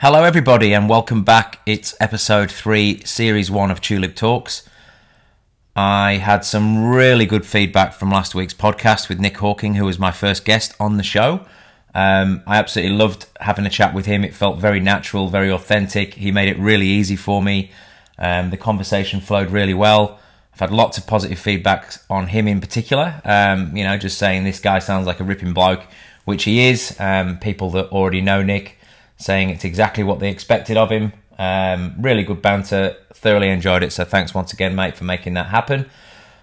Hello, 0.00 0.24
everybody, 0.24 0.74
and 0.74 0.90
welcome 0.90 1.24
back. 1.24 1.60
It's 1.64 1.94
episode 1.98 2.50
three, 2.50 3.02
series 3.04 3.50
one 3.50 3.70
of 3.70 3.80
Tulip 3.80 4.14
Talks. 4.14 4.68
I 5.74 6.16
had 6.16 6.44
some 6.44 6.84
really 6.84 7.24
good 7.24 7.46
feedback 7.46 7.94
from 7.94 8.10
last 8.10 8.34
week's 8.34 8.52
podcast 8.52 9.08
with 9.08 9.18
Nick 9.18 9.38
Hawking, 9.38 9.76
who 9.76 9.86
was 9.86 9.98
my 9.98 10.12
first 10.12 10.44
guest 10.44 10.74
on 10.78 10.98
the 10.98 11.02
show. 11.02 11.46
Um, 11.94 12.42
I 12.46 12.58
absolutely 12.58 12.94
loved 12.94 13.24
having 13.40 13.64
a 13.64 13.70
chat 13.70 13.94
with 13.94 14.04
him. 14.04 14.22
It 14.22 14.34
felt 14.34 14.58
very 14.58 14.80
natural, 14.80 15.28
very 15.28 15.50
authentic. 15.50 16.12
He 16.12 16.30
made 16.30 16.50
it 16.50 16.58
really 16.58 16.88
easy 16.88 17.16
for 17.16 17.42
me. 17.42 17.70
Um, 18.18 18.50
the 18.50 18.58
conversation 18.58 19.22
flowed 19.22 19.50
really 19.50 19.72
well. 19.72 20.20
I've 20.52 20.60
had 20.60 20.72
lots 20.72 20.98
of 20.98 21.06
positive 21.06 21.38
feedback 21.38 21.94
on 22.10 22.26
him 22.26 22.46
in 22.46 22.60
particular. 22.60 23.22
Um, 23.24 23.74
you 23.74 23.82
know, 23.82 23.96
just 23.96 24.18
saying 24.18 24.44
this 24.44 24.60
guy 24.60 24.78
sounds 24.78 25.06
like 25.06 25.20
a 25.20 25.24
ripping 25.24 25.54
bloke, 25.54 25.84
which 26.26 26.44
he 26.44 26.68
is. 26.68 26.94
Um, 27.00 27.38
people 27.38 27.70
that 27.70 27.86
already 27.86 28.20
know 28.20 28.42
Nick 28.42 28.75
saying 29.16 29.50
it's 29.50 29.64
exactly 29.64 30.04
what 30.04 30.20
they 30.20 30.30
expected 30.30 30.76
of 30.76 30.90
him. 30.90 31.12
Um, 31.38 31.94
really 31.98 32.22
good 32.22 32.42
banter. 32.42 32.96
Thoroughly 33.14 33.48
enjoyed 33.48 33.82
it. 33.82 33.92
So 33.92 34.04
thanks 34.04 34.34
once 34.34 34.52
again, 34.52 34.74
mate, 34.74 34.96
for 34.96 35.04
making 35.04 35.34
that 35.34 35.46
happen. 35.46 35.88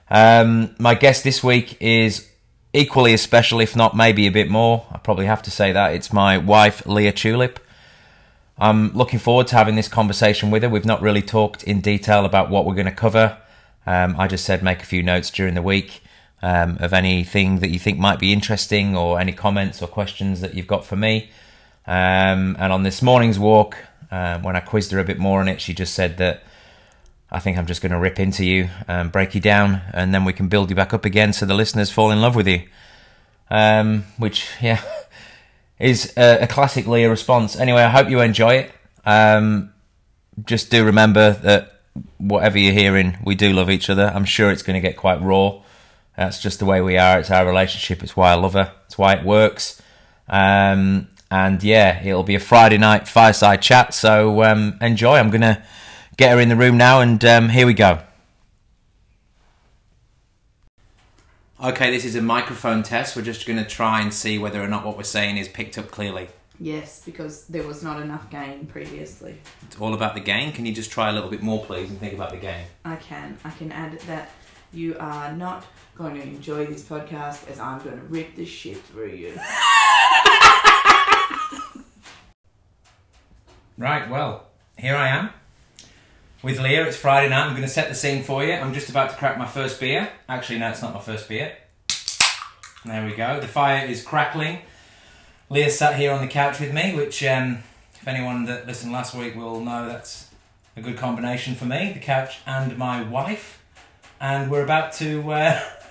Um, 0.09 0.76
my 0.80 0.96
guest 0.96 1.23
this 1.23 1.44
week 1.44 1.77
is 1.82 2.30
equally 2.73 3.13
as 3.13 3.22
special, 3.22 3.59
if 3.59 3.76
not 3.76 3.96
maybe 3.96 4.27
a 4.27 4.32
bit 4.32 4.49
more. 4.49 4.86
I 4.91 4.98
probably 4.98 5.26
have 5.27 5.41
to 5.44 5.52
say 5.52 5.72
that. 5.72 5.94
It's 5.94 6.12
my 6.12 6.38
wife, 6.38 6.86
Leah 6.86 7.12
Tulip. 7.12 7.59
I'm 8.58 8.94
looking 8.94 9.20
forward 9.20 9.48
to 9.48 9.55
having 9.55 9.76
this 9.76 9.88
conversation 9.88 10.52
with 10.52 10.63
her. 10.63 10.70
We've 10.70 10.85
not 10.85 11.02
really 11.02 11.21
talked 11.21 11.63
in 11.63 11.82
detail 11.82 12.26
about 12.26 12.49
what 12.49 12.66
we're 12.66 12.76
going 12.76 12.85
to 12.85 12.91
cover. 12.91 13.38
Um, 13.85 14.16
I 14.18 14.27
just 14.27 14.46
said 14.46 14.63
make 14.63 14.82
a 14.82 14.85
few 14.85 15.04
notes 15.04 15.30
during 15.30 15.55
the 15.55 15.62
week 15.62 16.02
um, 16.41 16.77
of 16.80 16.94
anything 16.94 17.60
that 17.60 17.70
you 17.70 17.80
think 17.80 17.98
might 17.98 18.20
be 18.20 18.32
interesting 18.32 18.96
or 18.96 19.20
any 19.20 19.32
comments 19.32 19.82
or 19.82 19.88
questions 19.88 20.41
that 20.41 20.54
you've 20.54 20.68
got 20.68 20.85
for 20.85 20.96
me. 20.96 21.30
Um, 21.86 22.55
and 22.60 22.72
on 22.72 22.84
this 22.84 23.02
morning's 23.02 23.38
walk, 23.38 23.78
uh, 24.12 24.40
when 24.40 24.55
I 24.55 24.60
quizzed 24.60 24.91
her 24.91 25.00
a 25.00 25.04
bit 25.04 25.20
more 25.20 25.41
on 25.41 25.48
it, 25.48 25.60
she 25.60 25.74
just 25.74 25.94
said 25.94 26.18
that 26.18 26.44
I 27.32 27.40
think 27.40 27.57
I'm 27.57 27.66
just 27.66 27.82
going 27.82 27.91
to 27.91 27.99
rip 27.99 28.20
into 28.20 28.46
you 28.46 28.70
and 28.88 29.12
break 29.12 29.34
you 29.34 29.41
down, 29.41 29.82
and 29.91 30.13
then 30.13 30.24
we 30.24 30.34
can 30.34 30.48
build 30.48 30.70
you 30.70 30.76
back 30.76 30.94
up 30.94 31.04
again 31.04 31.34
so 31.34 31.46
the 31.46 31.55
listeners 31.55 31.90
fall 31.90 32.12
in 32.12 32.22
love 32.22 32.35
with 32.35 32.48
you. 32.48 32.63
Um, 33.49 34.05
which, 34.18 34.48
yeah, 34.62 34.82
is 35.80 36.13
a, 36.16 36.44
a, 36.44 36.48
classic 36.48 36.88
Leah 36.88 37.10
response. 37.10 37.55
Anyway, 37.55 37.82
I 37.82 37.90
hope 37.90 38.10
you 38.10 38.22
enjoy 38.22 38.55
it. 38.55 38.72
Um, 39.05 39.74
just 40.46 40.72
do 40.72 40.85
remember 40.85 41.32
that 41.32 41.82
whatever 42.18 42.57
you're 42.57 42.74
hearing, 42.74 43.18
we 43.24 43.35
do 43.35 43.52
love 43.52 43.70
each 43.70 43.90
other. 43.90 44.12
I'm 44.13 44.26
sure 44.26 44.52
it's 44.52 44.63
going 44.63 44.82
to 44.82 44.88
get 44.88 44.96
quite 44.98 45.22
raw. 45.22 45.62
That's 46.16 46.41
just 46.41 46.60
the 46.60 46.66
way 46.66 46.82
we 46.82 46.98
are. 46.98 47.20
It's 47.20 47.32
our 47.32 47.46
relationship. 47.46 48.04
It's 48.04 48.16
why 48.16 48.32
I 48.32 48.35
love 48.35 48.54
her. 48.54 48.72
It's 48.85 48.98
why 48.98 49.13
it 49.13 49.26
works. 49.26 49.82
Um, 50.27 51.07
and 51.34 51.63
yeah, 51.63 51.99
it'll 52.05 52.21
be 52.21 52.35
a 52.35 52.39
Friday 52.39 52.77
night 52.77 53.07
fireside 53.07 53.59
chat. 53.59 53.95
So 53.95 54.43
um, 54.43 54.77
enjoy. 54.79 55.17
I'm 55.17 55.31
going 55.31 55.41
to 55.41 55.63
get 56.15 56.31
her 56.31 56.39
in 56.39 56.48
the 56.48 56.55
room 56.55 56.77
now, 56.77 57.01
and 57.01 57.26
um, 57.26 57.49
here 57.49 57.65
we 57.65 57.73
go. 57.73 58.01
Okay, 61.61 61.89
this 61.89 62.05
is 62.05 62.15
a 62.15 62.21
microphone 62.21 62.84
test. 62.84 63.15
We're 63.15 63.23
just 63.23 63.48
going 63.48 63.57
to 63.57 63.65
try 63.65 63.99
and 63.99 64.13
see 64.13 64.38
whether 64.38 64.61
or 64.61 64.67
not 64.67 64.85
what 64.85 64.95
we're 64.95 65.03
saying 65.03 65.38
is 65.38 65.47
picked 65.47 65.75
up 65.79 65.89
clearly. 65.89 66.28
Yes, 66.59 67.01
because 67.03 67.47
there 67.47 67.63
was 67.63 67.81
not 67.81 68.00
enough 68.00 68.29
gain 68.29 68.67
previously. 68.67 69.39
It's 69.63 69.79
all 69.79 69.95
about 69.95 70.13
the 70.13 70.19
gain. 70.19 70.51
Can 70.51 70.67
you 70.67 70.73
just 70.73 70.91
try 70.91 71.09
a 71.09 71.13
little 71.13 71.31
bit 71.31 71.41
more, 71.41 71.66
please, 71.66 71.89
and 71.89 72.00
think 72.00 72.13
about 72.13 72.29
the 72.29 72.38
gain? 72.38 72.66
I 72.85 72.97
can. 72.97 73.39
I 73.44 73.50
can 73.50 73.72
add 73.72 74.00
that 74.01 74.29
you 74.72 74.95
are 75.00 75.34
not 75.34 75.66
going 75.95 76.13
to 76.13 76.22
enjoy 76.22 76.67
this 76.67 76.84
podcast 76.84 77.50
as 77.50 77.59
I'm 77.59 77.81
going 77.84 77.97
to 77.97 78.06
rip 78.06 78.35
the 78.35 78.45
shit 78.45 78.78
through 78.78 79.13
you. 79.13 79.34
Right, 83.75 84.07
well, 84.07 84.46
here 84.78 84.96
I 84.96 85.07
am 85.07 85.31
with 86.44 86.59
Leah. 86.59 86.85
It's 86.85 86.96
Friday 86.96 87.29
night. 87.29 87.47
I'm 87.47 87.53
going 87.53 87.63
to 87.63 87.68
set 87.68 87.90
the 87.90 87.96
scene 87.96 88.22
for 88.22 88.44
you. 88.44 88.53
I'm 88.53 88.72
just 88.72 88.88
about 88.88 89.09
to 89.09 89.16
crack 89.16 89.40
my 89.40 89.47
first 89.47 89.79
beer. 89.79 90.12
Actually, 90.29 90.59
no, 90.59 90.69
it's 90.69 90.84
not 90.84 90.94
my 90.94 91.00
first 91.00 91.28
beer. 91.28 91.57
There 92.85 93.03
we 93.03 93.16
go. 93.16 93.39
The 93.39 93.47
fire 93.47 93.84
is 93.88 94.03
crackling. 94.03 94.59
Leah 95.50 95.72
sat 95.72 95.95
here 95.95 96.11
on 96.11 96.22
the 96.22 96.28
couch 96.28 96.59
with 96.59 96.72
me, 96.72 96.94
which, 96.95 97.23
um, 97.23 97.63
if 97.95 98.07
anyone 98.07 98.45
that 98.45 98.67
listened 98.67 98.91
last 98.91 99.16
week 99.16 99.35
will 99.35 99.59
know, 99.59 99.88
that's 99.88 100.29
a 100.75 100.81
good 100.81 100.97
combination 100.97 101.55
for 101.55 101.66
me 101.66 101.94
the 101.94 102.00
couch 102.00 102.41
and 102.45 102.78
my 102.78 103.01
wife. 103.01 103.59
And 104.22 104.51
we're 104.51 104.63
about 104.63 104.94
to. 104.94 105.31
Uh, 105.31 105.59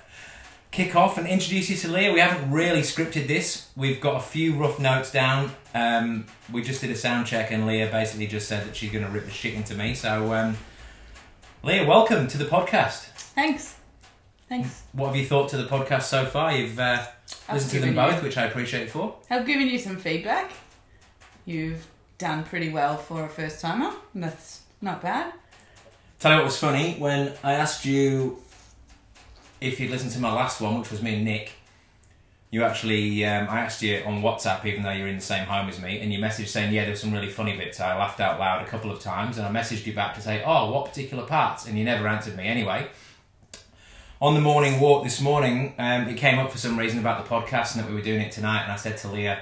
kick 0.73 0.97
off 0.97 1.19
and 1.19 1.29
introduce 1.29 1.69
you 1.69 1.77
to 1.77 1.89
Leah. 1.89 2.13
We 2.13 2.19
haven't 2.19 2.51
really 2.51 2.81
scripted 2.81 3.29
this. 3.29 3.69
We've 3.77 4.01
got 4.01 4.17
a 4.17 4.21
few 4.21 4.55
rough 4.55 4.81
notes 4.81 5.13
down. 5.13 5.53
Um, 5.75 6.27
we 6.51 6.63
just 6.63 6.81
did 6.81 6.91
a 6.91 6.97
sound 6.97 7.27
check, 7.27 7.53
and 7.53 7.67
Leah 7.67 7.89
basically 7.91 8.27
just 8.27 8.49
said 8.49 8.67
that 8.67 8.75
she's 8.75 8.91
going 8.91 9.05
to 9.05 9.11
rip 9.11 9.27
the 9.27 9.31
shit 9.31 9.55
into 9.55 9.75
me. 9.75 9.95
So, 9.95 10.33
um, 10.33 10.57
Leah, 11.63 11.87
welcome 11.87 12.27
to 12.27 12.39
the 12.39 12.47
podcast. 12.47 13.05
Thanks. 13.35 13.77
Thanks. 14.49 14.83
What 14.93 15.09
have 15.09 15.17
you 15.17 15.27
thought 15.27 15.51
to 15.51 15.59
the 15.59 15.69
podcast 15.69 16.05
so 16.05 16.25
far? 16.25 16.53
You've 16.53 16.79
uh, 16.79 17.07
listened 17.53 17.73
to 17.73 17.81
them 17.81 17.95
both, 17.95 18.17
you, 18.17 18.23
which 18.23 18.39
I 18.39 18.47
appreciate 18.47 18.91
for. 18.91 19.15
I've 19.31 19.47
given 19.47 19.69
you 19.69 19.79
some 19.79 19.97
feedback. 19.97 20.53
You've 21.45 21.87
done 22.17 22.45
pretty 22.45 22.71
well 22.71 22.97
for 22.97 23.25
a 23.25 23.29
first 23.29 23.61
timer. 23.61 23.93
That's 24.15 24.63
not 24.81 25.03
bad. 25.03 25.35
Tell 26.19 26.33
you 26.33 26.39
what 26.39 26.45
was 26.47 26.59
funny 26.59 26.95
when 26.95 27.33
I 27.43 27.55
asked 27.55 27.85
you 27.85 28.42
if 29.63 29.81
you'd 29.81 29.91
listened 29.91 30.13
to 30.13 30.21
my 30.21 30.33
last 30.33 30.61
one, 30.61 30.79
which 30.79 30.91
was 30.91 31.03
me 31.03 31.15
and 31.15 31.25
Nick, 31.25 31.53
you 32.51 32.63
actually, 32.65 33.25
um, 33.25 33.49
I 33.49 33.61
asked 33.61 33.81
you 33.83 34.03
on 34.05 34.21
WhatsApp, 34.21 34.67
even 34.67 34.83
though 34.83 34.91
you're 34.91 35.09
in 35.09 35.17
the 35.17 35.23
same 35.23 35.47
home 35.47 35.69
as 35.69 35.81
me, 35.81 36.01
and 36.01 36.13
you 36.13 36.19
messaged 36.19 36.49
saying, 36.49 36.73
yeah, 36.73 36.85
there's 36.85 37.01
some 37.01 37.13
really 37.13 37.31
funny 37.31 37.57
bits. 37.57 37.81
I 37.81 37.97
laughed 37.97 38.21
out 38.21 38.39
loud 38.39 38.61
a 38.61 38.67
couple 38.67 38.91
of 38.91 39.01
times, 39.01 39.39
and 39.39 39.47
I 39.47 39.51
messaged 39.51 39.87
you 39.87 39.95
back 39.95 40.15
to 40.17 40.21
say, 40.21 40.43
oh, 40.45 40.71
what 40.71 40.87
particular 40.87 41.25
parts? 41.25 41.67
And 41.67 41.79
you 41.79 41.85
never 41.85 42.07
answered 42.07 42.37
me 42.37 42.47
anyway. 42.47 42.89
On 44.21 44.35
the 44.35 44.41
morning 44.41 44.81
walk 44.81 45.03
this 45.03 45.21
morning, 45.21 45.75
um, 45.79 46.07
it 46.07 46.19
came 46.19 46.39
up 46.39 46.53
for 46.53 46.59
some 46.59 46.79
reason 46.79 46.99
about 46.99 47.25
the 47.25 47.29
podcast 47.29 47.75
and 47.75 47.83
that 47.83 47.89
we 47.89 47.95
were 47.95 48.03
doing 48.03 48.21
it 48.21 48.33
tonight, 48.33 48.65
and 48.65 48.73
I 48.73 48.77
said 48.77 48.99
to 48.99 49.09
Leah, 49.09 49.41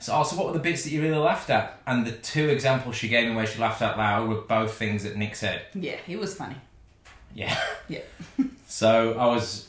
so, 0.00 0.14
oh, 0.14 0.22
so 0.22 0.36
what 0.36 0.46
were 0.46 0.52
the 0.52 0.60
bits 0.60 0.84
that 0.84 0.90
you 0.90 1.02
really 1.02 1.16
laughed 1.16 1.50
at? 1.50 1.80
And 1.84 2.06
the 2.06 2.12
two 2.12 2.48
examples 2.50 2.94
she 2.94 3.08
gave 3.08 3.28
me 3.28 3.34
where 3.34 3.46
she 3.46 3.58
laughed 3.58 3.82
out 3.82 3.98
loud 3.98 4.28
were 4.28 4.42
both 4.42 4.74
things 4.74 5.02
that 5.02 5.16
Nick 5.16 5.34
said. 5.34 5.62
Yeah, 5.74 5.96
it 6.06 6.20
was 6.20 6.36
funny. 6.36 6.54
Yeah. 7.34 7.58
Yeah. 7.88 8.02
so 8.68 9.14
I 9.18 9.26
was 9.26 9.66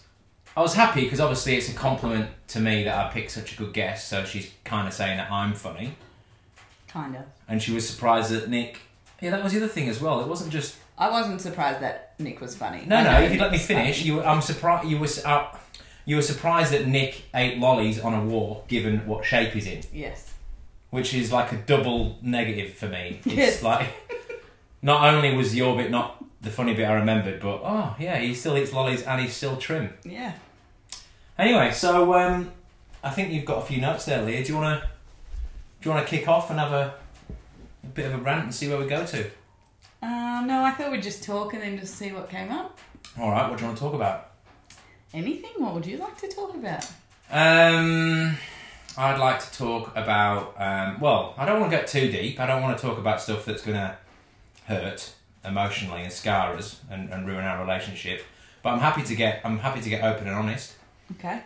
I 0.58 0.62
was 0.62 0.74
happy 0.74 1.06
because 1.06 1.22
obviously 1.22 1.56
it's 1.56 1.70
a 1.70 1.74
compliment 1.74 2.30
to 2.50 2.60
me 2.60 2.84
that 2.84 3.06
I 3.06 3.10
picked 3.10 3.32
such 3.32 3.54
a 3.54 3.56
good 3.56 3.74
guest. 3.74 4.10
So 4.10 4.26
she's 4.26 4.52
kind 4.66 4.90
of 4.90 4.94
saying 4.94 5.18
that 5.18 5.32
I'm 5.32 5.54
funny. 5.54 5.96
Kind 6.90 7.16
of. 7.16 7.24
And 7.48 7.64
she 7.64 7.72
was 7.72 7.88
surprised 7.88 8.32
that 8.32 8.50
Nick. 8.50 8.80
Yeah, 9.22 9.32
that 9.32 9.42
was 9.42 9.54
the 9.54 9.60
other 9.60 9.70
thing 9.70 9.88
as 9.88 10.02
well. 10.02 10.20
It 10.20 10.28
wasn't 10.28 10.52
just. 10.52 10.76
I 10.98 11.10
wasn't 11.10 11.40
surprised 11.40 11.80
that 11.80 12.14
Nick 12.20 12.42
was 12.42 12.58
funny. 12.58 12.84
No, 12.86 13.02
no. 13.02 13.22
If 13.22 13.34
you 13.34 13.40
let 13.40 13.52
me 13.52 13.58
finish, 13.58 14.04
you. 14.04 14.22
I'm 14.22 14.42
surprised. 14.42 14.90
You 14.90 15.00
were. 15.00 15.08
Uh, 15.24 15.48
you 16.06 16.18
were 16.18 16.22
surprised 16.22 16.74
that 16.74 16.86
Nick 16.86 17.24
ate 17.34 17.58
lollies 17.58 18.02
on 18.02 18.14
a 18.14 18.26
war, 18.26 18.64
given 18.68 19.08
what 19.08 19.24
shape 19.24 19.54
he's 19.54 19.66
in. 19.66 19.82
Yes. 19.94 20.34
Which 20.90 21.14
is 21.14 21.32
like 21.32 21.54
a 21.54 21.58
double 21.58 22.18
negative 22.22 22.74
for 22.74 22.88
me. 22.88 23.22
It's 23.26 23.36
yes. 23.36 23.64
like. 23.64 23.88
Not 24.82 25.14
only 25.14 25.36
was 25.36 25.52
the 25.52 25.62
orbit 25.62 25.92
not 25.92 26.19
the 26.42 26.50
funny 26.50 26.74
bit 26.74 26.86
I 26.86 26.94
remembered, 26.94 27.42
but 27.42 27.62
oh 27.64 27.96
yeah, 28.00 28.18
he 28.18 28.34
still 28.34 28.58
eats 28.58 28.72
lollies 28.74 29.04
and 29.04 29.22
he's 29.22 29.36
still 29.36 29.58
trim. 29.58 29.94
Yeah. 30.04 30.34
Anyway, 31.38 31.72
so 31.72 32.14
um, 32.16 32.52
I 33.04 33.10
think 33.10 33.32
you've 33.32 33.46
got 33.46 33.60
a 33.60 33.66
few 33.66 33.82
notes 33.82 34.06
there, 34.06 34.22
Leah. 34.22 34.44
Do 34.44 34.54
you 34.54 34.58
want 34.58 34.82
to 34.82 34.88
do 35.82 35.90
you 35.90 35.96
want 35.96 36.06
to 36.06 36.10
kick 36.10 36.28
off 36.28 36.50
and 36.50 36.60
have 36.60 36.74
a, 36.74 36.94
a, 37.84 37.88
bit 37.88 38.06
of 38.08 38.14
a 38.14 38.18
rant 38.18 38.44
and 38.44 38.56
see 38.56 38.68
where 38.68 38.78
we 38.78 38.86
go 38.86 39.06
to? 39.06 39.26
Uh, 40.02 40.44
no, 40.46 40.64
I 40.64 40.72
thought 40.72 40.92
we'd 40.92 41.04
just 41.04 41.24
talk 41.24 41.54
and 41.54 41.62
then 41.62 41.78
just 41.80 41.96
see 41.96 42.12
what 42.12 42.30
came 42.30 42.52
up. 42.52 42.80
All 43.18 43.32
right, 43.32 43.50
what 43.50 43.58
do 43.58 43.64
you 43.64 43.68
want 43.68 43.78
to 43.78 43.84
talk 43.84 43.94
about? 43.94 44.32
Anything? 45.14 45.52
What 45.58 45.74
would 45.74 45.86
you 45.86 45.98
like 45.98 46.18
to 46.20 46.28
talk 46.28 46.54
about? 46.54 46.86
Um, 47.32 48.38
I'd 48.98 49.20
like 49.20 49.40
to 49.40 49.58
talk 49.58 49.92
about. 49.96 50.56
Um, 50.58 51.00
well, 51.00 51.34
I 51.38 51.46
don't 51.46 51.60
want 51.60 51.72
to 51.72 51.78
get 51.78 51.88
too 51.88 52.12
deep. 52.12 52.40
I 52.40 52.46
don't 52.46 52.62
want 52.62 52.78
to 52.78 52.82
talk 52.82 52.98
about 52.98 53.22
stuff 53.22 53.46
that's 53.46 53.62
going 53.62 53.78
to 53.78 53.98
hurt 54.66 55.14
emotionally 55.46 56.04
and 56.04 56.12
scar 56.12 56.56
us 56.56 56.82
and, 56.90 57.10
and 57.10 57.28
ruin 57.28 57.46
our 57.46 57.62
relationship. 57.62 58.24
But 58.62 58.72
I'm 58.72 58.80
happy 58.80 59.04
to 59.04 59.16
get 59.16 59.42
I'm 59.44 59.60
happy 59.60 59.82
to 59.82 59.90
get 59.90 60.04
open 60.04 60.28
and 60.28 60.36
honest. 60.36 60.76
Okay. 61.18 61.42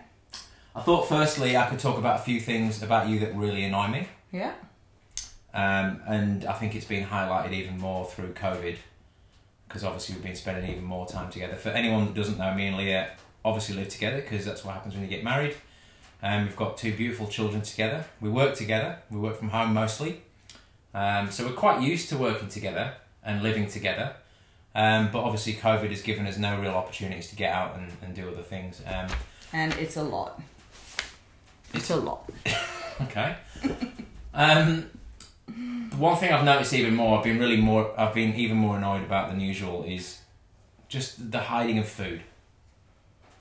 I 0.76 0.82
thought 0.82 1.08
firstly 1.08 1.56
I 1.56 1.70
could 1.70 1.80
talk 1.80 1.98
about 1.98 2.20
a 2.20 2.24
few 2.24 2.40
things 2.40 2.82
about 2.82 3.08
you 3.08 3.20
that 3.20 3.36
really 3.36 3.64
annoy 3.64 3.88
me. 3.88 4.08
Yeah. 4.32 4.54
Um, 5.54 6.02
and 6.08 6.46
I 6.46 6.54
think 6.54 6.76
it's 6.76 6.86
been 6.86 7.06
highlighted 7.06 7.52
even 7.52 7.78
more 7.78 8.06
through 8.06 8.34
COVID 8.34 8.78
because 9.68 9.84
obviously 9.84 10.16
we've 10.16 10.24
been 10.24 10.36
spending 10.36 10.70
even 10.70 10.84
more 10.84 11.06
time 11.06 11.32
together. 11.32 11.56
For 11.56 11.70
anyone 11.70 12.06
that 12.06 12.16
doesn't 12.16 12.40
know, 12.40 12.54
me 12.54 12.68
and 12.68 12.78
Leah 12.78 13.12
obviously 13.46 13.76
live 13.76 13.90
together 13.90 14.22
because 14.22 14.46
that's 14.46 14.66
what 14.66 14.74
happens 14.74 14.96
when 14.96 15.04
you 15.04 15.10
get 15.10 15.24
married. 15.24 15.56
Um, 16.24 16.46
we've 16.46 16.56
got 16.56 16.78
two 16.78 16.96
beautiful 16.96 17.28
children 17.28 17.62
together. 17.62 18.06
We 18.20 18.30
work 18.30 18.56
together. 18.56 19.00
We 19.12 19.20
work 19.20 19.38
from 19.38 19.50
home 19.50 19.74
mostly. 19.74 20.22
Um, 20.94 21.30
so 21.30 21.46
we're 21.46 21.54
quite 21.54 21.82
used 21.82 22.10
to 22.10 22.18
working 22.18 22.48
together 22.48 22.94
and 23.26 23.44
living 23.44 23.68
together. 23.68 24.16
Um, 24.76 25.10
but 25.12 25.24
obviously, 25.24 25.54
COVID 25.54 25.90
has 25.90 26.02
given 26.02 26.26
us 26.26 26.38
no 26.38 26.60
real 26.60 26.74
opportunities 26.74 27.30
to 27.30 27.36
get 27.36 27.54
out 27.54 27.78
and, 27.78 27.92
and 28.02 28.16
do 28.16 28.28
other 28.30 28.42
things. 28.42 28.82
Um, 28.88 29.08
and 29.52 29.74
it's 29.76 29.98
a 29.98 30.04
lot. 30.04 30.42
It's 31.74 31.90
a 31.90 31.96
lot. 31.96 32.30
okay. 33.02 33.36
Um, 34.34 34.90
one 35.98 36.18
thing 36.18 36.32
I've 36.32 36.44
noticed 36.44 36.74
even 36.74 36.96
more, 36.96 37.18
I've 37.18 37.24
been 37.24 37.40
really 37.40 37.58
more, 37.58 37.94
I've 38.00 38.16
been 38.16 38.34
even 38.34 38.58
more 38.58 38.78
annoyed 38.78 39.04
about 39.04 39.30
than 39.30 39.40
usual 39.40 39.84
is 39.84 40.20
just 40.88 41.32
the 41.32 41.40
hiding 41.40 41.78
of 41.78 41.88
food. 41.88 42.22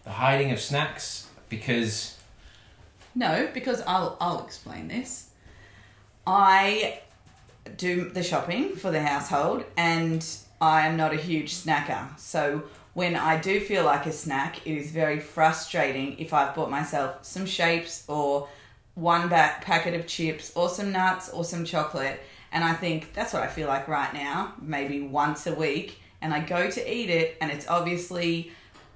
The 0.04 0.10
hiding 0.10 0.50
of 0.50 0.60
snacks 0.60 1.28
because 1.48 2.18
No, 3.14 3.48
because 3.54 3.82
I'll 3.86 4.16
I'll 4.20 4.44
explain 4.44 4.88
this. 4.88 5.28
I 6.26 7.00
do 7.76 8.08
the 8.08 8.22
shopping 8.22 8.76
for 8.76 8.90
the 8.90 9.02
household 9.02 9.64
and 9.76 10.24
I 10.60 10.86
am 10.86 10.96
not 10.96 11.12
a 11.12 11.16
huge 11.16 11.54
snacker. 11.54 12.18
So 12.18 12.62
when 12.94 13.16
I 13.16 13.40
do 13.40 13.60
feel 13.60 13.84
like 13.84 14.06
a 14.06 14.12
snack, 14.12 14.66
it 14.66 14.76
is 14.76 14.90
very 14.90 15.18
frustrating 15.18 16.18
if 16.18 16.32
I've 16.32 16.54
bought 16.54 16.70
myself 16.70 17.24
some 17.24 17.46
shapes 17.46 18.04
or 18.08 18.48
one 18.94 19.28
back 19.28 19.64
packet 19.64 19.94
of 19.94 20.06
chips 20.06 20.52
or 20.54 20.68
some 20.68 20.92
nuts 20.92 21.30
or 21.30 21.44
some 21.44 21.64
chocolate 21.64 22.20
and 22.52 22.62
I 22.62 22.74
think 22.74 23.14
that's 23.14 23.32
what 23.32 23.42
I 23.42 23.46
feel 23.46 23.66
like 23.66 23.88
right 23.88 24.12
now, 24.12 24.52
maybe 24.60 25.00
once 25.00 25.46
a 25.46 25.54
week 25.54 25.98
and 26.20 26.32
I 26.32 26.40
go 26.40 26.70
to 26.70 26.94
eat 26.94 27.10
it 27.10 27.36
and 27.40 27.50
it's 27.50 27.66
obviously 27.66 28.52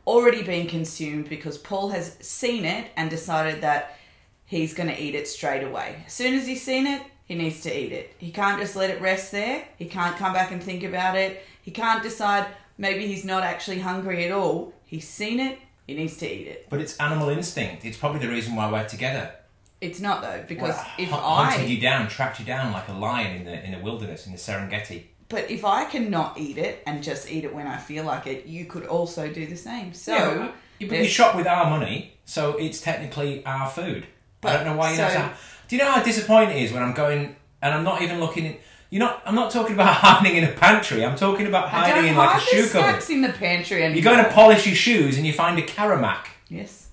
already 0.06 0.42
been 0.42 0.66
consumed 0.68 1.28
because 1.28 1.58
Paul 1.58 1.88
has 1.88 2.16
seen 2.20 2.64
it 2.64 2.90
and 2.96 3.10
decided 3.10 3.62
that 3.62 3.98
he's 4.44 4.74
going 4.74 4.88
to 4.88 5.02
eat 5.02 5.14
it 5.14 5.26
straight 5.26 5.64
away. 5.64 6.02
As 6.06 6.12
soon 6.12 6.34
as 6.34 6.46
he's 6.46 6.62
seen 6.62 6.86
it, 6.86 7.02
he 7.26 7.34
needs 7.34 7.60
to 7.62 7.76
eat 7.78 7.92
it. 7.92 8.14
He 8.18 8.30
can't 8.30 8.60
just 8.60 8.74
let 8.76 8.88
it 8.90 9.00
rest 9.00 9.32
there. 9.32 9.66
He 9.78 9.84
can't 9.86 10.16
come 10.16 10.32
back 10.32 10.50
and 10.52 10.62
think 10.62 10.82
about 10.82 11.16
it. 11.16 11.42
He 11.62 11.70
can't 11.70 12.02
decide 12.02 12.46
maybe 12.78 13.06
he's 13.06 13.24
not 13.24 13.42
actually 13.42 13.80
hungry 13.80 14.24
at 14.24 14.32
all. 14.32 14.72
He's 14.86 15.08
seen 15.08 15.40
it, 15.40 15.58
he 15.86 15.94
needs 15.94 16.16
to 16.18 16.26
eat 16.26 16.46
it. 16.46 16.66
But 16.70 16.80
it's 16.80 16.96
animal 16.98 17.28
instinct. 17.28 17.84
It's 17.84 17.96
probably 17.98 18.20
the 18.20 18.28
reason 18.28 18.54
why 18.54 18.70
we're 18.70 18.88
together. 18.88 19.32
It's 19.80 20.00
not 20.00 20.22
though, 20.22 20.42
because 20.48 20.74
Well, 20.74 20.86
if 20.98 21.10
hun- 21.10 21.20
I 21.22 21.50
hunted 21.50 21.68
you 21.68 21.80
down, 21.80 22.08
trapped 22.08 22.38
you 22.40 22.46
down 22.46 22.72
like 22.72 22.88
a 22.88 22.92
lion 22.94 23.36
in 23.36 23.44
the 23.44 23.62
in 23.64 23.72
the 23.72 23.78
wilderness 23.78 24.24
in 24.26 24.32
the 24.32 24.38
Serengeti. 24.38 25.02
but 25.28 25.50
if 25.50 25.64
I 25.64 25.84
cannot 25.84 26.38
eat 26.38 26.56
it 26.56 26.82
and 26.86 27.02
just 27.02 27.30
eat 27.30 27.44
it 27.44 27.52
when 27.54 27.66
I 27.66 27.76
feel 27.76 28.04
like 28.04 28.26
it, 28.26 28.46
you 28.46 28.64
could 28.64 28.86
also 28.86 29.28
do 29.28 29.44
the 29.46 29.56
same. 29.56 29.92
So 29.92 30.14
yeah, 30.14 30.52
but 30.88 30.98
you 30.98 31.04
shop 31.08 31.34
with 31.36 31.46
our 31.46 31.68
money, 31.68 32.14
so 32.24 32.56
it's 32.56 32.80
technically 32.80 33.44
our 33.44 33.68
food. 33.68 34.06
I 34.44 34.52
don't 34.52 34.64
know 34.66 34.76
why 34.76 34.90
you 34.92 34.96
so- 34.96 35.02
have 35.08 35.32
to. 35.32 35.55
Do 35.68 35.76
you 35.76 35.82
know 35.82 35.90
how 35.90 36.02
disappointing 36.02 36.56
it 36.58 36.62
is 36.64 36.72
when 36.72 36.82
I'm 36.82 36.92
going 36.94 37.36
and 37.62 37.74
I'm 37.74 37.84
not 37.84 38.02
even 38.02 38.20
looking 38.20 38.44
in. 38.46 38.56
You're 38.90 39.00
not. 39.00 39.22
I'm 39.26 39.34
not 39.34 39.50
talking 39.50 39.74
about 39.74 39.94
hiding 39.94 40.36
in 40.36 40.44
a 40.44 40.52
pantry. 40.52 41.04
I'm 41.04 41.16
talking 41.16 41.46
about 41.46 41.66
I 41.66 41.68
hiding 41.70 41.94
don't 42.02 42.04
in 42.12 42.16
like 42.16 42.36
a 42.36 42.40
shoe 42.40 42.62
cupboard. 42.68 42.70
snacks 43.02 43.10
in 43.10 43.20
the 43.22 43.30
pantry 43.30 43.82
anymore. 43.82 43.96
You're 44.02 44.12
going 44.14 44.24
to 44.24 44.30
polish 44.32 44.66
your 44.66 44.76
shoes 44.76 45.16
and 45.16 45.26
you 45.26 45.32
find 45.32 45.58
a 45.58 45.62
Caramac. 45.62 46.26
Yes, 46.48 46.88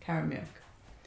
carrot 0.00 0.26
milk. 0.26 0.42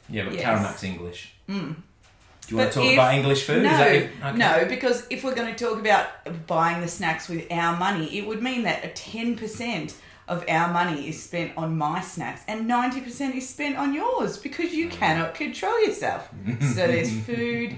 Yeah, 0.08 0.24
but 0.24 0.32
Yes. 0.34 0.42
Caramac's 0.42 0.82
English. 0.82 1.32
Mm. 1.48 1.74
Do 1.76 2.48
you 2.48 2.56
want 2.56 2.68
But 2.68 2.72
to 2.72 2.78
talk 2.80 2.84
if- 2.88 2.92
about 2.94 3.14
English 3.14 3.42
food? 3.44 3.62
No, 3.64 3.70
Is 3.70 3.78
that 3.78 3.88
okay. 3.88 4.38
no, 4.38 4.64
because 4.68 5.06
if 5.10 5.22
we're 5.22 5.34
going 5.34 5.54
to 5.54 5.64
talk 5.64 5.78
about 5.78 6.06
buying 6.46 6.80
the 6.80 6.88
snacks 6.88 7.28
with 7.28 7.44
our 7.52 7.76
money, 7.76 8.16
it 8.18 8.26
would 8.26 8.42
mean 8.42 8.62
that 8.62 8.82
a 8.84 8.88
ten 8.88 9.36
percent 9.36 9.94
of 10.30 10.44
our 10.48 10.72
money 10.72 11.08
is 11.08 11.20
spent 11.20 11.52
on 11.56 11.76
my 11.76 12.00
snacks 12.00 12.42
and 12.46 12.66
ninety 12.66 13.00
percent 13.00 13.34
is 13.34 13.48
spent 13.48 13.76
on 13.76 13.92
yours 13.92 14.38
because 14.38 14.72
you 14.72 14.88
cannot 14.88 15.34
control 15.34 15.84
yourself. 15.84 16.30
so 16.60 16.86
there's 16.86 17.12
food. 17.26 17.76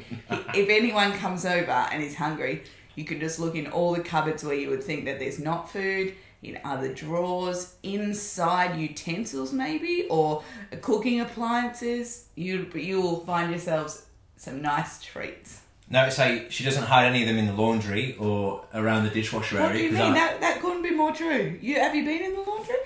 If 0.54 0.68
anyone 0.68 1.12
comes 1.14 1.46
over 1.46 1.70
and 1.70 2.02
is 2.02 2.14
hungry, 2.14 2.62
you 2.94 3.04
can 3.04 3.18
just 3.18 3.40
look 3.40 3.56
in 3.56 3.68
all 3.68 3.94
the 3.94 4.02
cupboards 4.02 4.44
where 4.44 4.54
you 4.54 4.68
would 4.68 4.84
think 4.84 5.06
that 5.06 5.18
there's 5.18 5.38
not 5.38 5.72
food. 5.72 6.14
In 6.42 6.58
other 6.64 6.92
drawers, 6.92 7.76
inside 7.82 8.78
utensils, 8.78 9.52
maybe, 9.52 10.06
or 10.10 10.42
cooking 10.82 11.20
appliances, 11.20 12.26
you 12.34 12.70
you 12.74 13.00
will 13.00 13.24
find 13.24 13.50
yourselves 13.50 14.06
some 14.36 14.60
nice 14.60 15.00
treats. 15.00 15.61
No, 15.92 16.08
like 16.16 16.50
she 16.50 16.64
doesn't 16.64 16.84
hide 16.84 17.04
any 17.04 17.20
of 17.22 17.28
them 17.28 17.36
in 17.36 17.46
the 17.46 17.52
laundry 17.52 18.16
or 18.18 18.64
around 18.72 19.04
the 19.04 19.10
dishwasher 19.10 19.60
What 19.60 19.72
area. 19.72 19.78
do 19.78 19.84
you 19.84 19.92
mean? 19.92 20.00
I- 20.00 20.14
That 20.14 20.40
that 20.40 20.60
couldn't 20.60 20.82
be 20.82 20.90
more 20.90 21.12
true. 21.12 21.58
You 21.60 21.74
have 21.80 21.94
you 21.94 22.04
been 22.04 22.22
in 22.22 22.34
the 22.34 22.40
laundry? 22.40 22.76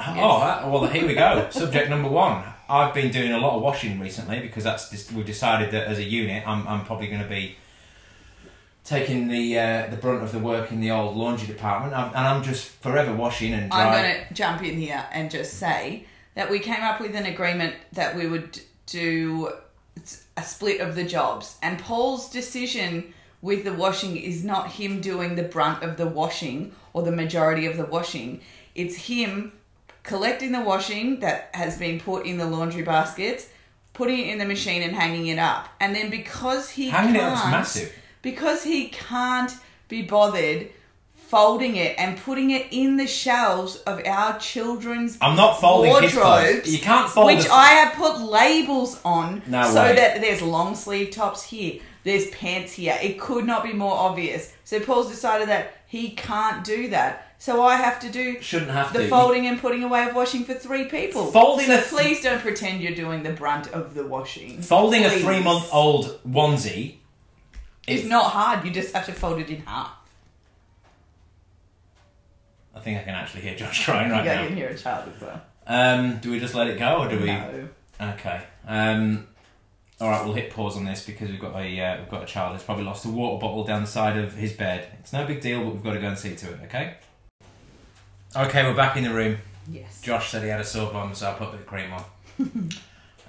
Oh, 0.00 0.40
that, 0.40 0.68
well, 0.68 0.86
here 0.86 1.06
we 1.06 1.14
go. 1.14 1.48
Subject 1.50 1.88
number 1.88 2.08
one. 2.08 2.44
I've 2.68 2.92
been 2.94 3.10
doing 3.10 3.32
a 3.32 3.38
lot 3.38 3.56
of 3.56 3.62
washing 3.62 3.98
recently 3.98 4.40
because 4.40 4.62
that's 4.62 4.90
just, 4.90 5.10
we've 5.12 5.24
decided 5.24 5.70
that 5.70 5.86
as 5.86 5.98
a 5.98 6.04
unit, 6.04 6.46
I'm, 6.46 6.68
I'm 6.68 6.84
probably 6.84 7.06
going 7.06 7.22
to 7.22 7.28
be 7.28 7.56
taking 8.84 9.28
the 9.28 9.58
uh, 9.58 9.86
the 9.88 9.96
brunt 9.96 10.22
of 10.22 10.32
the 10.32 10.38
work 10.38 10.72
in 10.72 10.80
the 10.80 10.90
old 10.90 11.16
laundry 11.16 11.46
department, 11.46 11.94
i 11.94 12.06
and 12.08 12.16
I'm 12.16 12.42
just 12.42 12.68
forever 12.82 13.14
washing 13.14 13.52
and 13.54 13.72
I'm 13.72 13.92
going 13.92 14.26
to 14.26 14.34
jump 14.34 14.62
in 14.62 14.78
here 14.78 15.04
and 15.12 15.30
just 15.30 15.54
say 15.54 16.06
that 16.34 16.50
we 16.50 16.58
came 16.58 16.82
up 16.82 17.00
with 17.00 17.14
an 17.14 17.26
agreement 17.26 17.74
that 17.92 18.16
we 18.16 18.26
would 18.26 18.60
do 18.86 19.52
a 20.38 20.42
split 20.42 20.80
of 20.80 20.94
the 20.94 21.04
jobs, 21.04 21.56
and 21.62 21.78
Paul's 21.80 22.30
decision 22.30 23.12
with 23.42 23.64
the 23.64 23.74
washing 23.74 24.16
is 24.16 24.44
not 24.44 24.70
him 24.72 25.00
doing 25.00 25.34
the 25.34 25.42
brunt 25.42 25.82
of 25.82 25.96
the 25.96 26.06
washing 26.06 26.72
or 26.92 27.02
the 27.02 27.12
majority 27.12 27.66
of 27.66 27.76
the 27.76 27.84
washing. 27.84 28.40
It's 28.74 28.96
him 28.96 29.52
collecting 30.04 30.52
the 30.52 30.60
washing 30.60 31.20
that 31.20 31.50
has 31.54 31.78
been 31.78 31.98
put 32.00 32.24
in 32.24 32.36
the 32.38 32.46
laundry 32.46 32.82
baskets, 32.82 33.48
putting 33.92 34.18
it 34.20 34.28
in 34.28 34.38
the 34.38 34.44
machine 34.44 34.82
and 34.82 34.94
hanging 34.94 35.26
it 35.26 35.38
up. 35.38 35.68
And 35.80 35.94
then 35.94 36.08
because 36.10 36.70
he 36.70 36.88
Hanging 36.88 37.14
can't, 37.14 37.32
up's 37.36 37.50
massive. 37.50 37.92
because 38.22 38.62
he 38.62 38.88
can't 38.88 39.52
be 39.88 40.02
bothered 40.02 40.70
folding 41.28 41.76
it 41.76 41.94
and 41.98 42.16
putting 42.18 42.50
it 42.50 42.66
in 42.70 42.96
the 42.96 43.06
shelves 43.06 43.76
of 43.86 44.00
our 44.06 44.38
children's 44.38 45.18
I'm 45.20 45.36
not 45.36 45.60
folding 45.60 45.94
kids' 46.00 46.14
clothes. 46.14 46.24
wardrobes, 46.44 46.72
You 46.74 46.80
can't 46.80 47.10
fold 47.10 47.26
which 47.26 47.46
I 47.50 47.68
have 47.72 47.94
put 47.94 48.18
labels 48.20 49.00
on 49.04 49.42
No 49.46 49.62
so 49.70 49.82
way. 49.82 49.94
that 49.96 50.20
there's 50.20 50.40
long 50.42 50.74
sleeve 50.74 51.10
tops 51.10 51.42
here, 51.44 51.80
there's 52.04 52.30
pants 52.30 52.72
here. 52.72 52.98
It 53.02 53.20
could 53.20 53.44
not 53.44 53.62
be 53.62 53.72
more 53.74 53.94
obvious. 53.94 54.52
So 54.64 54.80
Paul's 54.80 55.10
decided 55.10 55.48
that 55.48 55.74
he 55.86 56.10
can't 56.10 56.64
do 56.64 56.88
that. 56.90 57.24
So 57.40 57.62
I 57.62 57.76
have 57.76 58.00
to 58.00 58.10
do 58.10 58.40
Shouldn't 58.40 58.70
have 58.72 58.92
the 58.92 59.00
to. 59.04 59.08
folding 59.08 59.46
and 59.46 59.60
putting 59.60 59.84
away 59.84 60.08
of 60.08 60.14
washing 60.16 60.44
for 60.44 60.54
three 60.54 60.86
people. 60.86 61.30
Folding 61.30 61.66
so 61.66 61.74
a 61.74 61.76
th- 61.76 61.88
please 61.88 62.22
don't 62.22 62.40
pretend 62.40 62.80
you're 62.80 62.94
doing 62.96 63.22
the 63.22 63.30
brunt 63.30 63.68
of 63.68 63.94
the 63.94 64.04
washing. 64.04 64.60
Folding 64.60 65.04
a 65.04 65.08
Please. 65.10 65.22
three 65.24 65.40
month 65.42 65.68
old 65.72 66.18
onesie. 66.26 66.96
It's 67.86 68.02
is- 68.02 68.08
not 68.08 68.32
hard. 68.32 68.64
You 68.64 68.70
just 68.72 68.92
have 68.94 69.06
to 69.06 69.12
fold 69.12 69.38
it 69.40 69.50
in 69.50 69.60
half. 69.66 69.90
I 72.78 72.80
think 72.80 73.00
I 73.00 73.02
can 73.02 73.14
actually 73.14 73.42
hear 73.42 73.56
Josh 73.56 73.84
crying 73.84 74.10
right 74.10 74.24
you 74.24 74.30
now. 74.30 74.46
can 74.46 74.56
hear 74.56 74.68
a 74.68 74.76
child 74.76 75.10
as 75.14 75.20
well. 75.20 75.42
Um, 75.66 76.18
do 76.18 76.30
we 76.30 76.38
just 76.40 76.54
let 76.54 76.68
it 76.68 76.78
go 76.78 76.98
or 77.00 77.08
do 77.08 77.18
we? 77.18 77.26
No. 77.26 77.68
Okay. 78.00 78.42
Um, 78.66 79.26
all 80.00 80.08
right, 80.08 80.24
we'll 80.24 80.34
hit 80.34 80.50
pause 80.50 80.76
on 80.76 80.84
this 80.84 81.04
because 81.04 81.28
we've 81.28 81.40
got 81.40 81.56
a 81.56 81.80
uh, 81.80 81.98
we've 81.98 82.08
got 82.08 82.22
a 82.22 82.26
child 82.26 82.52
who's 82.52 82.62
probably 82.62 82.84
lost 82.84 83.04
a 83.04 83.08
water 83.08 83.40
bottle 83.40 83.64
down 83.64 83.80
the 83.82 83.88
side 83.88 84.16
of 84.16 84.34
his 84.34 84.52
bed. 84.52 84.86
It's 85.00 85.12
no 85.12 85.26
big 85.26 85.40
deal, 85.40 85.64
but 85.64 85.74
we've 85.74 85.82
got 85.82 85.94
to 85.94 86.00
go 86.00 86.08
and 86.08 86.18
see 86.18 86.36
to 86.36 86.52
it. 86.52 86.60
Okay. 86.64 86.94
Okay, 88.36 88.62
we're 88.62 88.76
back 88.76 88.96
in 88.96 89.02
the 89.02 89.12
room. 89.12 89.38
Yes. 89.70 90.00
Josh 90.00 90.30
said 90.30 90.42
he 90.44 90.48
had 90.48 90.60
a 90.60 90.64
sore 90.64 90.92
bum, 90.92 91.14
so 91.14 91.30
I 91.30 91.34
put 91.34 91.48
a 91.48 91.50
bit 91.52 91.60
of 91.60 91.66
cream 91.66 91.90
on. 91.92 92.70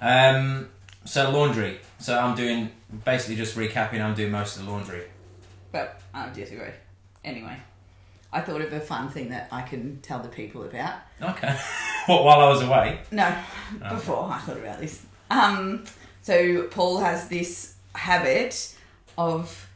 um, 0.00 0.68
so 1.04 1.30
laundry. 1.30 1.80
So 1.98 2.16
I'm 2.18 2.36
doing 2.36 2.70
basically 3.04 3.36
just 3.36 3.56
recapping. 3.56 4.00
I'm 4.00 4.14
doing 4.14 4.30
most 4.30 4.56
of 4.56 4.64
the 4.64 4.70
laundry. 4.70 5.02
But 5.72 6.00
I 6.14 6.28
disagree. 6.30 6.70
Anyway, 7.24 7.56
I 8.32 8.40
thought 8.40 8.60
of 8.60 8.72
a 8.72 8.80
fun 8.80 9.08
thing 9.08 9.30
that 9.30 9.48
I 9.50 9.62
can 9.62 10.00
tell 10.02 10.20
the 10.20 10.28
people 10.28 10.62
about. 10.64 10.94
Okay. 11.20 11.56
what 12.06 12.24
while 12.24 12.40
I 12.40 12.48
was 12.48 12.62
away? 12.62 13.00
No, 13.10 13.34
Oh. 13.84 13.94
before 13.94 14.30
I 14.30 14.38
thought 14.38 14.56
about 14.58 14.78
this. 14.80 15.04
Um, 15.30 15.84
so 16.22 16.64
Paul 16.64 16.98
has 17.00 17.28
this 17.28 17.74
habit 17.94 18.76
of 19.18 19.68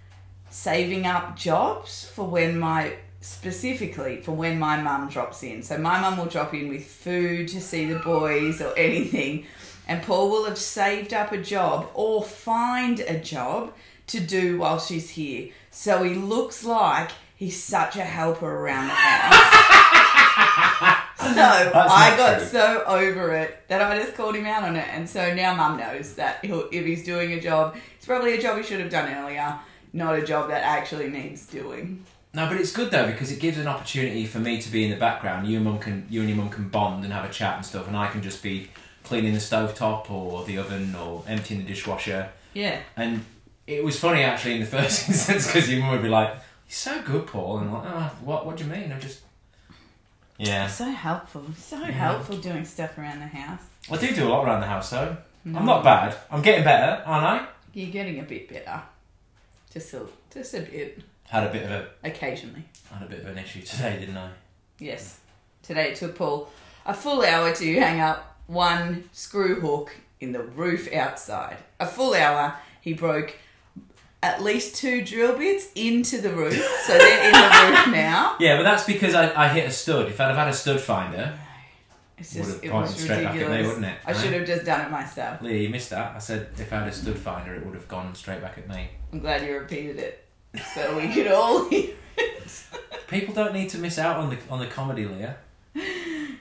saving 0.51 1.07
up 1.07 1.37
jobs 1.37 2.05
for 2.15 2.27
when 2.27 2.59
my 2.59 2.95
specifically 3.21 4.21
for 4.21 4.33
when 4.33 4.59
my 4.59 4.81
mum 4.81 5.09
drops 5.09 5.43
in. 5.43 5.63
So 5.63 5.79
my 5.79 6.01
mum 6.01 6.19
will 6.19 6.27
drop 6.27 6.55
in 6.55 6.69
with 6.69 6.87
food 6.87 7.49
to 7.49 7.61
see 7.61 7.87
the 7.87 7.99
boys 7.99 8.61
or 8.61 8.77
anything, 8.77 9.47
and 9.89 10.03
Paul 10.03 10.31
will 10.31 10.45
have 10.45 10.59
saved 10.59 11.13
up 11.13 11.33
a 11.33 11.39
job 11.39 11.89
or 11.95 12.23
find 12.23 13.01
a 13.01 13.19
job 13.19 13.73
to 14.09 14.21
do 14.21 14.59
while 14.59 14.79
she's 14.79 15.11
here. 15.11 15.49
So 15.71 16.03
he 16.05 16.15
looks 16.15 16.65
like 16.65 17.11
he's 17.37 17.63
such 17.63 17.97
a 17.97 18.05
helper 18.05 18.51
around 18.51 18.89
the 18.89 18.95
house. 18.95 19.81
So 21.17 21.31
I 21.31 22.15
got 22.19 22.39
true. 22.39 22.47
so 22.49 22.85
over 22.87 23.35
it 23.35 23.67
that 23.69 23.81
I 23.81 23.97
just 24.03 24.15
called 24.15 24.37
him 24.37 24.45
out 24.47 24.63
on 24.65 24.77
it, 24.77 24.87
and 24.91 25.09
so 25.09 25.33
now 25.35 25.55
Mum 25.55 25.79
knows 25.79 26.15
that 26.15 26.45
he'll, 26.45 26.69
if 26.71 26.85
he's 26.85 27.03
doing 27.05 27.33
a 27.33 27.41
job, 27.41 27.77
it's 27.97 28.05
probably 28.05 28.35
a 28.35 28.41
job 28.43 28.59
he 28.59 28.63
should 28.63 28.81
have 28.81 28.91
done 28.91 29.11
earlier, 29.11 29.59
not 29.95 30.19
a 30.19 30.23
job 30.23 30.51
that 30.51 30.63
actually 30.63 31.09
needs 31.09 31.47
doing. 31.47 32.05
No, 32.35 32.47
but 32.47 32.59
it's 32.59 32.73
good 32.73 32.91
though 32.91 33.07
because 33.07 33.33
it 33.33 33.41
gives 33.41 33.57
an 33.59 33.67
opportunity 33.67 34.27
for 34.27 34.39
me 34.39 34.61
to 34.61 34.71
be 34.71 34.85
in 34.85 34.91
the 34.91 34.97
background. 34.97 35.47
You 35.47 35.57
and 35.57 35.65
mum 35.65 35.79
can, 35.79 36.07
you 36.11 36.21
and 36.21 36.29
your 36.29 36.37
mum 36.37 36.51
can 36.51 36.69
bond 36.69 37.05
and 37.05 37.13
have 37.13 37.25
a 37.25 37.33
chat 37.33 37.57
and 37.57 37.65
stuff, 37.65 37.87
and 37.87 37.97
I 37.97 38.09
can 38.09 38.21
just 38.21 38.43
be 38.43 38.69
cleaning 39.05 39.33
the 39.33 39.39
stovetop 39.39 40.11
or 40.11 40.45
the 40.45 40.59
oven 40.59 40.95
or 40.95 41.25
emptying 41.27 41.61
the 41.63 41.67
dishwasher. 41.67 42.29
Yeah, 42.53 42.81
And 42.97 43.25
it 43.67 43.83
was 43.83 43.99
funny 43.99 44.23
actually 44.23 44.55
in 44.57 44.61
the 44.61 44.67
first 44.67 45.09
instance 45.09 45.47
because 45.47 45.71
your 45.71 45.81
mum 45.81 45.93
would 45.93 46.03
be 46.03 46.09
like, 46.09 46.35
"You're 46.69 46.75
so 46.75 47.03
good, 47.03 47.27
Paul," 47.27 47.59
and 47.59 47.73
like, 47.73 47.83
"Oh, 47.87 48.11
what? 48.23 48.47
What 48.47 48.57
do 48.57 48.65
you 48.65 48.71
mean?" 48.71 48.93
I'm 48.93 49.01
just, 49.01 49.21
yeah. 50.39 50.67
so 50.67 50.87
helpful, 50.87 51.45
so 51.57 51.77
helpful 51.77 52.37
doing 52.39 52.65
stuff 52.65 52.97
around 52.99 53.21
the 53.21 53.27
house. 53.27 53.61
I 53.91 53.97
do 53.97 54.15
do 54.15 54.27
a 54.27 54.31
lot 54.31 54.45
around 54.45 54.61
the 54.61 54.67
house 54.67 54.91
though. 54.91 55.17
No. 55.45 55.59
I'm 55.59 55.67
not 55.67 55.85
bad. 55.85 56.17
I'm 56.31 56.41
getting 56.43 56.65
better, 56.65 57.03
aren't 57.05 57.43
I? 57.43 57.47
You're 57.75 57.91
getting 57.91 58.19
a 58.21 58.23
bit 58.23 58.49
better. 58.49 58.83
Just 59.73 59.93
a, 59.95 60.07
Just 60.33 60.55
a 60.55 60.61
bit, 60.61 61.03
Had 61.29 61.45
a 61.45 61.53
bit 61.53 61.65
of 61.65 61.71
a 61.71 61.89
occasionally. 62.05 62.65
had 62.91 63.03
a 63.03 63.07
bit 63.07 63.21
of 63.21 63.27
an 63.27 63.39
issue 63.39 63.61
today, 63.63 63.99
didn't 63.99 64.17
I? 64.17 64.31
Yes. 64.79 65.19
Today 65.63 65.91
it 65.91 65.97
took 65.97 66.17
Paul 66.17 66.49
a 66.87 66.95
full 66.95 67.23
hour 67.25 67.53
to 67.55 67.75
hang 67.81 68.01
up 68.01 68.37
one 68.47 69.09
screw 69.13 69.61
hook 69.61 69.95
in 70.21 70.33
the 70.33 70.41
roof 70.43 70.93
outside. 70.93 71.59
A 71.81 71.87
full 71.87 72.15
hour. 72.15 72.55
He 72.81 72.93
broke 72.93 73.35
at 74.25 74.43
least 74.43 74.77
two 74.77 75.05
drill 75.05 75.37
bits 75.37 75.69
into 75.75 76.21
the 76.21 76.31
roof, 76.31 76.55
so 76.87 76.97
they're 76.97 77.27
in 77.27 77.33
the 77.33 77.77
roof 77.79 77.87
now. 77.95 78.37
Yeah, 78.41 78.57
but 78.57 78.63
that's 78.63 78.85
because 78.85 79.15
I, 79.15 79.45
I 79.45 79.49
hit 79.49 79.67
a 79.69 79.71
stud. 79.71 80.07
If 80.09 80.21
I'd 80.21 80.29
have 80.29 80.37
had 80.37 80.49
a 80.49 80.53
stud 80.53 80.81
finder, 80.81 81.39
It's 82.19 82.33
just 82.35 82.65
it 82.65 82.71
pointed 82.71 82.93
was 82.95 83.03
straight 83.03 83.25
back 83.25 83.35
at 83.35 83.35
me, 83.35 83.41
ridiculous. 83.43 83.67
wouldn't 83.69 83.87
it? 83.93 83.99
I 84.07 84.13
Huh? 84.13 84.19
should 84.23 84.33
have 84.33 84.47
just 84.47 84.65
done 84.65 84.81
it 84.87 84.91
myself. 84.91 85.43
Leah, 85.43 85.61
you 85.63 85.69
missed 85.69 85.91
that. 85.91 86.17
I 86.17 86.19
said 86.21 86.49
if 86.59 86.73
I 86.73 86.79
had 86.81 86.89
a 86.89 86.93
stud 86.93 87.19
finder, 87.19 87.55
it 87.55 87.65
would 87.67 87.75
have 87.75 87.87
gone 87.89 88.15
straight 88.15 88.41
back 88.41 88.57
at 88.59 88.67
me. 88.69 88.89
I'm 89.13 89.21
glad 89.21 89.43
you 89.47 89.55
repeated 89.59 89.99
it 89.99 90.25
so 90.75 90.97
we 90.97 91.13
could 91.13 91.29
all 91.29 91.69
hear 91.69 91.91
it. 92.17 92.65
People 93.09 93.35
don't 93.35 93.53
need 93.53 93.69
to 93.71 93.79
miss 93.79 93.99
out 93.99 94.17
on 94.17 94.31
the 94.31 94.39
on 94.49 94.59
the 94.59 94.67
comedy, 94.67 95.05
Leah. 95.07 95.37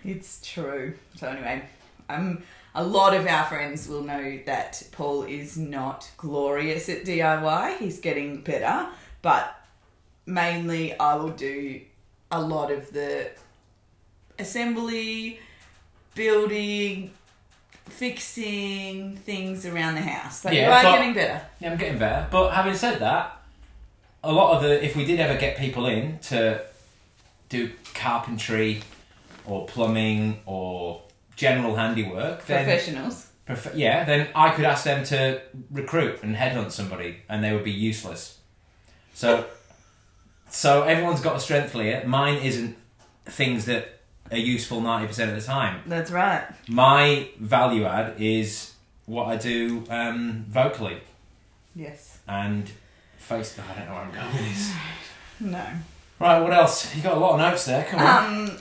It's 0.05 0.39
true. 0.43 0.93
So 1.15 1.27
anyway, 1.27 1.63
um, 2.09 2.43
a 2.75 2.83
lot 2.83 3.13
of 3.13 3.27
our 3.27 3.45
friends 3.45 3.87
will 3.87 4.03
know 4.03 4.39
that 4.45 4.81
Paul 4.91 5.23
is 5.23 5.57
not 5.57 6.09
glorious 6.17 6.89
at 6.89 7.05
DIY. 7.05 7.77
He's 7.77 7.99
getting 7.99 8.41
better, 8.41 8.87
but 9.21 9.55
mainly 10.25 10.97
I 10.97 11.15
will 11.15 11.29
do 11.29 11.81
a 12.31 12.41
lot 12.41 12.71
of 12.71 12.91
the 12.91 13.29
assembly, 14.39 15.39
building, 16.15 17.11
fixing 17.85 19.17
things 19.17 19.65
around 19.65 19.95
the 19.95 20.01
house. 20.01 20.41
But 20.43 20.53
you 20.53 20.61
Yeah, 20.61 20.79
are 20.79 20.83
but- 20.83 20.91
getting 20.97 21.13
better. 21.13 21.41
Yeah, 21.59 21.71
I'm 21.71 21.77
getting 21.77 21.99
better. 21.99 22.27
But 22.31 22.51
having 22.51 22.75
said 22.75 22.99
that, 22.99 23.37
a 24.23 24.31
lot 24.31 24.55
of 24.55 24.63
the 24.63 24.83
if 24.83 24.95
we 24.95 25.05
did 25.05 25.19
ever 25.19 25.37
get 25.37 25.57
people 25.57 25.85
in 25.85 26.17
to 26.19 26.61
do 27.49 27.71
carpentry 27.93 28.81
or 29.45 29.67
plumbing 29.67 30.39
or 30.45 31.01
general 31.35 31.75
handiwork, 31.75 32.45
then 32.45 32.63
Professionals. 32.65 33.27
Prof- 33.45 33.75
yeah, 33.75 34.03
then 34.05 34.29
I 34.35 34.51
could 34.51 34.65
ask 34.65 34.83
them 34.85 35.03
to 35.05 35.41
recruit 35.71 36.23
and 36.23 36.35
headhunt 36.35 36.71
somebody, 36.71 37.17
and 37.27 37.43
they 37.43 37.51
would 37.53 37.63
be 37.63 37.71
useless. 37.71 38.39
So, 39.13 39.45
so 40.49 40.83
everyone's 40.83 41.19
got 41.21 41.35
a 41.35 41.39
strength 41.39 41.73
here. 41.73 42.03
Mine 42.05 42.37
isn't 42.41 42.75
things 43.25 43.65
that 43.65 43.99
are 44.31 44.37
useful 44.37 44.81
ninety 44.81 45.07
percent 45.07 45.31
of 45.31 45.35
the 45.39 45.45
time. 45.45 45.81
That's 45.85 46.09
right. 46.11 46.43
My 46.67 47.27
value 47.39 47.85
add 47.85 48.19
is 48.21 48.71
what 49.05 49.25
I 49.27 49.35
do 49.35 49.83
um, 49.89 50.45
vocally 50.47 50.97
Yes. 51.75 52.19
and 52.27 52.71
face. 53.17 53.59
I 53.59 53.77
don't 53.77 53.87
know 53.89 53.93
where 53.95 54.03
I'm 54.03 54.13
going 54.13 54.31
with 54.33 54.49
this. 54.49 54.73
No. 55.39 55.65
Right, 56.19 56.39
what 56.39 56.53
else? 56.53 56.95
You 56.95 57.01
got 57.01 57.17
a 57.17 57.19
lot 57.19 57.33
of 57.33 57.39
notes 57.39 57.65
there. 57.65 57.83
Come 57.85 57.99
on. 57.99 58.49
Um, 58.49 58.57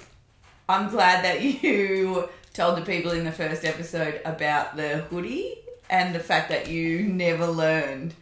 I'm 0.69 0.89
glad 0.91 1.23
that 1.25 1.41
you 1.43 2.29
told 2.53 2.77
the 2.77 2.83
people 2.83 3.13
in 3.13 3.25
the 3.25 3.33
first 3.33 3.65
episode 3.65 4.21
about 4.25 4.77
the 4.77 4.99
hoodie 4.99 5.57
and 5.89 6.15
the 6.15 6.21
fact 6.21 6.49
that 6.51 6.69
you 6.69 7.03
never 7.03 7.47
learned 7.47 8.15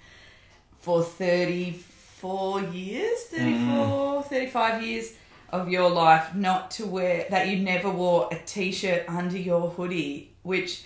for 0.80 1.02
34 1.02 2.62
years, 2.62 3.18
mm. 3.32 3.38
34, 3.38 4.22
35 4.24 4.82
years 4.82 5.12
of 5.50 5.68
your 5.68 5.90
life 5.90 6.34
not 6.34 6.70
to 6.72 6.86
wear, 6.86 7.26
that 7.30 7.48
you 7.48 7.58
never 7.58 7.90
wore 7.90 8.28
a 8.30 8.38
t 8.46 8.70
shirt 8.72 9.04
under 9.08 9.36
your 9.36 9.70
hoodie, 9.70 10.30
which 10.42 10.84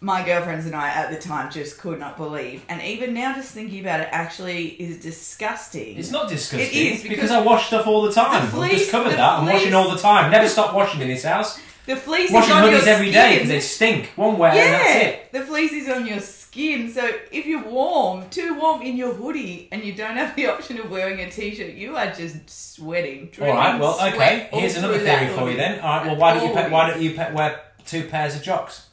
my 0.00 0.24
girlfriends 0.24 0.64
and 0.64 0.74
I 0.76 0.88
at 0.88 1.10
the 1.10 1.18
time 1.18 1.50
just 1.50 1.78
could 1.78 1.98
not 1.98 2.16
believe. 2.16 2.64
And 2.68 2.80
even 2.82 3.14
now, 3.14 3.34
just 3.34 3.52
thinking 3.52 3.80
about 3.80 4.00
it 4.00 4.08
actually 4.12 4.68
is 4.68 5.00
disgusting. 5.00 5.98
It's 5.98 6.12
not 6.12 6.28
disgusting. 6.28 6.68
It 6.68 6.92
is, 6.94 7.02
because, 7.02 7.16
because 7.16 7.30
I 7.30 7.40
wash 7.42 7.66
stuff 7.66 7.86
all 7.86 8.02
the 8.02 8.12
time. 8.12 8.30
the 8.30 8.46
I've 8.46 8.50
fleece- 8.50 8.78
just 8.78 8.90
covered 8.90 9.10
that. 9.10 9.20
I'm 9.20 9.46
washing 9.46 9.74
all 9.74 9.90
the 9.90 10.00
time. 10.00 10.30
Never 10.30 10.48
stop 10.48 10.72
washing 10.72 11.00
in 11.00 11.08
this 11.08 11.24
house. 11.24 11.60
The 11.88 11.96
fleece 11.96 12.30
Washing 12.30 12.50
is 12.50 12.56
on 12.62 12.70
your 12.70 12.80
hoodies 12.80 12.86
every 12.86 13.10
day 13.10 13.34
because 13.36 13.48
they 13.48 13.60
stink. 13.60 14.06
One 14.16 14.38
wear 14.38 14.50
and 14.50 14.58
that's 14.58 14.94
Yeah, 14.94 15.00
it. 15.08 15.32
the 15.32 15.40
fleece 15.42 15.72
is 15.72 15.88
on 15.88 16.06
your 16.06 16.20
skin. 16.20 16.92
So 16.92 17.10
if 17.32 17.46
you're 17.46 17.64
warm, 17.64 18.28
too 18.30 18.54
warm 18.60 18.82
in 18.82 18.96
your 18.96 19.12
hoodie, 19.14 19.68
and 19.72 19.82
you 19.82 19.94
don't 19.94 20.16
have 20.16 20.36
the 20.36 20.46
option 20.48 20.78
of 20.78 20.90
wearing 20.90 21.18
a 21.20 21.30
t-shirt, 21.30 21.74
you 21.74 21.96
are 21.96 22.10
just 22.12 22.48
sweating. 22.48 23.30
All 23.40 23.46
right. 23.48 23.80
Well, 23.80 23.94
okay. 24.08 24.48
Here's 24.52 24.76
another 24.76 24.98
theory 24.98 25.28
for 25.28 25.50
you 25.50 25.56
then. 25.56 25.80
All 25.80 25.96
right. 25.98 26.06
Well, 26.06 26.16
why 26.16 26.34
don't 26.34 26.46
you 26.48 26.54
pa- 26.54 26.68
why 26.68 26.90
don't 26.90 27.00
you 27.02 27.14
pa- 27.14 27.30
wear 27.32 27.60
two 27.86 28.04
pairs 28.04 28.36
of 28.36 28.42
jocks? 28.42 28.86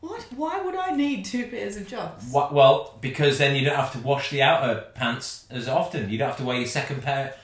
What? 0.00 0.22
Why 0.36 0.60
would 0.60 0.76
I 0.76 0.94
need 0.94 1.24
two 1.24 1.46
pairs 1.48 1.76
of 1.76 1.88
jocks? 1.88 2.26
Wha- 2.32 2.50
Well, 2.52 2.96
because 3.00 3.38
then 3.38 3.56
you 3.56 3.64
don't 3.64 3.74
have 3.74 3.92
to 3.92 3.98
wash 3.98 4.30
the 4.30 4.42
outer 4.42 4.84
pants 4.94 5.44
as 5.50 5.66
often. 5.68 6.08
You 6.08 6.18
don't 6.18 6.28
have 6.28 6.38
to 6.38 6.44
wear 6.44 6.56
your 6.58 6.66
second 6.68 7.02
pair. 7.02 7.34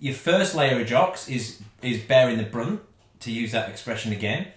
Your 0.00 0.14
first 0.14 0.54
layer 0.54 0.80
of 0.80 0.86
jocks 0.86 1.28
is 1.28 1.60
is 1.82 1.98
bearing 2.00 2.38
the 2.38 2.44
brunt, 2.44 2.80
to 3.20 3.30
use 3.30 3.52
that 3.52 3.68
expression 3.68 4.12
again, 4.12 4.48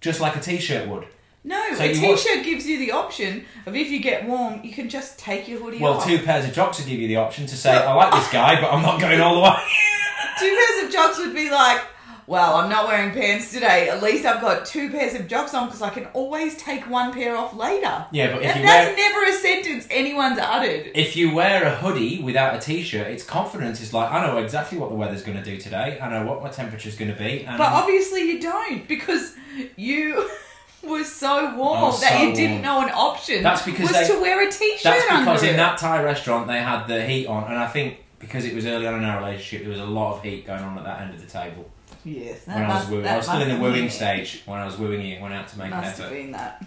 just 0.00 0.20
like 0.20 0.36
a 0.36 0.40
t-shirt 0.40 0.88
would. 0.88 1.06
No, 1.42 1.74
So 1.74 1.84
a 1.84 1.92
t-shirt 1.94 2.44
gives 2.44 2.66
you 2.66 2.78
the 2.78 2.92
option 2.92 3.46
of 3.64 3.74
if 3.74 3.88
you 3.88 4.00
get 4.00 4.26
warm, 4.26 4.60
you 4.62 4.72
can 4.72 4.88
just 4.90 5.18
take 5.18 5.48
your 5.48 5.58
hoodie 5.60 5.76
off. 5.78 5.82
Well, 5.82 6.00
two 6.02 6.22
pairs 6.24 6.44
of 6.44 6.52
jocks 6.52 6.78
would 6.78 6.88
give 6.88 7.00
you 7.00 7.08
the 7.08 7.16
option 7.16 7.46
to 7.46 7.56
say, 7.56 7.70
"I 7.70 7.94
like 7.94 8.12
this 8.12 8.30
guy, 8.30 8.60
but 8.60 8.70
I'm 8.72 8.82
not 8.82 9.00
going 9.00 9.20
all 9.20 9.36
the 9.36 9.40
way." 9.40 9.56
Two 10.38 10.54
pairs 10.54 10.84
of 10.84 10.92
jocks 10.92 11.18
would 11.18 11.34
be 11.34 11.50
like, 11.50 11.82
well, 12.26 12.56
I'm 12.56 12.70
not 12.70 12.86
wearing 12.86 13.12
pants 13.12 13.52
today. 13.52 13.88
At 13.88 14.02
least 14.02 14.24
I've 14.24 14.40
got 14.40 14.64
two 14.66 14.90
pairs 14.90 15.14
of 15.14 15.26
jocks 15.28 15.54
on 15.54 15.66
because 15.66 15.82
I 15.82 15.90
can 15.90 16.06
always 16.14 16.56
take 16.56 16.88
one 16.88 17.12
pair 17.12 17.36
off 17.36 17.54
later. 17.54 18.06
Yeah, 18.12 18.32
but 18.34 18.42
if 18.42 18.56
you 18.56 18.62
that's 18.62 18.88
wear 18.88 18.96
never 18.96 19.24
a 19.30 19.32
sentence 19.34 19.86
anyone's 19.90 20.38
uttered. 20.38 20.90
if 20.94 21.16
you 21.16 21.34
wear 21.34 21.64
a 21.64 21.74
hoodie 21.74 22.22
without 22.22 22.54
a 22.54 22.58
t-shirt, 22.58 23.06
it's 23.08 23.24
confidence. 23.24 23.80
It's 23.80 23.92
like 23.92 24.10
I 24.12 24.26
know 24.26 24.38
exactly 24.38 24.78
what 24.78 24.90
the 24.90 24.96
weather's 24.96 25.22
going 25.22 25.38
to 25.38 25.44
do 25.44 25.56
today. 25.58 25.98
I 26.00 26.08
know 26.08 26.24
what 26.26 26.42
my 26.42 26.48
temperature's 26.50 26.96
going 26.96 27.10
to 27.12 27.18
be. 27.18 27.44
And 27.44 27.58
But 27.58 27.72
obviously 27.72 28.22
you 28.22 28.40
don't 28.40 28.86
because 28.86 29.34
you 29.76 30.28
were 30.82 31.04
so 31.04 31.54
warm 31.56 31.80
was 31.82 32.00
that 32.00 32.12
so 32.18 32.22
you 32.26 32.34
didn't 32.34 32.62
warm. 32.62 32.62
know 32.62 32.80
an 32.86 32.90
option 32.94 33.42
That's 33.42 33.62
because 33.62 33.88
was 33.88 34.08
they- 34.08 34.14
to 34.14 34.20
wear 34.20 34.46
a 34.46 34.50
t-shirt 34.50 34.82
that's 34.82 35.04
because 35.04 35.26
under 35.42 35.46
in 35.46 35.54
it. 35.54 35.56
that 35.58 35.78
Thai 35.78 36.02
restaurant 36.02 36.46
they 36.46 36.58
had 36.58 36.86
the 36.86 37.04
heat 37.04 37.26
on, 37.26 37.44
and 37.50 37.58
I 37.58 37.66
think 37.66 37.98
because 38.18 38.44
it 38.44 38.54
was 38.54 38.66
early 38.66 38.86
on 38.86 38.94
in 38.94 39.04
our 39.04 39.18
relationship, 39.18 39.62
there 39.62 39.70
was 39.70 39.80
a 39.80 39.84
lot 39.90 40.14
of 40.16 40.22
heat 40.22 40.46
going 40.46 40.62
on 40.62 40.76
at 40.78 40.84
that 40.84 41.00
end 41.00 41.14
of 41.14 41.20
the 41.20 41.26
table 41.26 41.70
Yes, 42.04 42.44
that 42.44 42.56
when 42.56 42.64
I 42.70 42.74
was 42.80 42.88
wooing. 42.88 43.06
I 43.06 43.16
was 43.16 43.26
still 43.26 43.40
in 43.42 43.48
the 43.48 43.54
have 43.54 43.62
wooing 43.62 43.84
it. 43.86 43.90
stage 43.92 44.42
when 44.46 44.58
I 44.58 44.64
was 44.66 44.78
wooing 44.78 45.04
you. 45.04 45.20
Went 45.20 45.34
out 45.34 45.48
to 45.48 45.58
make 45.58 45.66
an 45.66 45.70
Must 45.72 45.98
have 45.98 46.06
effort. 46.06 46.14
been 46.14 46.32
that. 46.32 46.64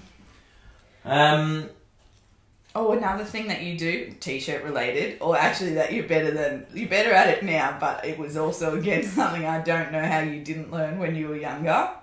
Um, 1.05 1.69
Oh, 2.75 2.93
another 2.93 3.23
thing 3.23 3.49
that 3.49 3.61
you 3.61 3.77
do, 3.77 4.15
t-shirt 4.19 4.63
related, 4.63 5.19
or 5.21 5.37
actually 5.37 5.75
that 5.75 5.93
you're 5.93 6.07
better 6.07 6.31
than 6.31 6.65
you're 6.73 6.89
better 6.89 7.11
at 7.11 7.29
it 7.29 7.43
now, 7.43 7.77
but 7.79 8.03
it 8.03 8.17
was 8.17 8.35
also 8.35 8.75
again 8.79 9.03
something 9.07 9.45
I 9.45 9.61
don't 9.61 9.91
know 9.91 10.03
how 10.03 10.19
you 10.21 10.43
didn't 10.43 10.71
learn 10.71 10.97
when 10.97 11.13
you 11.15 11.27
were 11.27 11.35
younger. 11.37 11.69
are 11.69 11.95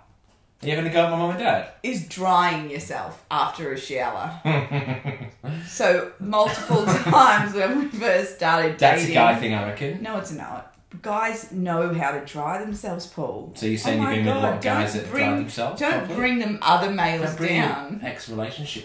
you 0.62 0.72
going 0.75 0.84
to 0.84 0.90
go 0.90 1.02
with 1.02 1.10
my 1.10 1.18
mum 1.18 1.30
and 1.30 1.38
dad? 1.40 1.72
Is 1.82 2.06
drying 2.06 2.70
yourself 2.70 3.25
after 3.32 3.72
a 3.72 3.76
shower. 3.76 4.40
so 5.66 6.12
multiple 6.20 6.84
times 6.87 7.52
when 7.54 7.78
we 7.80 7.87
first 7.88 8.37
started 8.37 8.76
dating. 8.76 8.78
That's 8.78 9.08
a 9.08 9.12
guy 9.12 9.34
thing, 9.40 9.54
I 9.54 9.70
reckon. 9.70 10.02
No, 10.04 10.18
it's 10.18 10.30
not. 10.32 10.70
Guys 11.02 11.50
know 11.52 11.95
how 11.95 12.11
to 12.12 12.25
dry 12.26 12.59
themselves, 12.62 13.07
Paul. 13.07 13.52
So 13.54 13.66
you're 13.66 13.78
saying 13.78 14.04
Oh 14.04 14.11
you've 14.11 14.25
been 14.25 14.26
with 14.26 14.35
a 14.37 14.38
lot 14.38 14.42
God, 14.50 14.57
of 14.57 14.62
guys 14.62 14.92
don't 14.95 15.02
that 15.04 15.11
bring- 15.11 15.25
dry 15.28 15.38
themselves? 15.38 15.80
Don't 15.80 15.90
properly? 15.99 16.14
bring 16.16 16.38
them 16.38 16.59
other 16.62 16.90
males 16.90 17.35
down. 17.37 18.00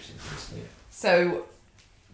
into 0.10 0.24
this. 0.30 0.54
Leah. 0.54 0.64
So 0.92 1.46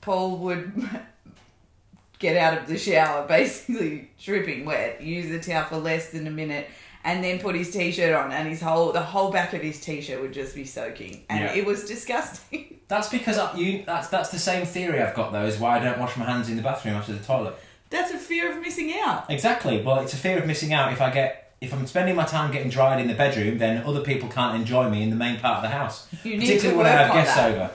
Paul 0.01 0.38
would 0.38 0.72
get 2.20 2.36
out 2.38 2.58
of 2.58 2.67
the 2.67 2.77
shower 2.77 3.27
basically 3.27 4.10
dripping 4.24 4.65
wet, 4.65 5.01
use 5.01 5.29
the 5.29 5.39
towel 5.39 5.65
for 5.65 5.77
less 5.77 6.10
than 6.10 6.25
a 6.27 6.31
minute, 6.31 6.67
and 7.03 7.24
then 7.24 7.39
put 7.39 7.55
his 7.55 7.72
t-shirt 7.72 8.13
on, 8.13 8.31
and 8.31 8.48
his 8.48 8.62
whole 8.62 8.91
the 8.91 9.01
whole 9.01 9.31
back 9.31 9.53
of 9.53 9.62
his 9.62 9.79
t-shirt 9.81 10.22
would 10.22 10.34
just 10.34 10.55
be 10.55 10.65
soaking, 10.65 11.24
and 11.29 11.43
Yeah. 11.43 11.53
it 11.53 11.65
was 11.65 11.86
disgusting. 11.86 12.79
That's 12.88 13.08
because 13.10 13.38
I, 13.38 13.55
you. 13.55 13.84
That's 13.86 14.08
that's 14.10 14.29
the 14.31 14.39
same 14.39 14.65
theory 14.65 15.01
I've 15.01 15.15
got 15.15 15.31
though. 15.31 15.46
Is 15.46 15.58
why 15.60 15.77
I 15.79 15.84
don't 15.84 15.98
wash 16.00 16.17
my 16.17 16.25
hands 16.25 16.50
in 16.50 16.58
the 16.58 16.62
bathroom 16.62 16.96
after 16.96 17.13
the 17.13 17.24
toilet. 17.24 17.55
That's 17.91 18.12
a 18.12 18.17
fear 18.17 18.51
of 18.51 18.60
missing 18.62 18.91
out. 19.00 19.29
Exactly. 19.29 19.81
Well, 19.81 20.00
it's 20.00 20.13
a 20.13 20.17
fear 20.17 20.39
of 20.39 20.48
missing 20.48 20.74
out. 20.74 20.91
If 20.91 21.00
I 21.01 21.12
get, 21.12 21.53
if 21.62 21.71
I'm 21.74 21.86
spending 21.86 22.15
my 22.15 22.25
time 22.25 22.51
getting 22.51 22.69
dried 22.69 23.00
in 23.00 23.07
the 23.07 23.13
bedroom, 23.13 23.60
then 23.60 23.83
other 23.86 24.01
people 24.01 24.27
can't 24.29 24.55
enjoy 24.55 24.89
me 24.89 25.03
in 25.03 25.10
the 25.12 25.15
main 25.15 25.39
part 25.39 25.57
of 25.57 25.62
the 25.63 25.69
house. 25.69 26.07
You 26.24 26.38
need 26.38 26.45
to 26.48 26.53
Particularly 26.55 26.77
work 26.77 26.86
when 26.86 26.93
I 26.98 27.03
have 27.03 27.13
guests 27.13 27.36
that. 27.36 27.51
over. 27.51 27.71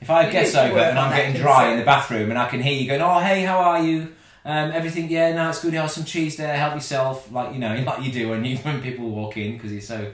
If 0.00 0.10
I 0.10 0.22
have 0.22 0.32
guests 0.32 0.54
over 0.54 0.78
and 0.78 0.96
I'm 0.98 1.16
getting 1.16 1.34
dry 1.40 1.54
concern. 1.56 1.72
in 1.72 1.78
the 1.80 1.84
bathroom 1.84 2.30
and 2.30 2.38
I 2.38 2.46
can 2.48 2.60
hear 2.62 2.80
you 2.80 2.86
going, 2.86 3.02
"Oh, 3.02 3.18
hey, 3.18 3.42
how 3.42 3.58
are 3.58 3.82
you? 3.82 4.14
Um, 4.44 4.70
everything? 4.70 5.10
Yeah, 5.10 5.34
no, 5.34 5.48
it's 5.48 5.60
good. 5.60 5.74
Have 5.74 5.90
some 5.90 6.04
cheese 6.04 6.36
there. 6.36 6.56
Help 6.56 6.74
yourself." 6.74 7.32
Like 7.32 7.52
you 7.52 7.58
know, 7.58 7.74
like 7.86 8.04
you 8.04 8.12
do 8.12 8.28
when 8.28 8.44
you 8.44 8.58
when 8.58 8.80
people 8.80 9.08
walk 9.10 9.36
in 9.36 9.54
because 9.54 9.72
you're 9.72 9.80
so 9.80 10.12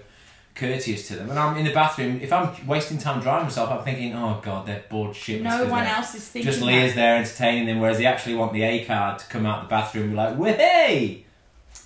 courteous 0.55 1.09
to 1.09 1.17
them. 1.17 1.31
And 1.31 1.39
I'm 1.39 1.57
in 1.57 1.65
the 1.65 1.73
bathroom. 1.73 2.21
If 2.23 2.33
I'm 2.33 2.67
wasting 2.67 2.99
time 2.99 3.21
drying 3.21 3.45
myself, 3.45 3.71
I'm 3.71 3.83
thinking, 3.83 4.15
"Oh 4.15 4.41
God, 4.43 4.67
they're 4.67 4.85
bored 4.89 5.13
shitless." 5.13 5.43
No 5.43 5.67
one 5.67 5.85
else 5.85 6.15
is 6.15 6.27
thinking. 6.29 6.51
just 6.51 6.65
that. 6.65 6.95
There 6.95 7.17
entertaining 7.17 7.67
them, 7.67 7.81
whereas 7.81 7.99
they 7.99 8.07
actually 8.07 8.37
want 8.37 8.53
the 8.53 8.63
A 8.63 8.85
card 8.85 9.19
to 9.19 9.27
come 9.27 9.47
out 9.47 9.63
the 9.63 9.69
bathroom 9.69 10.05
and 10.05 10.13
be 10.13 10.17
like, 10.17 10.39
"Way!" 10.39 11.25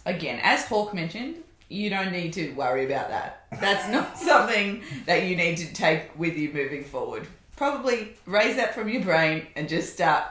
Again, 0.04 0.40
as 0.42 0.64
Hawk 0.66 0.94
mentioned, 0.94 1.36
you 1.68 1.90
don't 1.90 2.12
need 2.12 2.32
to 2.34 2.52
worry 2.52 2.84
about 2.86 3.08
that. 3.08 3.46
That's 3.60 3.88
not 3.88 4.18
something 4.30 4.82
that 5.06 5.24
you 5.24 5.36
need 5.36 5.56
to 5.58 5.72
take 5.72 6.18
with 6.18 6.36
you 6.36 6.52
moving 6.52 6.84
forward. 6.84 7.26
Probably 7.56 8.16
raise 8.26 8.56
that 8.56 8.74
from 8.74 8.88
your 8.88 9.02
brain 9.02 9.46
and 9.56 9.68
just 9.68 9.92
start 9.92 10.24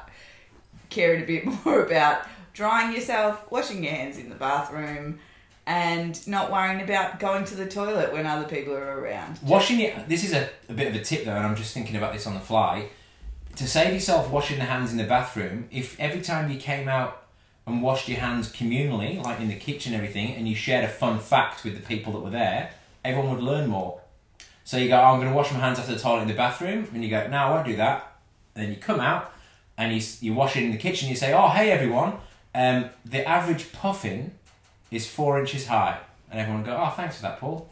caring 0.89 1.23
a 1.23 1.25
bit 1.25 1.45
more 1.65 1.83
about 1.83 2.21
drying 2.53 2.93
yourself, 2.93 3.51
washing 3.51 3.83
your 3.83 3.93
hands 3.93 4.17
in 4.17 4.29
the 4.29 4.35
bathroom, 4.35 5.19
and 5.67 6.25
not 6.25 6.49
worrying 6.49 6.81
about 6.81 7.19
going 7.19 7.43
to 7.43 7.53
the 7.53 7.67
toilet 7.67 8.13
when 8.13 8.25
other 8.25 8.47
people 8.47 8.73
are 8.73 9.01
around. 9.01 9.37
Washing 9.43 9.81
it. 9.81 10.07
This 10.07 10.23
is 10.23 10.31
a, 10.33 10.49
a 10.69 10.73
bit 10.73 10.87
of 10.87 10.95
a 10.95 11.03
tip 11.03 11.25
though, 11.25 11.35
and 11.35 11.45
I'm 11.45 11.57
just 11.57 11.73
thinking 11.73 11.97
about 11.97 12.13
this 12.13 12.25
on 12.25 12.33
the 12.33 12.39
fly. 12.39 12.87
To 13.57 13.67
save 13.67 13.93
yourself 13.93 14.31
washing 14.31 14.59
the 14.59 14.63
hands 14.63 14.91
in 14.91 14.97
the 14.97 15.03
bathroom, 15.03 15.67
if 15.69 15.99
every 15.99 16.21
time 16.21 16.49
you 16.49 16.57
came 16.57 16.87
out 16.87 17.25
and 17.65 17.81
washed 17.81 18.07
your 18.07 18.19
hands 18.19 18.49
communally, 18.49 19.21
like 19.21 19.41
in 19.41 19.49
the 19.49 19.55
kitchen 19.55 19.93
and 19.93 20.01
everything, 20.01 20.35
and 20.35 20.47
you 20.47 20.55
shared 20.55 20.85
a 20.85 20.87
fun 20.87 21.19
fact 21.19 21.65
with 21.65 21.75
the 21.75 21.85
people 21.85 22.13
that 22.13 22.19
were 22.19 22.29
there, 22.29 22.71
everyone 23.03 23.35
would 23.35 23.43
learn 23.43 23.67
more. 23.69 23.99
So 24.63 24.77
you 24.77 24.87
go, 24.87 24.97
oh, 24.97 25.03
I'm 25.03 25.19
going 25.19 25.29
to 25.29 25.35
wash 25.35 25.51
my 25.51 25.59
hands 25.59 25.79
after 25.79 25.93
the 25.93 25.99
toilet 25.99 26.21
in 26.21 26.27
the 26.29 26.33
bathroom, 26.33 26.87
and 26.93 27.03
you 27.03 27.09
go, 27.09 27.27
no, 27.27 27.37
I 27.37 27.49
won't 27.49 27.67
do 27.67 27.75
that. 27.75 28.19
And 28.55 28.63
then 28.63 28.71
you 28.71 28.79
come 28.79 29.01
out 29.01 29.33
and 29.77 29.93
you, 29.93 30.01
you 30.21 30.33
wash 30.33 30.55
it 30.55 30.63
in 30.63 30.71
the 30.71 30.77
kitchen. 30.77 31.09
You 31.09 31.15
say, 31.15 31.33
oh, 31.33 31.49
hey 31.49 31.71
everyone, 31.71 32.13
um, 32.55 32.89
the 33.03 33.27
average 33.27 33.73
puffin 33.73 34.31
is 34.91 35.07
four 35.07 35.39
inches 35.39 35.67
high, 35.67 35.97
and 36.31 36.39
everyone 36.39 36.63
will 36.63 36.71
go, 36.71 36.77
oh, 36.81 36.89
thanks 36.95 37.17
for 37.17 37.23
that, 37.23 37.39
Paul. 37.39 37.69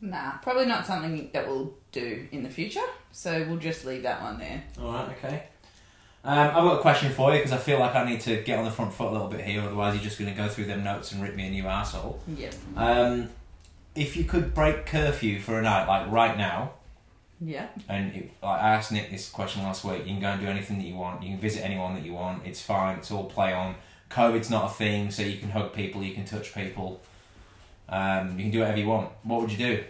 Nah, 0.00 0.32
probably 0.38 0.66
not 0.66 0.86
something 0.86 1.30
that 1.32 1.46
we'll 1.46 1.74
do 1.92 2.26
in 2.32 2.42
the 2.42 2.50
future. 2.50 2.80
So 3.12 3.44
we'll 3.48 3.58
just 3.58 3.84
leave 3.84 4.02
that 4.02 4.20
one 4.22 4.38
there. 4.38 4.62
All 4.80 4.92
right, 4.92 5.08
okay. 5.10 5.44
Um, 6.24 6.38
I've 6.38 6.54
got 6.54 6.78
a 6.78 6.80
question 6.80 7.12
for 7.12 7.32
you 7.32 7.38
because 7.38 7.52
I 7.52 7.56
feel 7.58 7.78
like 7.80 7.94
I 7.94 8.04
need 8.08 8.20
to 8.22 8.42
get 8.42 8.58
on 8.58 8.64
the 8.64 8.70
front 8.70 8.92
foot 8.92 9.08
a 9.08 9.12
little 9.12 9.28
bit 9.28 9.40
here. 9.42 9.60
Otherwise, 9.60 9.94
you're 9.94 10.04
just 10.04 10.18
going 10.18 10.30
to 10.30 10.36
go 10.36 10.48
through 10.48 10.66
them 10.66 10.82
notes 10.84 11.12
and 11.12 11.22
rip 11.22 11.34
me 11.34 11.46
a 11.46 11.50
new 11.50 11.66
asshole. 11.66 12.20
Yep. 12.36 12.54
Um, 12.76 13.28
if 13.94 14.16
you 14.16 14.24
could 14.24 14.54
break 14.54 14.86
curfew 14.86 15.40
for 15.40 15.58
a 15.58 15.62
night, 15.62 15.86
like 15.86 16.10
right 16.10 16.36
now, 16.38 16.72
Yeah. 17.40 17.66
and 17.88 18.14
it, 18.14 18.30
like 18.42 18.60
I 18.62 18.70
asked 18.74 18.92
Nick 18.92 19.10
this 19.10 19.28
question 19.28 19.62
last 19.64 19.84
week, 19.84 20.00
you 20.00 20.12
can 20.12 20.20
go 20.20 20.28
and 20.28 20.40
do 20.40 20.46
anything 20.46 20.78
that 20.78 20.84
you 20.86 20.94
want. 20.96 21.22
You 21.22 21.30
can 21.30 21.38
visit 21.40 21.64
anyone 21.64 21.94
that 21.94 22.04
you 22.04 22.14
want. 22.14 22.46
It's 22.46 22.60
fine. 22.62 22.98
It's 22.98 23.10
all 23.10 23.24
play 23.24 23.52
on. 23.52 23.74
COVID's 24.12 24.50
not 24.50 24.70
a 24.70 24.74
thing, 24.74 25.10
so 25.10 25.22
you 25.22 25.38
can 25.38 25.50
hug 25.50 25.72
people, 25.72 26.02
you 26.02 26.14
can 26.14 26.24
touch 26.24 26.54
people. 26.54 27.00
Um, 27.88 28.36
you 28.38 28.44
can 28.44 28.50
do 28.52 28.60
whatever 28.60 28.78
you 28.78 28.86
want. 28.88 29.10
What 29.22 29.40
would 29.40 29.50
you 29.52 29.58
do? 29.58 29.84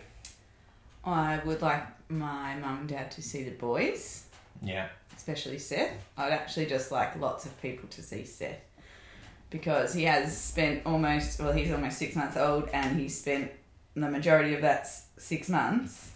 I 1.05 1.41
would 1.45 1.61
like 1.63 1.85
my 2.09 2.55
mum 2.57 2.79
and 2.81 2.89
dad 2.89 3.11
to 3.13 3.23
see 3.23 3.43
the 3.43 3.51
boys, 3.53 4.25
Yeah. 4.63 4.89
especially 5.17 5.59
Seth. 5.59 5.91
I'd 6.17 6.33
actually 6.33 6.67
just 6.67 6.93
like 6.93 7.19
lots 7.19 7.47
of 7.47 7.61
people 7.61 7.89
to 7.91 8.03
see 8.03 8.25
Seth 8.25 8.61
because 9.51 9.93
he 9.95 10.05
has 10.05 10.37
spent 10.37 10.83
almost, 10.87 11.41
well, 11.41 11.53
he's 11.53 11.73
almost 11.73 11.99
six 11.99 12.15
months 12.15 12.37
old 12.37 12.69
and 12.73 12.99
he 12.99 13.09
spent 13.09 13.51
the 13.95 14.09
majority 14.09 14.55
of 14.55 14.63
that 14.63 14.89
six 15.19 15.49
months 15.49 16.13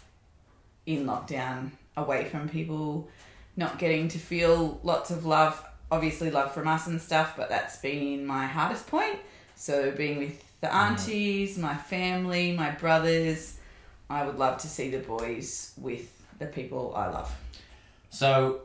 in 0.86 1.04
lockdown 1.06 1.70
away 1.96 2.24
from 2.26 2.48
people, 2.48 3.08
not 3.56 3.78
getting 3.78 4.06
to 4.08 4.18
feel 4.18 4.80
lots 4.84 5.10
of 5.10 5.26
love, 5.26 5.62
obviously, 5.90 6.30
love 6.30 6.52
from 6.52 6.68
us 6.68 6.86
and 6.86 7.00
stuff, 7.00 7.34
but 7.36 7.48
that's 7.48 7.78
been 7.78 8.26
my 8.26 8.46
hardest 8.46 8.86
point. 8.86 9.18
So, 9.54 9.90
being 9.90 10.18
with 10.18 10.44
the 10.60 10.68
mm. 10.68 10.74
aunties, 10.74 11.58
my 11.58 11.74
family, 11.74 12.52
my 12.52 12.70
brothers, 12.72 13.58
I 14.08 14.24
would 14.24 14.38
love 14.38 14.58
to 14.58 14.68
see 14.68 14.90
the 14.90 14.98
boys 14.98 15.72
with 15.76 16.12
the 16.38 16.46
people 16.46 16.92
I 16.94 17.08
love. 17.08 17.34
So, 18.10 18.62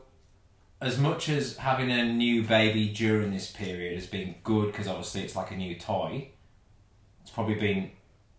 as 0.80 0.98
much 0.98 1.28
as 1.28 1.56
having 1.56 1.90
a 1.90 2.04
new 2.04 2.42
baby 2.42 2.88
during 2.88 3.32
this 3.32 3.50
period 3.50 3.94
has 3.94 4.06
been 4.06 4.34
good 4.42 4.72
because 4.72 4.88
obviously 4.88 5.22
it's 5.22 5.36
like 5.36 5.50
a 5.52 5.56
new 5.56 5.78
toy, 5.78 6.28
it's 7.22 7.30
probably 7.30 7.54
been 7.54 7.90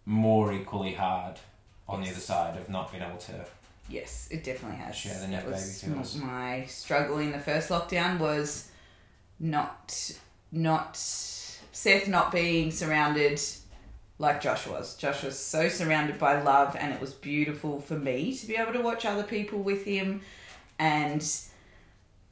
more 0.06 0.52
equally 0.52 0.94
hard 0.94 1.40
on 1.88 2.02
the 2.02 2.10
other 2.10 2.20
side 2.20 2.58
of 2.58 2.70
not 2.70 2.92
being 2.92 3.04
able 3.04 3.18
to. 3.18 3.46
Yes, 3.90 4.28
it 4.32 4.44
definitely 4.44 4.78
has. 4.78 4.96
Share 4.96 5.14
the 5.14 5.28
that 5.28 5.46
new 5.46 5.52
was 5.52 5.82
baby 5.84 5.98
m- 5.98 6.28
my 6.28 6.66
struggle 6.66 7.20
in 7.20 7.32
the 7.32 7.40
first 7.40 7.70
lockdown 7.70 8.20
was 8.20 8.70
not 9.40 10.12
not 10.52 10.98
Seth 10.98 12.08
not 12.08 12.32
being 12.32 12.72
surrounded 12.72 13.42
like 14.20 14.42
Josh 14.42 14.68
was. 14.68 14.96
Josh 14.96 15.24
was 15.24 15.38
so 15.38 15.68
surrounded 15.70 16.20
by 16.20 16.42
love, 16.42 16.76
and 16.80 16.94
it 16.94 17.02
was 17.02 17.14
beautiful 17.14 17.82
for 17.82 17.96
me 17.96 18.36
to 18.36 18.48
be 18.48 18.56
able 18.56 18.74
to 18.74 18.82
watch 18.82 19.06
other 19.06 19.24
people 19.24 19.60
with 19.60 19.84
him, 19.84 20.22
and 20.80 21.28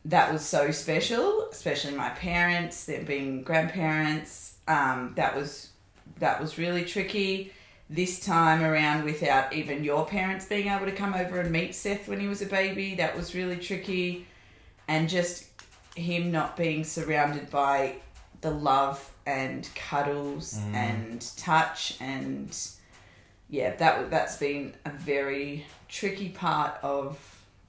that 0.06 0.32
was 0.32 0.44
so 0.46 0.72
special. 0.72 1.50
Especially 1.52 1.94
my 1.94 2.10
parents, 2.10 2.86
them 2.86 3.06
being 3.06 3.44
grandparents. 3.44 4.56
Um, 4.68 5.14
that 5.16 5.36
was 5.36 5.70
that 6.20 6.40
was 6.40 6.58
really 6.58 6.86
tricky 6.86 7.52
this 7.90 8.22
time 8.22 8.64
around 8.64 9.04
without 9.04 9.52
even 9.52 9.84
your 9.84 10.06
parents 10.06 10.46
being 10.46 10.70
able 10.70 10.86
to 10.86 10.94
come 10.94 11.14
over 11.14 11.42
and 11.42 11.52
meet 11.52 11.76
Seth 11.76 12.08
when 12.08 12.22
he 12.22 12.28
was 12.28 12.42
a 12.42 12.46
baby. 12.46 12.96
That 12.96 13.18
was 13.18 13.36
really 13.36 13.58
tricky. 13.58 14.26
And 14.88 15.10
just 15.10 15.51
him 15.96 16.32
not 16.32 16.56
being 16.58 16.84
surrounded 16.84 17.50
by 17.50 17.96
the 18.42 18.52
love 18.52 19.12
and 19.26 19.70
cuddles 19.76 20.56
Mm. 20.56 20.74
and 20.74 21.38
touch 21.38 21.96
and 22.00 22.58
yeah, 23.50 23.76
that 23.76 24.10
that's 24.10 24.38
been 24.38 24.74
a 24.86 24.90
very 24.92 25.66
tricky 25.90 26.30
part 26.30 26.76
of 26.82 27.18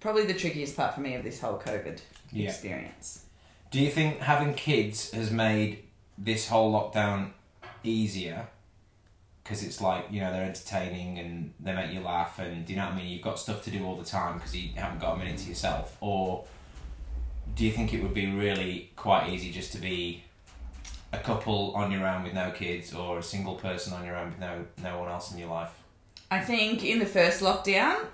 probably 0.01 0.25
the 0.25 0.35
trickiest 0.35 0.77
part 0.77 0.95
for 0.95 1.01
me 1.01 1.15
of 1.15 1.25
this 1.25 1.41
whole 1.41 1.59
COVID 1.59 2.01
Yeah. 2.31 2.49
experience. 2.49 3.25
Do 3.71 3.81
you 3.81 3.91
think 3.91 4.21
having 4.21 4.55
kids 4.55 5.11
has 5.13 5.31
made 5.31 5.83
this 6.17 6.49
whole 6.49 6.73
lockdown 6.73 7.33
easier? 7.83 8.47
Because 9.43 9.65
it's 9.65 9.81
like, 9.81 10.07
you 10.11 10.21
know, 10.21 10.31
they're 10.33 10.45
entertaining 10.45 11.19
and 11.19 11.53
they 11.59 11.73
make 11.75 11.93
you 11.93 12.01
laugh, 12.01 12.39
and 12.39 12.65
do 12.65 12.73
you 12.73 12.79
know 12.79 12.85
what 12.87 12.95
I 12.95 12.97
mean? 12.99 13.09
You've 13.09 13.23
got 13.23 13.39
stuff 13.41 13.63
to 13.65 13.71
do 13.71 13.85
all 13.85 13.97
the 13.97 14.05
time 14.05 14.35
because 14.39 14.55
you 14.55 14.71
haven't 14.77 15.01
got 15.01 15.15
a 15.15 15.19
minute 15.19 15.39
to 15.39 15.49
yourself. 15.49 15.97
Or 16.01 16.45
do 17.55 17.65
you 17.65 17.73
think 17.73 17.93
it 17.93 18.03
would 18.03 18.15
be 18.15 18.31
really 18.31 18.91
quite 18.97 19.31
easy 19.31 19.51
just 19.51 19.73
to 19.73 19.79
be 19.79 20.25
a 21.13 21.19
couple 21.19 21.73
on 21.75 21.93
your 21.93 22.07
own 22.07 22.23
with 22.23 22.33
no 22.33 22.51
kids 22.51 22.95
or 22.95 23.19
a 23.19 23.23
single 23.23 23.57
person 23.57 23.93
on 23.93 24.05
your 24.05 24.17
own 24.17 24.31
with 24.31 24.39
no, 24.39 24.65
no 24.83 24.99
one 24.99 25.11
else 25.11 25.33
in 25.33 25.39
your 25.39 25.49
life? 25.49 25.71
I 26.31 26.41
think 26.41 26.85
in 26.85 26.99
the 26.99 27.07
first 27.07 27.43
lockdown, 27.43 28.07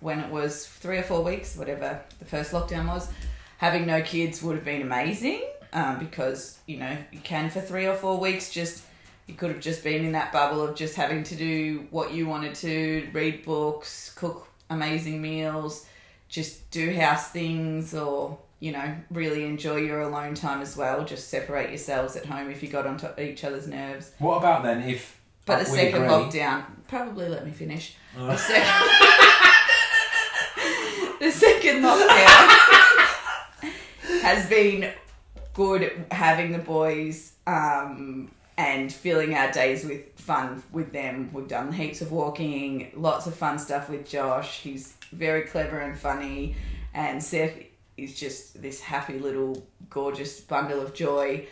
when 0.00 0.18
it 0.18 0.30
was 0.30 0.66
three 0.66 0.98
or 0.98 1.04
four 1.04 1.22
weeks, 1.22 1.56
whatever 1.56 2.00
the 2.18 2.24
first 2.24 2.50
lockdown 2.50 2.88
was, 2.88 3.08
having 3.58 3.86
no 3.86 4.02
kids 4.02 4.42
would 4.42 4.56
have 4.56 4.64
been 4.64 4.82
amazing 4.82 5.42
um, 5.72 5.98
because 5.98 6.58
you 6.66 6.78
know 6.78 6.96
you 7.12 7.20
can 7.20 7.48
for 7.48 7.60
three 7.60 7.86
or 7.86 7.94
four 7.94 8.18
weeks 8.18 8.50
just 8.50 8.82
you 9.26 9.34
could 9.34 9.50
have 9.50 9.60
just 9.60 9.84
been 9.84 10.04
in 10.04 10.12
that 10.12 10.32
bubble 10.32 10.62
of 10.62 10.74
just 10.74 10.96
having 10.96 11.22
to 11.22 11.36
do 11.36 11.86
what 11.90 12.12
you 12.12 12.26
wanted 12.26 12.54
to 12.56 13.08
read 13.12 13.44
books 13.44 14.12
cook 14.16 14.48
amazing 14.68 15.22
meals 15.22 15.86
just 16.28 16.68
do 16.70 16.92
house 16.92 17.30
things 17.30 17.94
or 17.94 18.36
you 18.62 18.70
know 18.70 18.94
really 19.10 19.44
enjoy 19.44 19.76
your 19.76 20.02
alone 20.02 20.34
time 20.34 20.62
as 20.62 20.76
well 20.76 21.04
just 21.04 21.26
separate 21.28 21.68
yourselves 21.70 22.14
at 22.14 22.24
home 22.24 22.48
if 22.48 22.62
you 22.62 22.68
got 22.68 22.86
onto 22.86 23.08
each 23.20 23.42
other's 23.42 23.66
nerves 23.66 24.12
What 24.20 24.36
about 24.38 24.62
then 24.62 24.82
if. 24.88 25.20
but 25.46 25.58
the 25.58 25.64
second 25.64 25.96
agree- 26.04 26.08
lockdown, 26.08 26.64
probably 26.86 27.28
let 27.28 27.44
me 27.44 27.50
finish. 27.50 27.96
Uh. 28.16 28.26
The 28.28 28.36
second, 28.36 28.90
the 31.20 31.30
second 31.32 31.82
lockdown 31.82 32.48
has 34.22 34.48
been 34.48 34.92
good 35.54 36.04
having 36.10 36.52
the 36.52 36.58
boys 36.58 37.32
um, 37.46 38.30
and 38.56 38.92
filling 38.92 39.34
our 39.34 39.50
days 39.50 39.84
with 39.84 40.02
fun 40.16 40.62
with 40.72 40.92
them. 40.92 41.30
We've 41.32 41.48
done 41.48 41.72
heaps 41.72 42.00
of 42.00 42.12
walking, 42.12 42.92
lots 42.94 43.26
of 43.26 43.34
fun 43.34 43.58
stuff 43.58 43.88
with 43.90 44.08
Josh. 44.08 44.60
He's 44.60 44.94
very 45.12 45.42
clever 45.42 45.78
and 45.80 45.98
funny, 45.98 46.54
and 46.94 47.22
Seth 47.22 47.54
is 48.02 48.18
just 48.18 48.60
this 48.60 48.80
happy 48.80 49.18
little 49.18 49.66
gorgeous 49.90 50.40
bundle 50.40 50.80
of 50.80 50.94
joy. 50.94 51.46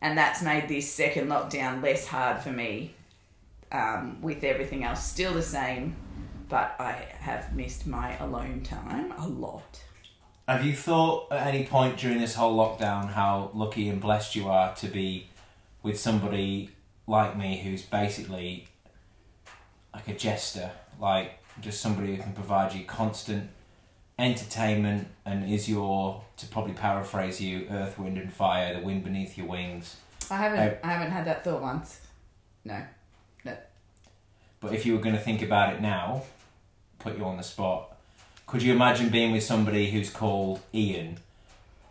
And 0.00 0.16
that's 0.16 0.42
made 0.42 0.68
this 0.68 0.90
second 0.90 1.28
lockdown 1.28 1.82
less 1.82 2.06
hard 2.06 2.40
for 2.40 2.50
me 2.50 2.94
um, 3.72 4.20
with 4.22 4.44
everything 4.44 4.84
else 4.84 5.04
still 5.04 5.34
the 5.34 5.42
same, 5.42 5.96
but 6.48 6.76
I 6.78 6.92
have 7.18 7.54
missed 7.54 7.86
my 7.86 8.16
alone 8.18 8.62
time 8.62 9.12
a 9.18 9.26
lot. 9.26 9.82
Have 10.46 10.64
you 10.64 10.72
thought 10.72 11.30
at 11.32 11.46
any 11.46 11.64
point 11.64 11.98
during 11.98 12.18
this 12.18 12.34
whole 12.34 12.56
lockdown 12.56 13.12
how 13.12 13.50
lucky 13.52 13.88
and 13.88 14.00
blessed 14.00 14.34
you 14.34 14.48
are 14.48 14.74
to 14.76 14.86
be 14.86 15.28
with 15.82 15.98
somebody 15.98 16.70
like 17.06 17.36
me 17.36 17.58
who's 17.58 17.82
basically 17.82 18.68
like 19.92 20.08
a 20.08 20.14
jester, 20.14 20.70
like 21.00 21.32
just 21.60 21.80
somebody 21.80 22.14
who 22.14 22.22
can 22.22 22.32
provide 22.32 22.72
you 22.72 22.84
constant 22.84 23.50
entertainment 24.18 25.08
and 25.24 25.48
is 25.50 25.68
your, 25.68 26.22
to 26.38 26.46
probably 26.46 26.72
paraphrase 26.74 27.40
you, 27.40 27.66
earth, 27.70 27.98
wind, 27.98 28.18
and 28.18 28.32
fire, 28.32 28.74
the 28.74 28.80
wind 28.84 29.04
beneath 29.04 29.38
your 29.38 29.46
wings. 29.46 29.96
I 30.30 30.36
haven't 30.36 30.58
Oh. 30.60 30.76
I 30.82 30.92
haven't 30.92 31.10
had 31.12 31.24
that 31.26 31.44
thought 31.44 31.62
once. 31.62 32.00
No. 32.64 32.82
no 33.44 33.56
But 34.60 34.72
if 34.74 34.84
you 34.84 34.94
were 34.94 35.00
going 35.00 35.14
to 35.14 35.20
think 35.20 35.40
about 35.42 35.72
it 35.74 35.80
now, 35.80 36.22
put 36.98 37.16
you 37.16 37.24
on 37.24 37.36
the 37.36 37.42
spot, 37.42 37.96
could 38.46 38.62
you 38.62 38.72
imagine 38.72 39.08
being 39.10 39.32
with 39.32 39.42
somebody 39.44 39.90
who's 39.90 40.10
called 40.10 40.60
Ian, 40.74 41.18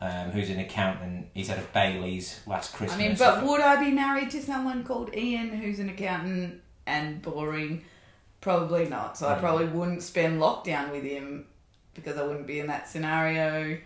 um, 0.01 0.31
who's 0.31 0.49
an 0.49 0.59
accountant? 0.59 1.27
He's 1.33 1.47
had 1.47 1.59
a 1.59 1.63
Bailey's 1.73 2.41
last 2.45 2.73
Christmas. 2.73 2.99
I 2.99 3.07
mean, 3.07 3.15
but 3.17 3.43
would 3.45 3.61
I 3.61 3.79
be 3.83 3.91
married 3.91 4.31
to 4.31 4.41
someone 4.41 4.83
called 4.83 5.15
Ian 5.15 5.49
who's 5.49 5.79
an 5.79 5.89
accountant 5.89 6.61
and 6.85 7.21
boring? 7.21 7.83
Probably 8.41 8.87
not. 8.87 9.17
So 9.17 9.27
I 9.29 9.35
Mm. 9.35 9.39
probably 9.39 9.65
wouldn't 9.67 10.03
spend 10.03 10.39
lockdown 10.41 10.91
with 10.91 11.03
him 11.03 11.45
because 11.97 12.17
I 12.17 12.23
wouldn't 12.23 12.47
be 12.47 12.61
in 12.61 12.67
that 12.67 12.87
scenario. 12.87 13.77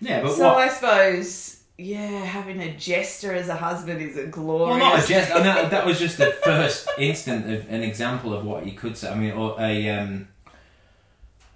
yeah, 0.00 0.22
but 0.22 0.32
so 0.34 0.44
what? 0.44 0.58
I 0.58 0.68
suppose, 0.68 1.62
yeah, 1.76 2.06
having 2.24 2.60
a 2.60 2.72
jester 2.76 3.34
as 3.34 3.48
a 3.48 3.56
husband 3.56 4.00
is 4.00 4.16
a 4.16 4.26
glorious. 4.26 4.78
Well, 4.80 4.94
not 4.94 5.04
a 5.04 5.08
jest. 5.12 5.32
I 5.34 5.42
know 5.42 5.68
that 5.68 5.84
was 5.84 5.98
just 5.98 6.18
the 6.18 6.30
first 6.44 6.88
instant 6.98 7.52
of 7.52 7.68
an 7.68 7.82
example 7.82 8.32
of 8.32 8.44
what 8.44 8.64
you 8.66 8.72
could 8.72 8.96
say. 8.96 9.10
I 9.10 9.14
mean, 9.16 9.32
or 9.32 9.56
a 9.58 9.88
um, 9.90 10.28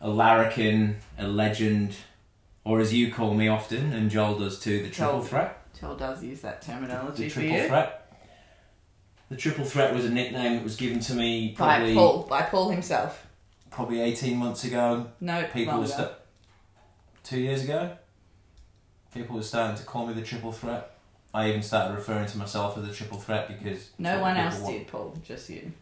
a 0.01 0.09
larrikin, 0.09 0.97
a 1.18 1.29
legend, 1.29 1.94
or 2.64 2.81
as 2.81 2.92
you 2.92 3.12
call 3.12 3.35
me 3.35 3.47
often, 3.49 3.92
and 3.92 4.11
Joel 4.11 4.38
does 4.38 4.59
too, 4.59 4.83
the 4.83 4.90
triple 4.90 5.14
Joel. 5.18 5.23
threat. 5.23 5.61
Joel 5.81 5.97
does 5.97 6.23
use 6.25 6.40
that 6.40 6.62
terminology 6.62 7.25
The 7.25 7.29
for 7.31 7.40
triple 7.40 7.57
you. 7.59 7.66
threat. 7.68 8.01
The 9.31 9.37
triple 9.37 9.64
threat 9.64 9.92
was 9.94 10.05
a 10.05 10.11
nickname 10.11 10.55
that 10.57 10.62
was 10.64 10.77
given 10.77 11.01
to 11.01 11.14
me 11.14 11.55
By 11.59 11.92
Paul, 11.94 12.23
by 12.29 12.42
Paul 12.42 12.70
himself. 12.70 13.23
Probably 13.74 14.00
eighteen 14.00 14.38
months 14.38 14.64
ago. 14.64 15.06
No, 15.20 15.44
People 15.52 15.80
were 15.80 15.87
sta- 15.87 16.14
two 17.24 17.40
years 17.40 17.64
ago. 17.64 17.96
People 19.12 19.37
were 19.37 19.42
starting 19.42 19.76
to 19.76 19.82
call 19.84 20.06
me 20.06 20.14
the 20.14 20.22
triple 20.22 20.52
threat. 20.52 20.90
I 21.32 21.48
even 21.48 21.62
started 21.62 21.94
referring 21.94 22.26
to 22.26 22.38
myself 22.38 22.78
as 22.78 22.87
the 22.87 22.92
triple 22.94 23.18
threat 23.18 23.48
because 23.48 23.90
no 23.98 24.20
one 24.20 24.37
else 24.37 24.58
want. 24.60 24.78
did, 24.78 24.88
Paul. 24.88 25.18
Just 25.26 25.50
you. 25.50 25.72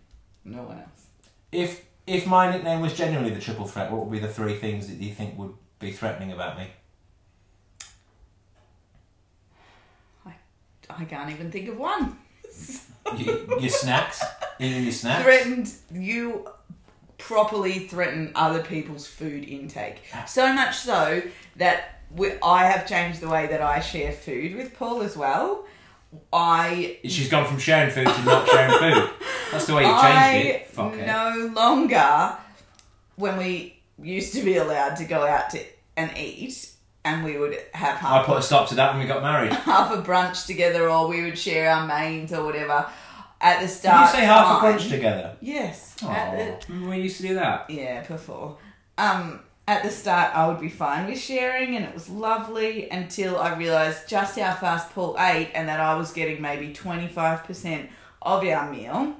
No 0.44 0.62
one 0.62 0.78
else. 0.78 1.06
If 1.52 1.84
if 2.06 2.26
my 2.26 2.50
nickname 2.50 2.80
was 2.80 2.94
genuinely 2.96 3.34
the 3.34 3.40
triple 3.40 3.66
threat, 3.66 3.90
what 3.92 4.04
would 4.06 4.12
be 4.12 4.18
the 4.18 4.32
three 4.32 4.54
things 4.56 4.88
that 4.88 4.96
you 4.96 5.12
think 5.14 5.38
would 5.38 5.52
be 5.78 5.92
threatening 5.92 6.32
about 6.32 6.58
me? 6.58 6.68
I 10.90 11.04
can't 11.06 11.30
even 11.30 11.50
think 11.50 11.68
of 11.70 11.78
one. 11.78 12.18
You, 13.16 13.46
your 13.60 13.70
snacks, 13.70 14.22
eating 14.60 14.82
your 14.82 14.92
snacks. 15.02 15.22
threatened 15.22 15.72
you 15.90 16.46
properly 17.22 17.86
threaten 17.86 18.32
other 18.34 18.62
people's 18.62 19.06
food 19.06 19.44
intake 19.44 20.02
ah. 20.12 20.24
so 20.24 20.52
much 20.52 20.76
so 20.76 21.22
that 21.56 22.00
we, 22.16 22.32
i 22.42 22.64
have 22.64 22.86
changed 22.86 23.20
the 23.20 23.28
way 23.28 23.46
that 23.46 23.60
i 23.62 23.78
share 23.78 24.12
food 24.12 24.56
with 24.56 24.74
paul 24.74 25.02
as 25.02 25.16
well 25.16 25.64
i 26.32 26.98
She's 27.04 27.30
gone 27.30 27.46
from 27.46 27.58
sharing 27.58 27.90
food 27.90 28.06
to 28.06 28.24
not 28.24 28.46
sharing 28.48 28.78
food. 28.78 29.10
That's 29.50 29.66
the 29.66 29.74
way 29.74 29.82
you've 29.86 30.00
changed 30.00 30.18
i 30.18 30.34
it. 30.34 30.66
Fuck 30.66 30.94
it. 30.94 31.06
no 31.06 31.50
longer 31.54 32.36
when 33.16 33.38
we 33.38 33.80
used 33.98 34.34
to 34.34 34.42
be 34.42 34.56
allowed 34.56 34.96
to 34.96 35.04
go 35.04 35.26
out 35.26 35.50
to 35.50 35.60
and 35.96 36.10
eat 36.16 36.70
and 37.04 37.24
we 37.24 37.38
would 37.38 37.54
have 37.72 37.96
half 37.98 38.24
I 38.24 38.26
put 38.26 38.38
a 38.38 38.42
stop 38.42 38.68
to 38.70 38.74
that 38.74 38.92
when 38.92 39.02
we 39.02 39.08
got 39.08 39.22
married. 39.22 39.52
half 39.72 39.92
a 39.92 40.02
brunch 40.02 40.46
together 40.46 40.90
or 40.90 41.08
we 41.08 41.22
would 41.22 41.38
share 41.38 41.70
our 41.70 41.86
mains 41.86 42.32
or 42.32 42.44
whatever 42.44 42.90
at 43.42 43.60
the 43.60 43.66
Did 43.66 43.72
start 43.74 44.14
you 44.14 44.20
say 44.20 44.24
half 44.26 44.56
a 44.58 44.60
fine. 44.60 44.78
brunch 44.78 44.88
together? 44.88 45.36
yes 45.40 45.96
Oh, 46.02 46.06
the- 46.08 46.56
remember 46.68 46.90
we 46.90 47.02
used 47.02 47.18
to 47.18 47.22
do 47.28 47.34
that? 47.34 47.68
Yeah, 47.68 48.02
before. 48.06 48.56
Um, 48.98 49.40
at 49.68 49.82
the 49.84 49.90
start, 49.90 50.34
I 50.34 50.48
would 50.48 50.60
be 50.60 50.68
fine 50.68 51.06
with 51.06 51.18
sharing, 51.20 51.76
and 51.76 51.84
it 51.84 51.94
was 51.94 52.08
lovely 52.08 52.90
until 52.90 53.38
I 53.38 53.54
realised 53.56 54.08
just 54.08 54.36
how 54.38 54.54
fast 54.54 54.92
Paul 54.94 55.16
ate, 55.18 55.50
and 55.54 55.68
that 55.68 55.78
I 55.80 55.94
was 55.94 56.12
getting 56.12 56.40
maybe 56.42 56.72
twenty 56.72 57.06
five 57.08 57.44
percent 57.44 57.88
of 58.22 58.44
our 58.44 58.70
meal. 58.70 59.14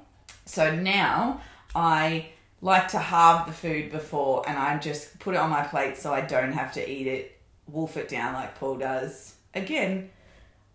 So 0.44 0.74
now 0.74 1.40
I 1.74 2.26
like 2.60 2.88
to 2.88 2.98
halve 2.98 3.46
the 3.46 3.52
food 3.52 3.92
before, 3.92 4.42
and 4.48 4.58
I 4.58 4.78
just 4.78 5.18
put 5.20 5.34
it 5.34 5.38
on 5.38 5.50
my 5.50 5.62
plate 5.62 5.96
so 5.96 6.12
I 6.12 6.20
don't 6.22 6.52
have 6.52 6.72
to 6.74 6.90
eat 6.90 7.06
it, 7.06 7.38
wolf 7.68 7.96
it 7.96 8.08
down 8.08 8.34
like 8.34 8.56
Paul 8.58 8.76
does 8.78 9.34
again, 9.54 10.10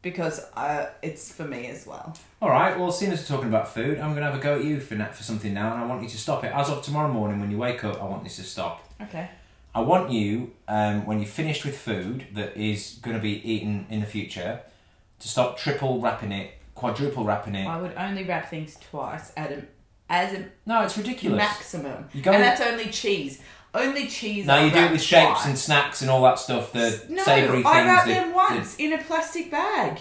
because 0.10 0.40
uh, 0.56 0.90
it's 1.02 1.32
for 1.32 1.44
me 1.44 1.68
as 1.68 1.86
well. 1.86 2.16
All 2.42 2.50
right. 2.50 2.80
Well, 2.80 2.92
seeing 2.94 3.12
as 3.12 3.20
we're 3.20 3.36
talking 3.36 3.50
about 3.50 3.68
food, 3.74 4.00
I'm 4.00 4.12
going 4.12 4.24
to 4.26 4.32
have 4.32 4.36
a 4.36 4.42
go 4.42 4.56
at 4.58 4.64
you 4.64 4.80
for 4.80 4.96
for 5.14 5.24
something 5.24 5.54
now, 5.54 5.74
and 5.74 5.84
I 5.84 5.86
want 5.86 6.02
you 6.02 6.10
to 6.10 6.18
stop 6.18 6.44
it. 6.46 6.52
As 6.54 6.70
of 6.70 6.82
tomorrow 6.82 7.12
morning, 7.12 7.42
when 7.42 7.52
you 7.52 7.58
wake 7.58 7.84
up, 7.84 8.02
I 8.02 8.06
want 8.06 8.24
this 8.24 8.38
to 8.38 8.44
stop. 8.44 8.88
Okay. 9.02 9.30
I 9.76 9.82
want 9.82 10.12
you, 10.12 10.54
um, 10.68 11.06
when 11.06 11.20
you're 11.20 11.28
finished 11.28 11.66
with 11.66 11.78
food 11.78 12.28
that 12.34 12.56
is 12.58 13.00
going 13.02 13.16
to 13.16 13.22
be 13.22 13.34
eaten 13.54 13.86
in 13.90 14.00
the 14.00 14.06
future, 14.08 14.62
to 15.20 15.28
stop 15.28 15.58
triple 15.58 16.00
wrapping 16.00 16.32
it, 16.32 16.52
quadruple 16.74 17.24
wrapping 17.26 17.56
it. 17.56 17.68
I 17.68 17.80
would 17.82 17.94
only 17.98 18.24
wrap 18.24 18.50
things 18.50 18.78
twice 18.90 19.34
at 19.36 19.52
a, 19.52 19.64
as 20.10 20.34
a 20.34 20.46
No, 20.66 20.82
it's 20.84 20.98
ridiculous. 20.98 21.38
maximum. 21.38 22.06
You 22.14 22.22
go 22.22 22.32
and 22.32 22.42
that's 22.42 22.62
only 22.62 22.86
cheese. 22.92 23.42
Only 23.74 24.08
cheese. 24.08 24.46
No, 24.46 24.64
you 24.64 24.72
do 24.72 24.80
it 24.80 24.92
with 24.92 25.02
shapes 25.02 25.42
twice. 25.42 25.46
and 25.46 25.58
snacks 25.58 26.02
and 26.02 26.10
all 26.10 26.24
that 26.24 26.40
stuff. 26.40 26.72
The 26.74 27.04
No, 27.10 27.24
savoury 27.24 27.58
things. 27.64 27.66
I 27.68 27.86
wrap 27.86 28.06
them 28.06 28.34
once 28.34 28.76
in 28.78 28.94
a 28.94 28.98
plastic 28.98 29.52
bag. 29.52 30.00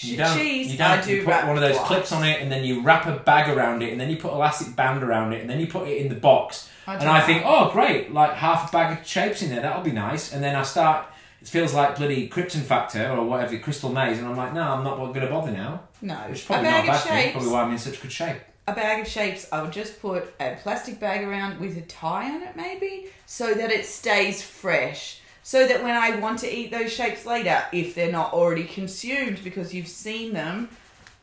You 0.00 0.18
don't. 0.18 0.36
cheese, 0.36 0.72
you 0.72 0.78
don't. 0.78 0.90
I 0.90 1.00
do 1.02 1.16
you 1.16 1.24
put 1.24 1.46
one 1.46 1.56
of 1.56 1.62
those 1.62 1.76
twice. 1.76 1.86
clips 1.88 2.12
on 2.12 2.24
it, 2.24 2.42
and 2.42 2.52
then 2.52 2.64
you 2.64 2.82
wrap 2.82 3.06
a 3.06 3.12
bag 3.12 3.48
around 3.48 3.82
it, 3.82 3.92
and 3.92 4.00
then 4.00 4.10
you 4.10 4.18
put 4.18 4.32
elastic 4.32 4.76
band 4.76 5.02
around 5.02 5.32
it, 5.32 5.40
and 5.40 5.48
then 5.48 5.58
you 5.58 5.66
put 5.66 5.88
it 5.88 5.96
in 5.96 6.08
the 6.10 6.14
box. 6.14 6.68
I 6.86 6.94
and 6.94 7.02
do 7.02 7.08
I 7.08 7.20
think, 7.22 7.42
oh 7.46 7.70
great, 7.70 8.12
like 8.12 8.34
half 8.34 8.68
a 8.68 8.72
bag 8.72 8.98
of 8.98 9.06
shapes 9.06 9.40
in 9.40 9.48
there, 9.48 9.62
that'll 9.62 9.82
be 9.82 9.92
nice. 9.92 10.32
And 10.32 10.44
then 10.44 10.54
I 10.54 10.62
start. 10.62 11.06
It 11.40 11.48
feels 11.48 11.72
like 11.72 11.96
bloody 11.96 12.28
Krypton 12.28 12.62
Factor 12.62 13.08
or 13.10 13.24
whatever, 13.24 13.56
Crystal 13.58 13.90
Maze, 13.90 14.18
and 14.18 14.26
I'm 14.26 14.36
like, 14.36 14.52
no, 14.52 14.62
I'm 14.62 14.84
not 14.84 14.96
going 14.96 15.20
to 15.20 15.28
bother 15.28 15.52
now. 15.52 15.84
No, 16.02 16.14
Which 16.28 16.40
is 16.40 16.44
a 16.44 16.46
probably 16.46 16.70
not 16.70 16.84
a 16.84 16.86
bad 16.88 17.00
thing. 17.00 17.32
Probably 17.32 17.50
why 17.50 17.62
I'm 17.62 17.72
in 17.72 17.78
such 17.78 18.02
good 18.02 18.12
shape. 18.12 18.38
A 18.68 18.72
bag 18.72 19.00
of 19.00 19.06
shapes. 19.06 19.46
I 19.52 19.62
would 19.62 19.72
just 19.72 20.00
put 20.00 20.34
a 20.40 20.56
plastic 20.62 20.98
bag 20.98 21.22
around 21.24 21.60
with 21.60 21.76
a 21.76 21.82
tie 21.82 22.34
on 22.34 22.42
it, 22.42 22.56
maybe, 22.56 23.06
so 23.26 23.54
that 23.54 23.70
it 23.70 23.86
stays 23.86 24.42
fresh. 24.42 25.20
So 25.44 25.68
that 25.68 25.84
when 25.84 25.94
I 25.94 26.16
want 26.16 26.40
to 26.40 26.52
eat 26.52 26.72
those 26.72 26.92
shapes 26.92 27.24
later, 27.24 27.62
if 27.72 27.94
they're 27.94 28.10
not 28.10 28.32
already 28.32 28.64
consumed 28.64 29.44
because 29.44 29.72
you've 29.72 29.86
seen 29.86 30.32
them, 30.32 30.68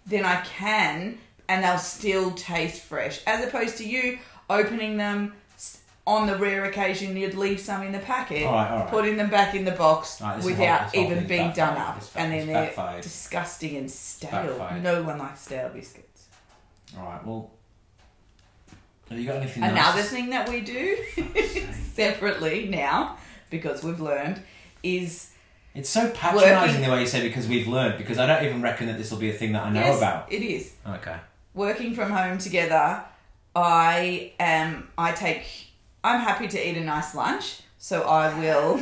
then 0.06 0.24
I 0.24 0.40
can, 0.42 1.18
and 1.50 1.64
they'll 1.64 1.78
still 1.78 2.32
taste 2.32 2.82
fresh. 2.84 3.20
As 3.28 3.46
opposed 3.46 3.78
to 3.80 3.86
you 3.86 4.20
opening 4.50 4.96
them 4.96 5.34
on 6.06 6.28
the 6.28 6.38
rare 6.38 6.66
occasion 6.66 7.16
you'd 7.16 7.34
leave 7.36 7.60
some 7.60 7.82
in 7.84 7.92
the 7.92 8.00
packet, 8.00 8.46
All 8.46 8.54
right, 8.54 8.72
all 8.72 8.80
right. 8.80 8.90
putting 8.90 9.18
them 9.18 9.30
back 9.30 9.56
in 9.56 9.64
the 9.66 9.72
box 9.72 10.22
right, 10.22 10.42
without 10.44 10.94
whole 10.94 11.04
even 11.04 11.28
being 11.28 11.52
done 11.52 11.78
up, 11.78 12.02
and 12.16 12.32
then 12.32 12.48
they're 12.48 13.02
disgusting 13.02 13.78
and 13.78 13.90
stale. 13.92 14.58
Backfired. 14.58 14.84
No 14.84 15.04
one 15.04 15.18
likes 15.18 15.42
stale 15.42 15.70
biscuits. 15.70 16.26
All 16.98 17.06
right, 17.06 17.26
well, 17.26 17.52
have 19.10 19.20
you 19.20 19.26
got 19.28 19.38
anything? 19.38 19.64
Another 19.64 20.00
else? 20.00 20.10
thing 20.10 20.30
that 20.30 20.48
we 20.50 20.62
do 20.62 20.98
separately 21.94 22.68
now, 22.68 23.18
because 23.50 23.84
we've 23.84 24.00
learned, 24.00 24.42
is 24.84 25.32
It's 25.76 25.90
so 25.90 26.10
patronising 26.12 26.82
the 26.84 26.90
way 26.92 27.02
you 27.02 27.08
say 27.08 27.28
because 27.28 27.48
we've 27.48 27.68
learned 27.68 27.98
because 27.98 28.18
I 28.18 28.26
don't 28.28 28.44
even 28.46 28.62
reckon 28.62 28.88
that 28.88 28.98
this 28.98 29.12
will 29.12 29.20
be 29.20 29.30
a 29.30 29.34
thing 29.34 29.54
that 29.54 29.64
I 29.66 29.70
know 29.72 29.80
yes, 29.80 29.98
about. 29.98 30.32
it 30.32 30.42
is 30.44 30.74
Okay. 30.88 31.16
working 31.54 31.94
from 31.96 32.12
home 32.12 32.38
together. 32.38 33.04
I 33.56 34.32
am. 34.40 34.90
I 34.98 35.12
take. 35.12 35.46
I'm 36.04 36.20
happy 36.22 36.48
to 36.48 36.70
eat 36.70 36.76
a 36.78 36.84
nice 36.84 37.14
lunch, 37.16 37.62
so 37.78 38.04
I 38.04 38.38
will. 38.40 38.82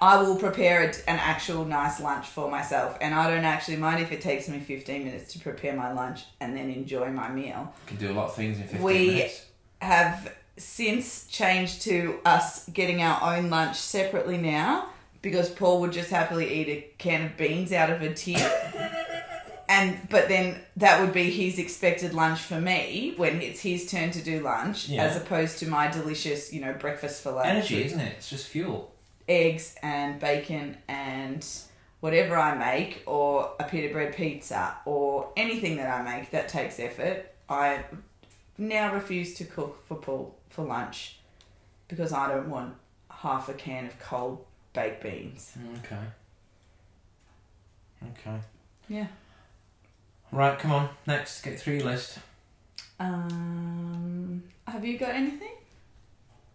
I 0.00 0.22
will 0.22 0.36
prepare 0.36 0.82
a, 0.82 0.86
an 1.10 1.18
actual 1.18 1.64
nice 1.64 2.00
lunch 2.00 2.26
for 2.26 2.50
myself, 2.50 2.96
and 3.00 3.14
I 3.14 3.28
don't 3.30 3.44
actually 3.44 3.76
mind 3.78 4.00
if 4.02 4.12
it 4.12 4.20
takes 4.20 4.48
me 4.48 4.60
15 4.60 5.04
minutes 5.04 5.32
to 5.32 5.40
prepare 5.40 5.74
my 5.74 5.92
lunch 5.92 6.24
and 6.40 6.56
then 6.56 6.70
enjoy 6.70 7.08
my 7.10 7.28
meal. 7.28 7.72
Can 7.86 7.96
do 7.96 8.10
a 8.10 8.14
lot 8.14 8.26
of 8.28 8.34
things 8.34 8.58
in 8.58 8.64
15 8.64 8.82
We- 8.82 9.06
minutes. 9.08 9.46
have 9.82 10.32
since 10.56 11.26
changed 11.26 11.82
to 11.82 12.18
us 12.24 12.68
getting 12.70 13.02
our 13.02 13.36
own 13.36 13.48
lunch 13.50 13.76
separately 13.76 14.36
now 14.38 14.88
because 15.22 15.48
Paul 15.50 15.80
would 15.80 15.92
just 15.92 16.10
happily 16.10 16.52
eat 16.52 16.68
a 16.68 16.86
can 16.98 17.26
of 17.26 17.36
beans 17.36 17.72
out 17.72 17.90
of 17.90 18.02
a 18.02 18.12
tin. 18.12 18.40
and 19.68 19.98
but 20.10 20.28
then 20.28 20.60
that 20.76 21.00
would 21.00 21.12
be 21.12 21.30
his 21.30 21.58
expected 21.58 22.14
lunch 22.14 22.40
for 22.40 22.60
me 22.60 23.14
when 23.16 23.40
it's 23.42 23.60
his 23.60 23.90
turn 23.90 24.10
to 24.12 24.22
do 24.22 24.40
lunch 24.40 24.88
Yeah. 24.88 25.04
as 25.04 25.16
opposed 25.16 25.58
to 25.60 25.68
my 25.68 25.88
delicious, 25.88 26.52
you 26.52 26.60
know, 26.60 26.72
breakfast 26.72 27.22
for 27.22 27.32
lunch. 27.32 27.46
Energy, 27.48 27.84
isn't 27.84 28.00
it? 28.00 28.14
It's 28.16 28.30
just 28.30 28.46
fuel. 28.48 28.92
Eggs 29.28 29.76
and 29.82 30.18
bacon 30.18 30.76
and 30.88 31.46
whatever 32.00 32.36
I 32.36 32.54
make 32.56 33.02
or 33.06 33.52
a 33.60 33.64
pita 33.64 33.92
bread 33.92 34.14
pizza 34.14 34.76
or 34.84 35.30
anything 35.36 35.76
that 35.76 35.88
I 35.88 36.02
make 36.02 36.30
that 36.30 36.48
takes 36.48 36.78
effort. 36.80 37.32
I 37.48 37.84
now 38.56 38.94
refuse 38.94 39.34
to 39.34 39.44
cook 39.44 39.86
for 39.86 39.96
Paul 39.96 40.34
for 40.50 40.64
lunch 40.64 41.18
because 41.88 42.12
I 42.12 42.28
don't 42.28 42.48
want 42.48 42.74
half 43.10 43.48
a 43.48 43.54
can 43.54 43.86
of 43.86 43.98
cold 43.98 44.44
baked 44.72 45.02
beans. 45.02 45.56
Okay. 45.78 45.96
Okay. 48.10 48.38
Yeah. 48.88 49.06
Right, 50.30 50.58
come 50.58 50.72
on. 50.72 50.88
Next, 51.06 51.42
get 51.42 51.58
through 51.58 51.74
your 51.74 51.86
list. 51.86 52.18
Um, 53.00 54.42
have 54.66 54.84
you 54.84 54.98
got 54.98 55.10
anything? 55.10 55.52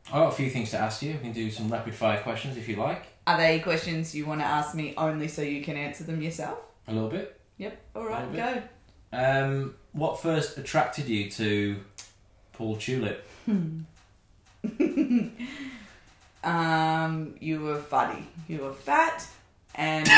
I've 0.07 0.13
got 0.13 0.27
a 0.33 0.35
few 0.35 0.49
things 0.49 0.69
to 0.71 0.77
ask 0.77 1.01
you. 1.01 1.13
We 1.13 1.19
can 1.19 1.31
do 1.33 1.49
some 1.49 1.69
rapid 1.69 1.95
fire 1.95 2.21
questions 2.21 2.57
if 2.57 2.67
you 2.67 2.75
like. 2.75 3.03
Are 3.25 3.37
they 3.37 3.59
questions 3.59 4.13
you 4.13 4.25
want 4.25 4.41
to 4.41 4.45
ask 4.45 4.75
me 4.75 4.93
only 4.97 5.27
so 5.27 5.41
you 5.41 5.63
can 5.63 5.77
answer 5.77 6.03
them 6.03 6.21
yourself? 6.21 6.59
A 6.87 6.93
little 6.93 7.09
bit. 7.09 7.39
Yep. 7.57 7.77
All 7.95 8.05
right, 8.05 8.33
go. 8.33 8.61
Um, 9.13 9.75
what 9.93 10.19
first 10.19 10.57
attracted 10.57 11.07
you 11.07 11.29
to 11.31 11.77
Paul 12.53 12.75
Tulip? 12.77 13.25
Um, 16.43 17.35
you 17.39 17.61
were 17.61 17.77
funny. 17.79 18.27
You 18.49 18.63
were 18.63 18.73
fat, 18.73 19.25
and 19.75 20.05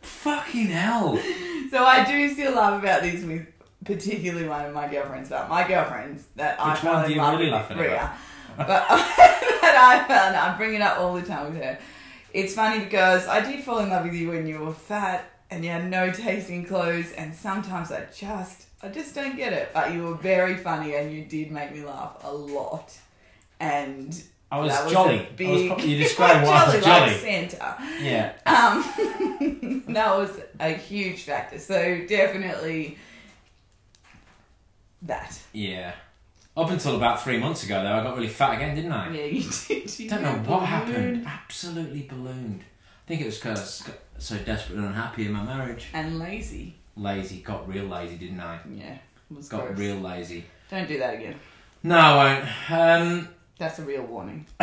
Fucking 0.00 0.66
hell. 0.66 1.16
so 1.70 1.84
I 1.84 2.04
do 2.04 2.32
still 2.32 2.54
laugh 2.54 2.82
about 2.82 3.02
this 3.02 3.22
with 3.24 3.46
particularly 3.84 4.48
one 4.48 4.64
of 4.64 4.74
my 4.74 4.88
girlfriends. 4.88 5.28
But 5.28 5.48
my 5.48 5.66
girlfriends 5.66 6.24
that 6.36 6.60
I 6.60 6.72
Which 6.72 6.82
one 6.82 6.94
found 6.94 7.06
do 7.08 7.14
you 7.14 7.20
really 7.20 7.44
with 7.44 7.52
laugh 7.52 7.70
at 7.70 8.18
but 8.56 8.66
that 8.88 9.76
I 9.76 10.06
found 10.06 10.36
I'm 10.36 10.56
bringing 10.56 10.76
it 10.76 10.82
up 10.82 10.98
all 11.00 11.14
the 11.14 11.22
time 11.22 11.52
with 11.52 11.62
her 11.62 11.78
it's 12.34 12.52
funny 12.52 12.84
because 12.84 13.26
I 13.28 13.40
did 13.40 13.64
fall 13.64 13.78
in 13.78 13.88
love 13.88 14.04
with 14.04 14.14
you 14.14 14.28
when 14.28 14.46
you 14.46 14.58
were 14.58 14.74
fat 14.74 15.30
and 15.50 15.64
you 15.64 15.70
had 15.70 15.88
no 15.88 16.10
taste 16.10 16.50
in 16.50 16.64
clothes, 16.64 17.12
and 17.12 17.32
sometimes 17.32 17.92
I 17.92 18.06
just, 18.14 18.66
I 18.82 18.88
just 18.88 19.14
don't 19.14 19.36
get 19.36 19.52
it. 19.52 19.70
But 19.72 19.92
you 19.92 20.02
were 20.02 20.16
very 20.16 20.56
funny, 20.56 20.96
and 20.96 21.12
you 21.12 21.24
did 21.24 21.52
make 21.52 21.72
me 21.72 21.84
laugh 21.84 22.16
a 22.24 22.32
lot, 22.34 22.98
and. 23.60 24.22
I 24.50 24.60
was 24.60 24.70
that 24.72 24.90
jolly. 24.90 25.14
a 25.14 25.18
I 25.18 25.22
was 25.22 25.30
big- 25.36 25.80
you 25.84 25.98
described 25.98 26.46
what 26.46 26.54
I 26.54 26.76
was 26.76 26.84
jolly, 26.84 27.10
jolly. 27.10 27.12
like 27.12 27.20
Santa. 27.20 27.76
Yeah. 28.00 28.32
Um, 28.46 29.82
that 29.94 30.16
was 30.16 30.38
a 30.60 30.70
huge 30.70 31.22
factor. 31.22 31.58
So 31.58 32.06
definitely 32.06 32.96
that. 35.04 35.38
Yeah. 35.52 35.94
Up 36.56 36.70
until 36.70 36.94
about 36.96 37.22
three 37.22 37.38
months 37.38 37.64
ago, 37.64 37.82
though, 37.82 37.92
I 37.92 38.02
got 38.02 38.14
really 38.16 38.28
fat 38.28 38.56
again, 38.56 38.76
didn't 38.76 38.92
I? 38.92 39.10
Yeah, 39.12 39.24
you 39.24 39.42
did. 39.68 39.98
You 39.98 40.08
don't 40.08 40.22
know 40.22 40.34
what 40.46 40.60
happened. 40.66 41.26
Absolutely 41.26 42.02
ballooned. 42.02 42.60
I 42.62 43.08
think 43.08 43.20
it 43.20 43.26
was 43.26 43.36
because 43.38 43.88
so 44.18 44.36
desperate 44.38 44.76
and 44.78 44.86
unhappy 44.86 45.26
in 45.26 45.32
my 45.32 45.42
marriage. 45.42 45.86
And 45.92 46.18
lazy. 46.18 46.76
Lazy. 46.96 47.40
Got 47.40 47.68
real 47.68 47.84
lazy, 47.86 48.16
didn't 48.16 48.40
I? 48.40 48.60
Yeah, 48.72 48.98
was 49.30 49.48
Got 49.48 49.66
gross. 49.66 49.78
real 49.78 49.96
lazy. 49.96 50.44
Don't 50.70 50.86
do 50.86 50.98
that 50.98 51.14
again. 51.14 51.34
No, 51.82 51.98
I 51.98 52.14
won't. 52.68 52.70
Um, 52.70 53.28
That's 53.58 53.78
a 53.80 53.82
real 53.82 54.04
warning. 54.04 54.46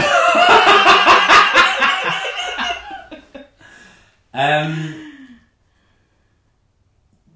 um, 4.34 5.12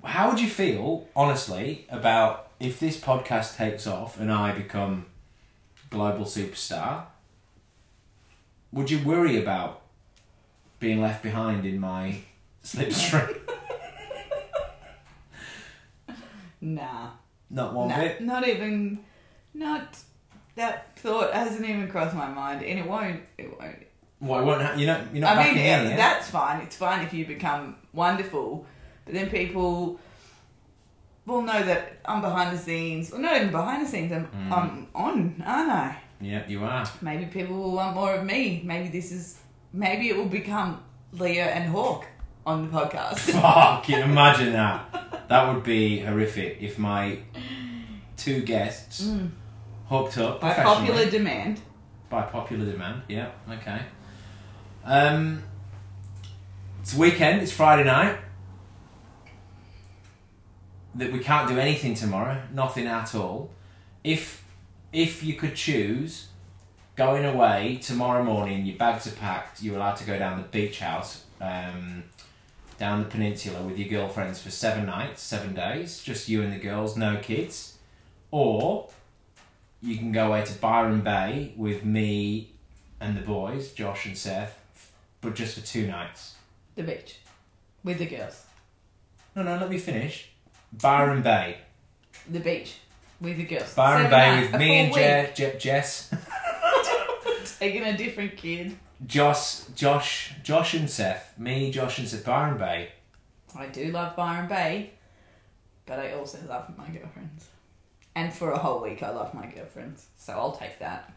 how 0.04 0.30
would 0.30 0.40
you 0.40 0.48
feel, 0.50 1.08
honestly, 1.16 1.86
about 1.90 2.45
if 2.60 2.80
this 2.80 3.00
podcast 3.00 3.58
takes 3.58 3.86
off 3.88 4.20
and 4.20 4.32
I 4.32 4.52
become 4.52 5.06
global 5.90 6.26
superstar? 6.26 7.06
Would 8.72 8.92
you 8.92 9.00
worry 9.04 9.42
about 9.42 9.82
being 10.80 11.02
left 11.02 11.24
behind 11.24 11.66
in 11.66 11.80
my 11.80 12.20
slipstream? 12.64 13.40
Nah. 16.66 17.12
Not 17.50 17.74
one 17.74 17.90
nah. 17.90 17.98
bit. 17.98 18.22
Not 18.22 18.48
even. 18.48 19.00
Not. 19.54 19.98
That 20.56 20.98
thought 20.98 21.34
hasn't 21.34 21.66
even 21.66 21.88
crossed 21.88 22.16
my 22.16 22.28
mind, 22.28 22.64
and 22.64 22.80
it 22.80 22.88
won't. 22.88 23.22
It 23.38 23.60
won't. 23.60 23.86
Well, 24.20 24.40
it 24.40 24.46
won't 24.46 24.62
ha- 24.62 24.74
you're 24.76 24.88
not. 24.88 25.14
You're 25.14 25.22
not 25.22 25.38
I 25.38 25.44
mean, 25.44 25.58
in, 25.58 25.64
yeah, 25.64 25.84
yeah? 25.90 25.96
that's 25.96 26.30
fine. 26.30 26.62
It's 26.62 26.76
fine 26.76 27.06
if 27.06 27.14
you 27.14 27.26
become 27.26 27.76
wonderful, 27.94 28.66
but 29.06 29.14
then 29.14 29.30
people 29.30 30.00
will 31.26 31.42
know 31.42 31.64
that 31.64 32.00
I'm 32.06 32.22
behind 32.22 32.56
the 32.56 32.62
scenes. 32.62 33.12
Well, 33.12 33.22
not 33.22 33.36
even 33.38 33.52
behind 33.52 33.86
the 33.86 33.90
scenes. 33.90 34.12
I'm, 34.12 34.26
Mm. 34.28 34.52
I'm 34.52 34.88
on, 34.94 35.44
aren't 35.46 35.72
I? 35.72 35.98
Yeah, 36.22 36.44
you 36.48 36.64
are. 36.64 36.86
Maybe 37.02 37.26
people 37.26 37.56
will 37.58 37.72
want 37.74 37.96
more 37.96 38.14
of 38.16 38.24
me. 38.26 38.62
Maybe 38.64 38.88
this 38.90 39.12
is. 39.12 39.40
Maybe 39.74 40.10
it 40.10 40.16
will 40.18 40.28
become 40.30 40.82
Leah 41.14 41.48
and 41.48 41.70
Hawk 41.70 42.06
on 42.46 42.70
the 42.70 42.78
podcast. 42.78 43.20
Fuck, 43.20 43.84
can 43.86 44.00
you 44.00 44.06
imagine 44.06 44.54
that? 44.54 45.28
That 45.28 45.54
would 45.54 45.64
be 45.64 46.00
horrific 46.00 46.58
if 46.62 46.78
my 46.80 47.18
two 48.18 48.42
guests 48.44 49.06
hooked 49.90 50.18
up 50.18 50.40
Mm. 50.40 50.42
By 50.42 50.54
popular 50.64 51.10
demand. 51.10 51.60
By 52.10 52.22
popular 52.22 52.66
demand, 52.72 53.02
yeah, 53.10 53.32
okay. 53.50 53.82
Um, 54.86 55.44
it's 56.82 56.94
weekend, 56.94 57.42
it's 57.42 57.52
Friday 57.52 57.84
night. 57.84 58.18
That 60.96 61.12
we 61.12 61.20
can't 61.20 61.50
do 61.50 61.60
anything 61.60 61.94
tomorrow, 61.94 62.42
nothing 62.54 62.88
at 62.88 63.14
all. 63.14 63.52
If 64.04 64.44
if 64.94 65.24
you 65.24 65.34
could 65.34 65.56
choose 65.56 66.28
going 66.96 67.26
away 67.26 67.80
tomorrow 67.82 68.24
morning, 68.24 68.66
your 68.66 68.78
bags 68.78 69.06
are 69.06 69.16
packed, 69.16 69.62
you're 69.62 69.76
allowed 69.76 69.98
to 69.98 70.06
go 70.06 70.18
down 70.18 70.42
the 70.42 70.48
beach 70.48 70.80
house, 70.80 71.26
um, 71.42 72.04
down 72.78 73.00
the 73.00 73.10
peninsula 73.10 73.62
with 73.62 73.78
your 73.78 73.90
girlfriends 73.90 74.42
for 74.42 74.50
seven 74.50 74.86
nights, 74.86 75.22
seven 75.22 75.54
days, 75.54 76.02
just 76.02 76.30
you 76.30 76.42
and 76.42 76.54
the 76.54 76.58
girls, 76.58 76.96
no 76.96 77.18
kids. 77.18 77.78
Or 78.32 78.90
you 79.82 79.98
can 79.98 80.12
go 80.12 80.28
away 80.28 80.44
to 80.46 80.54
Byron 80.54 81.02
Bay 81.02 81.54
with 81.58 81.84
me 81.84 82.54
and 83.00 83.18
the 83.18 83.22
boys, 83.22 83.72
Josh 83.72 84.06
and 84.06 84.18
Seth, 84.18 84.60
but 85.22 85.36
just 85.36 85.60
for 85.60 85.66
two 85.66 85.88
nights. 85.88 86.36
The 86.76 86.84
beach. 86.84 87.20
With 87.84 88.00
the 88.00 88.06
girls. 88.06 88.46
No, 89.36 89.44
no, 89.44 89.58
let 89.58 89.70
me 89.70 89.78
finish. 89.78 90.30
Byron 90.82 91.22
Bay. 91.22 91.58
The 92.30 92.40
beach. 92.40 92.78
With 93.22 93.38
the 93.38 93.44
girls. 93.46 93.74
Byron 93.74 94.10
Bay 94.10 94.42
with 94.42 94.60
me 94.60 94.78
and. 94.80 94.94
Je- 94.94 95.32
Je- 95.36 95.58
Jess, 95.58 96.14
Taking 97.60 97.84
a 97.84 97.96
different 97.98 98.36
kid. 98.36 98.78
Josh, 99.06 99.62
Josh, 99.76 100.34
Josh 100.44 100.74
and 100.74 100.90
Seth. 100.90 101.38
Me, 101.38 101.72
Josh 101.72 102.00
and 102.00 102.08
Seth. 102.08 102.26
Byron 102.26 102.58
Bay. 102.58 102.90
I 103.58 103.68
do 103.68 103.86
love 103.92 104.16
Byron 104.16 104.48
Bay, 104.48 104.92
but 105.86 106.00
I 106.00 106.12
also 106.14 106.38
love 106.50 106.76
my 106.78 106.88
girlfriends. 106.90 107.48
And 108.16 108.34
for 108.34 108.52
a 108.52 108.58
whole 108.58 108.82
week, 108.82 109.02
I 109.04 109.10
love 109.12 109.34
my 109.34 109.46
girlfriends. 109.46 110.08
So 110.18 110.34
I'll 110.34 110.52
take 110.54 110.80
that. 110.80 111.14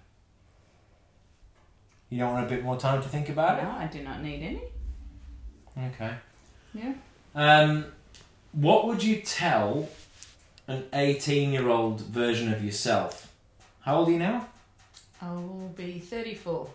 You 2.10 2.18
don't 2.18 2.32
want 2.32 2.46
a 2.46 2.48
bit 2.48 2.62
more 2.64 2.76
time 2.76 3.02
to 3.02 3.08
think 3.08 3.28
about 3.28 3.58
it? 3.58 3.64
No, 3.64 3.70
I 3.70 3.86
do 3.86 4.02
not 4.02 4.22
need 4.22 4.42
any. 4.42 4.62
Okay. 5.94 6.14
Yeah. 6.74 6.94
Um, 7.34 7.86
what 8.60 8.86
would 8.86 9.04
you 9.04 9.20
tell 9.20 9.88
an 10.66 10.84
18 10.92 11.52
year 11.52 11.68
old 11.68 12.00
version 12.00 12.52
of 12.52 12.64
yourself? 12.64 13.32
How 13.82 13.98
old 13.98 14.08
are 14.08 14.12
you 14.12 14.18
now? 14.18 14.48
I 15.22 15.32
will 15.32 15.72
be 15.76 16.00
34 16.00 16.68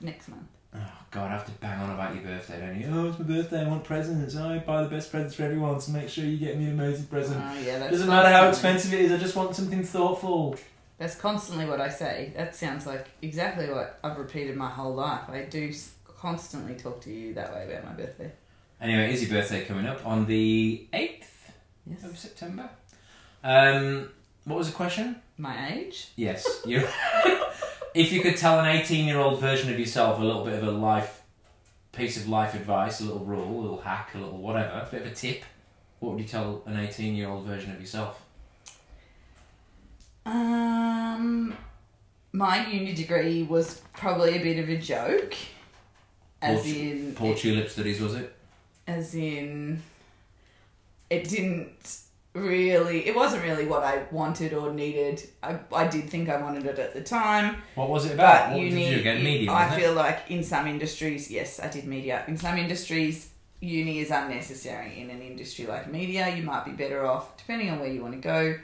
next 0.00 0.28
month. 0.28 0.42
Oh 0.74 0.78
God, 1.10 1.30
I 1.30 1.32
have 1.32 1.46
to 1.46 1.52
bang 1.52 1.80
on 1.80 1.90
about 1.90 2.14
your 2.14 2.24
birthday, 2.24 2.60
don't 2.60 2.80
you? 2.80 2.86
Oh, 2.90 3.08
it's 3.08 3.18
my 3.18 3.24
birthday. 3.26 3.64
I 3.64 3.68
want 3.68 3.84
presents. 3.84 4.36
I 4.36 4.58
buy 4.58 4.82
the 4.82 4.88
best 4.88 5.10
presents 5.10 5.34
for 5.34 5.42
everyone, 5.42 5.80
so 5.80 5.92
make 5.92 6.08
sure 6.08 6.24
you 6.24 6.38
get 6.38 6.58
me 6.58 6.64
an 6.64 6.72
amazing 6.72 7.06
present. 7.06 7.42
Oh, 7.42 7.58
yeah, 7.60 7.78
that's 7.78 7.92
Doesn't 7.92 8.08
matter 8.08 8.30
how 8.30 8.48
expensive 8.48 8.92
it 8.94 9.00
is. 9.00 9.12
I 9.12 9.18
just 9.18 9.36
want 9.36 9.54
something 9.54 9.82
thoughtful. 9.82 10.56
That's 10.98 11.14
constantly 11.14 11.66
what 11.66 11.80
I 11.80 11.88
say. 11.90 12.32
That 12.36 12.56
sounds 12.56 12.86
like 12.86 13.06
exactly 13.22 13.70
what 13.70 13.98
I've 14.02 14.18
repeated 14.18 14.56
my 14.56 14.68
whole 14.68 14.94
life. 14.94 15.28
I 15.28 15.42
do 15.42 15.72
constantly 16.04 16.74
talk 16.74 17.00
to 17.02 17.10
you 17.10 17.34
that 17.34 17.54
way 17.54 17.70
about 17.70 17.84
my 17.84 17.92
birthday. 17.92 18.32
Anyway, 18.80 19.04
it 19.08 19.14
is 19.14 19.22
your 19.28 19.40
birthday 19.40 19.64
coming 19.64 19.86
up 19.86 20.04
on 20.06 20.26
the 20.26 20.86
eighth 20.92 21.52
Yes. 21.86 22.04
of 22.04 22.16
September. 22.18 22.68
Um, 23.42 24.10
what 24.44 24.58
was 24.58 24.68
the 24.68 24.74
question? 24.76 25.16
My 25.36 25.72
age? 25.74 26.08
Yes, 26.16 26.62
you. 26.66 26.86
if 27.94 28.12
you 28.12 28.20
could 28.20 28.36
tell 28.36 28.60
an 28.60 28.66
eighteen-year-old 28.66 29.40
version 29.40 29.72
of 29.72 29.78
yourself 29.78 30.20
a 30.20 30.24
little 30.24 30.44
bit 30.44 30.54
of 30.54 30.66
a 30.66 30.70
life 30.70 31.22
piece 31.92 32.16
of 32.16 32.28
life 32.28 32.54
advice, 32.54 33.00
a 33.00 33.04
little 33.04 33.24
rule, 33.24 33.58
a 33.58 33.60
little 33.62 33.80
hack, 33.80 34.10
a 34.14 34.18
little 34.18 34.38
whatever, 34.38 34.70
a 34.86 34.88
bit 34.90 35.02
of 35.02 35.12
a 35.12 35.14
tip, 35.14 35.42
what 36.00 36.12
would 36.12 36.20
you 36.20 36.28
tell 36.28 36.62
an 36.66 36.78
eighteen-year-old 36.78 37.44
version 37.44 37.72
of 37.72 37.80
yourself? 37.80 38.20
Um, 40.26 41.56
my 42.32 42.66
uni 42.68 42.92
degree 42.92 43.42
was 43.44 43.80
probably 43.94 44.36
a 44.36 44.42
bit 44.42 44.58
of 44.62 44.68
a 44.68 44.76
joke. 44.76 45.34
As 46.42 46.64
in, 46.66 47.16
it- 47.20 47.38
Tulip 47.38 47.68
Studies, 47.70 48.00
was 48.00 48.14
it? 48.14 48.34
As 48.88 49.14
in, 49.14 49.82
it 51.10 51.28
didn't 51.28 52.00
really, 52.32 53.06
it 53.06 53.14
wasn't 53.14 53.44
really 53.44 53.66
what 53.66 53.84
I 53.84 54.04
wanted 54.10 54.52
or 54.54 54.72
needed. 54.72 55.28
I, 55.42 55.58
I 55.72 55.86
did 55.86 56.08
think 56.08 56.28
I 56.28 56.40
wanted 56.40 56.66
it 56.66 56.78
at 56.78 56.94
the 56.94 57.02
time. 57.02 57.56
What 57.74 57.90
was 57.90 58.06
it 58.06 58.14
about? 58.14 58.50
What 58.52 58.60
uni, 58.60 58.84
did 58.84 58.96
you? 58.96 59.02
Get 59.02 59.22
media, 59.22 59.52
I 59.52 59.78
feel 59.78 59.92
like 59.92 60.22
in 60.30 60.42
some 60.42 60.66
industries, 60.66 61.30
yes, 61.30 61.60
I 61.60 61.68
did 61.68 61.84
media. 61.84 62.24
In 62.26 62.36
some 62.36 62.56
industries, 62.58 63.30
uni 63.60 63.98
is 64.00 64.10
unnecessary. 64.10 65.00
In 65.00 65.10
an 65.10 65.20
industry 65.22 65.66
like 65.66 65.90
media, 65.90 66.34
you 66.34 66.42
might 66.42 66.64
be 66.64 66.72
better 66.72 67.06
off, 67.06 67.36
depending 67.36 67.70
on 67.70 67.80
where 67.80 67.90
you 67.90 68.02
want 68.02 68.14
to 68.14 68.20
go, 68.20 68.56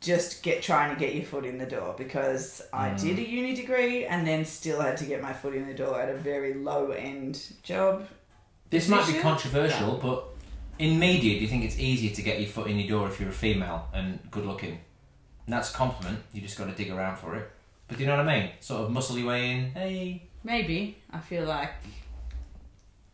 just 0.00 0.42
get 0.42 0.62
trying 0.62 0.94
to 0.94 0.98
get 1.00 1.14
your 1.14 1.24
foot 1.24 1.44
in 1.44 1.58
the 1.58 1.66
door. 1.66 1.94
Because 1.98 2.62
I 2.72 2.90
Mm. 2.90 3.00
did 3.00 3.18
a 3.18 3.28
uni 3.28 3.54
degree 3.54 4.04
and 4.06 4.26
then 4.26 4.44
still 4.44 4.80
had 4.80 4.96
to 4.98 5.04
get 5.04 5.20
my 5.20 5.32
foot 5.32 5.54
in 5.54 5.66
the 5.66 5.74
door 5.74 6.00
at 6.00 6.08
a 6.08 6.14
very 6.14 6.54
low 6.54 6.90
end 6.90 7.40
job. 7.62 8.06
This 8.74 8.88
might 8.88 9.06
be 9.06 9.20
controversial, 9.20 9.98
but 10.02 10.24
in 10.80 10.98
media, 10.98 11.36
do 11.36 11.42
you 11.42 11.46
think 11.46 11.62
it's 11.64 11.78
easier 11.78 12.12
to 12.12 12.22
get 12.22 12.40
your 12.40 12.48
foot 12.48 12.66
in 12.66 12.76
your 12.76 12.88
door 12.88 13.08
if 13.08 13.20
you're 13.20 13.28
a 13.28 13.32
female 13.32 13.86
and 13.94 14.18
good 14.32 14.44
looking? 14.44 14.80
And 15.46 15.52
that's 15.54 15.70
a 15.70 15.74
compliment. 15.74 16.18
You 16.32 16.40
just 16.40 16.58
got 16.58 16.64
to 16.64 16.72
dig 16.72 16.90
around 16.90 17.18
for 17.18 17.36
it. 17.36 17.48
But 17.86 17.98
do 17.98 18.02
you 18.02 18.08
know 18.08 18.16
what 18.16 18.26
I 18.28 18.40
mean? 18.40 18.50
Sort 18.58 18.82
of 18.82 18.90
muscle 18.90 19.16
your 19.16 19.28
way 19.28 19.50
in. 19.52 19.70
Hey. 19.70 20.22
Maybe 20.42 20.98
I 21.12 21.20
feel 21.20 21.44
like, 21.44 21.70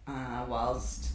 uh, 0.09 0.47
whilst 0.49 1.11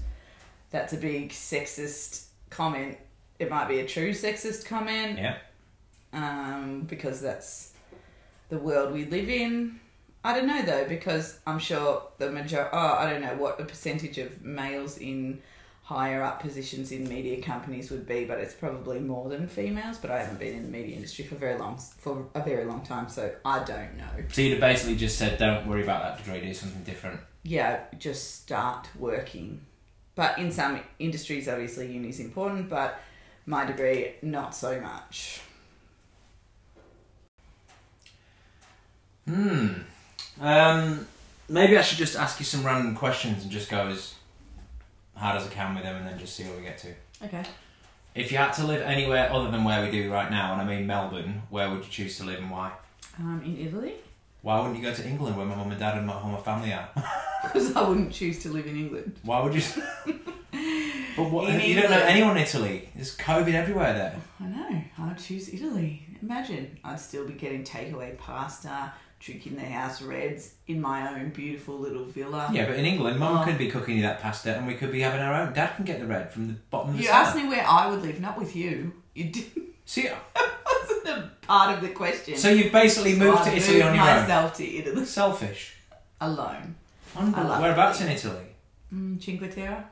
that's 0.69 0.93
a 0.93 0.97
big 0.97 1.31
sexist 1.31 2.25
comment, 2.51 2.99
it 3.39 3.49
might 3.49 3.67
be 3.67 3.79
a 3.79 3.87
true 3.87 4.11
sexist 4.11 4.67
comment. 4.67 5.17
Yeah. 5.17 5.37
um, 6.13 6.81
because 6.87 7.19
that's 7.19 7.73
the 8.49 8.59
world 8.59 8.93
we 8.93 9.05
live 9.05 9.27
in. 9.27 9.79
I 10.25 10.33
don't 10.33 10.47
know 10.47 10.63
though, 10.63 10.85
because 10.89 11.39
I'm 11.45 11.59
sure 11.59 12.01
the 12.17 12.31
major. 12.31 12.67
Oh, 12.73 12.95
I 12.97 13.07
don't 13.11 13.21
know 13.21 13.35
what 13.35 13.59
the 13.59 13.63
percentage 13.63 14.17
of 14.17 14.41
males 14.41 14.97
in 14.97 15.39
higher 15.83 16.23
up 16.23 16.41
positions 16.41 16.91
in 16.91 17.07
media 17.07 17.39
companies 17.43 17.91
would 17.91 18.07
be, 18.07 18.25
but 18.25 18.39
it's 18.39 18.55
probably 18.55 18.99
more 18.99 19.29
than 19.29 19.47
females. 19.47 19.99
But 19.99 20.09
I 20.09 20.17
haven't 20.21 20.39
been 20.39 20.55
in 20.55 20.63
the 20.63 20.69
media 20.69 20.95
industry 20.95 21.25
for 21.25 21.35
very 21.35 21.59
long 21.59 21.77
for 21.77 22.25
a 22.33 22.41
very 22.41 22.65
long 22.65 22.81
time, 22.81 23.07
so 23.07 23.35
I 23.45 23.63
don't 23.63 23.95
know. 23.97 24.09
So 24.29 24.41
you'd 24.41 24.53
have 24.53 24.61
basically 24.61 24.95
just 24.95 25.19
said, 25.19 25.37
don't 25.37 25.67
worry 25.67 25.83
about 25.83 26.01
that 26.01 26.25
degree, 26.25 26.41
do 26.41 26.55
something 26.55 26.81
different. 26.83 27.19
yeah, 27.43 27.81
just 27.99 28.41
start 28.41 28.89
working. 28.97 29.61
But 30.15 30.39
in 30.39 30.51
some 30.51 30.79
industries, 30.97 31.47
obviously, 31.47 31.93
uni 31.93 32.09
is 32.09 32.19
important, 32.19 32.67
but 32.67 32.99
my 33.45 33.63
degree, 33.63 34.13
not 34.23 34.55
so 34.55 34.81
much. 34.81 35.41
Hmm. 39.27 39.67
Um, 40.39 41.07
maybe 41.49 41.77
I 41.77 41.81
should 41.81 41.97
just 41.97 42.15
ask 42.15 42.39
you 42.39 42.45
some 42.45 42.65
random 42.65 42.95
questions 42.95 43.43
and 43.43 43.51
just 43.51 43.69
go 43.69 43.87
as 43.87 44.15
hard 45.15 45.37
as 45.39 45.47
I 45.47 45.49
can 45.49 45.75
with 45.75 45.83
them 45.83 45.95
and 45.95 46.07
then 46.07 46.19
just 46.19 46.35
see 46.35 46.43
where 46.43 46.57
we 46.57 46.63
get 46.63 46.77
to. 46.79 46.93
Okay. 47.23 47.43
If 48.13 48.31
you 48.31 48.37
had 48.37 48.51
to 48.53 48.65
live 48.65 48.81
anywhere 48.81 49.31
other 49.31 49.51
than 49.51 49.63
where 49.63 49.83
we 49.83 49.91
do 49.91 50.11
right 50.11 50.29
now, 50.29 50.53
and 50.53 50.61
I 50.61 50.65
mean 50.65 50.87
Melbourne, 50.87 51.43
where 51.49 51.69
would 51.69 51.83
you 51.83 51.91
choose 51.91 52.17
to 52.17 52.23
live 52.23 52.39
and 52.39 52.49
why? 52.49 52.71
Um, 53.19 53.41
in 53.45 53.57
Italy? 53.57 53.95
Why 54.41 54.59
wouldn't 54.59 54.77
you 54.77 54.83
go 54.83 54.93
to 54.93 55.07
England 55.07 55.37
where 55.37 55.45
my 55.45 55.55
mum 55.55 55.71
and 55.71 55.79
dad 55.79 55.97
and 55.97 56.05
my 56.05 56.13
whole 56.13 56.37
family 56.37 56.71
are? 56.71 56.89
Because 57.43 57.75
I 57.75 57.87
wouldn't 57.87 58.11
choose 58.11 58.41
to 58.41 58.49
live 58.49 58.65
in 58.65 58.75
England. 58.75 59.19
Why 59.21 59.43
would 59.43 59.53
you? 59.53 59.61
but 61.15 61.29
what, 61.29 61.63
you 61.63 61.79
don't 61.79 61.91
know 61.91 62.01
anyone 62.01 62.37
in 62.37 62.43
Italy. 62.43 62.89
There's 62.95 63.15
COVID 63.17 63.53
everywhere 63.53 63.93
there. 63.93 64.15
I 64.39 64.47
know. 64.47 64.81
I'd 64.97 65.19
choose 65.19 65.53
Italy. 65.53 66.07
Imagine 66.23 66.75
I'd 66.83 66.99
still 66.99 67.27
be 67.27 67.33
getting 67.33 67.63
takeaway 67.63 68.17
pasta, 68.17 68.91
drinking 69.25 69.55
the 69.55 69.65
house 69.65 70.03
reds 70.03 70.53
in 70.67 70.79
my 70.79 71.09
own 71.11 71.29
beautiful 71.29 71.75
little 71.79 72.05
villa. 72.05 72.47
Yeah, 72.53 72.65
but 72.67 72.75
in 72.75 72.85
England, 72.85 73.19
mum 73.19 73.39
Oh. 73.39 73.43
could 73.43 73.57
be 73.57 73.67
cooking 73.71 73.95
you 73.97 74.03
that 74.03 74.21
pasta, 74.21 74.55
and 74.55 74.67
we 74.67 74.75
could 74.75 74.91
be 74.91 75.01
having 75.01 75.19
our 75.19 75.33
own. 75.33 75.51
Dad 75.53 75.75
can 75.75 75.83
get 75.83 75.99
the 75.99 76.05
red 76.05 76.31
from 76.31 76.47
the 76.47 76.53
bottom 76.69 76.91
of 76.91 76.97
the 76.97 77.01
You 77.01 77.07
cellar. 77.07 77.19
asked 77.25 77.35
me 77.35 77.45
where 77.47 77.65
I 77.67 77.87
would 77.89 78.03
live, 78.03 78.21
not 78.21 78.37
with 78.37 78.55
you. 78.55 78.93
You 79.15 79.25
didn't. 79.25 79.63
See, 79.85 80.03
That 80.03 80.19
wasn't 80.65 81.07
a 81.07 81.31
part 81.47 81.75
of 81.75 81.81
the 81.81 81.89
question. 81.89 82.37
so 82.37 82.49
you've 82.49 82.71
basically 82.71 83.15
moved 83.15 83.39
I 83.39 83.49
to 83.49 83.55
Italy 83.57 83.77
moved 83.77 83.87
on 83.89 83.95
your 83.95 84.03
own. 84.03 84.21
myself 84.21 84.53
to 84.57 84.63
Italy 84.65 85.05
Selfish. 85.05 85.73
alone. 86.21 86.75
Unbelievable. 87.15 87.61
Whereabouts 87.61 88.01
in 88.01 88.09
Italy? 88.09 88.45
Mm, 88.93 89.21
Cinque 89.23 89.53
Terre. 89.53 89.85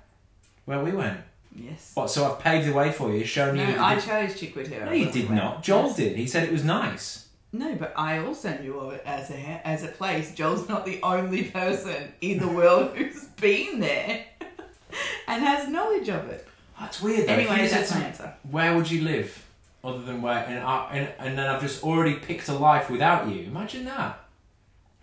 Where 0.66 0.84
we 0.84 0.92
went. 0.92 1.20
Yes. 1.56 1.92
What? 1.96 2.10
So 2.10 2.26
I've 2.32 2.40
paved 2.40 2.68
the 2.68 2.74
way 2.74 2.92
for 2.92 3.12
you, 3.16 3.24
shown 3.26 3.56
No, 3.58 3.68
you. 3.68 3.80
I 3.80 4.00
chose 4.00 4.36
Cinque 4.36 4.64
Terre. 4.70 4.86
no, 4.86 4.92
you 4.92 5.10
did 5.12 5.30
not. 5.30 5.64
Joel 5.64 5.88
Yes. 5.88 5.96
did. 5.96 6.16
He 6.18 6.28
said 6.28 6.44
it 6.44 6.52
was 6.52 6.64
nice. 6.64 7.23
No, 7.56 7.76
but 7.76 7.94
I 7.96 8.18
also 8.18 8.58
knew 8.58 8.80
of 8.80 8.94
it 8.94 9.04
as 9.06 9.30
a 9.30 9.62
as 9.64 9.84
a 9.84 9.88
place. 9.88 10.34
Joel's 10.34 10.68
not 10.68 10.88
the 10.88 11.00
only 11.04 11.44
person 11.44 12.12
in 12.20 12.40
the 12.40 12.48
world 12.48 12.98
who's 12.98 13.26
been 13.26 13.80
there 13.80 14.26
and 15.28 15.44
has 15.44 15.70
knowledge 15.70 16.10
of 16.10 16.28
it. 16.30 16.48
That's 16.80 17.00
weird. 17.00 17.28
Though. 17.28 17.34
Anyway, 17.34 17.68
that's 17.68 17.94
my 17.94 18.02
answer. 18.02 18.34
Where 18.50 18.76
would 18.76 18.90
you 18.90 19.04
live, 19.04 19.46
other 19.84 20.02
than 20.02 20.24
where? 20.24 20.44
And, 20.44 20.64
I, 20.64 20.90
and 20.94 21.10
and 21.20 21.38
then 21.38 21.48
I've 21.48 21.62
just 21.62 21.84
already 21.84 22.16
picked 22.16 22.50
a 22.50 22.54
life 22.54 22.90
without 22.90 23.30
you. 23.30 23.44
Imagine 23.44 23.86
that. 23.86 24.20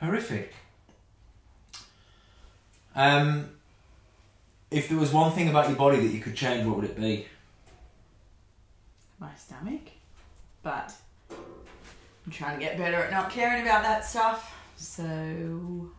Horrific. 0.01 0.53
Um. 2.97 3.51
If 4.73 4.89
there 4.89 4.99
was 4.99 5.13
one 5.13 5.33
thing 5.33 5.49
about 5.49 5.69
your 5.69 5.77
body 5.77 5.99
that 6.01 6.13
you 6.13 6.21
could 6.21 6.37
change, 6.37 6.67
what 6.67 6.77
would 6.77 6.85
it 6.85 6.97
be? 6.97 7.27
My 9.19 9.35
stomach, 9.37 9.83
but 10.63 10.95
I'm 12.27 12.33
trying 12.33 12.59
to 12.59 12.65
get 12.65 12.77
better 12.79 12.97
at 12.97 13.11
not 13.11 13.31
caring 13.31 13.63
about 13.63 13.83
that 13.83 14.05
stuff. 14.05 14.55
So 14.77 15.91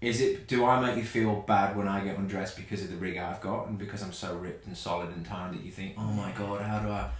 Is 0.00 0.20
it? 0.20 0.46
Do 0.48 0.64
I 0.64 0.80
make 0.80 0.96
you 0.96 1.04
feel 1.04 1.36
bad 1.46 1.76
when 1.76 1.88
I 1.88 2.02
get 2.04 2.16
undressed 2.18 2.56
because 2.56 2.82
of 2.82 2.90
the 2.90 2.96
rig 2.96 3.16
I've 3.16 3.40
got 3.40 3.68
and 3.68 3.78
because 3.78 4.02
I'm 4.02 4.12
so 4.12 4.36
ripped 4.36 4.66
and 4.66 4.76
solid 4.76 5.10
and 5.10 5.24
toned 5.24 5.54
that 5.54 5.62
you 5.64 5.70
think, 5.70 5.94
oh 5.98 6.12
my 6.12 6.32
god, 6.32 6.62
how 6.62 6.78
do 6.80 6.88
I 6.90 7.10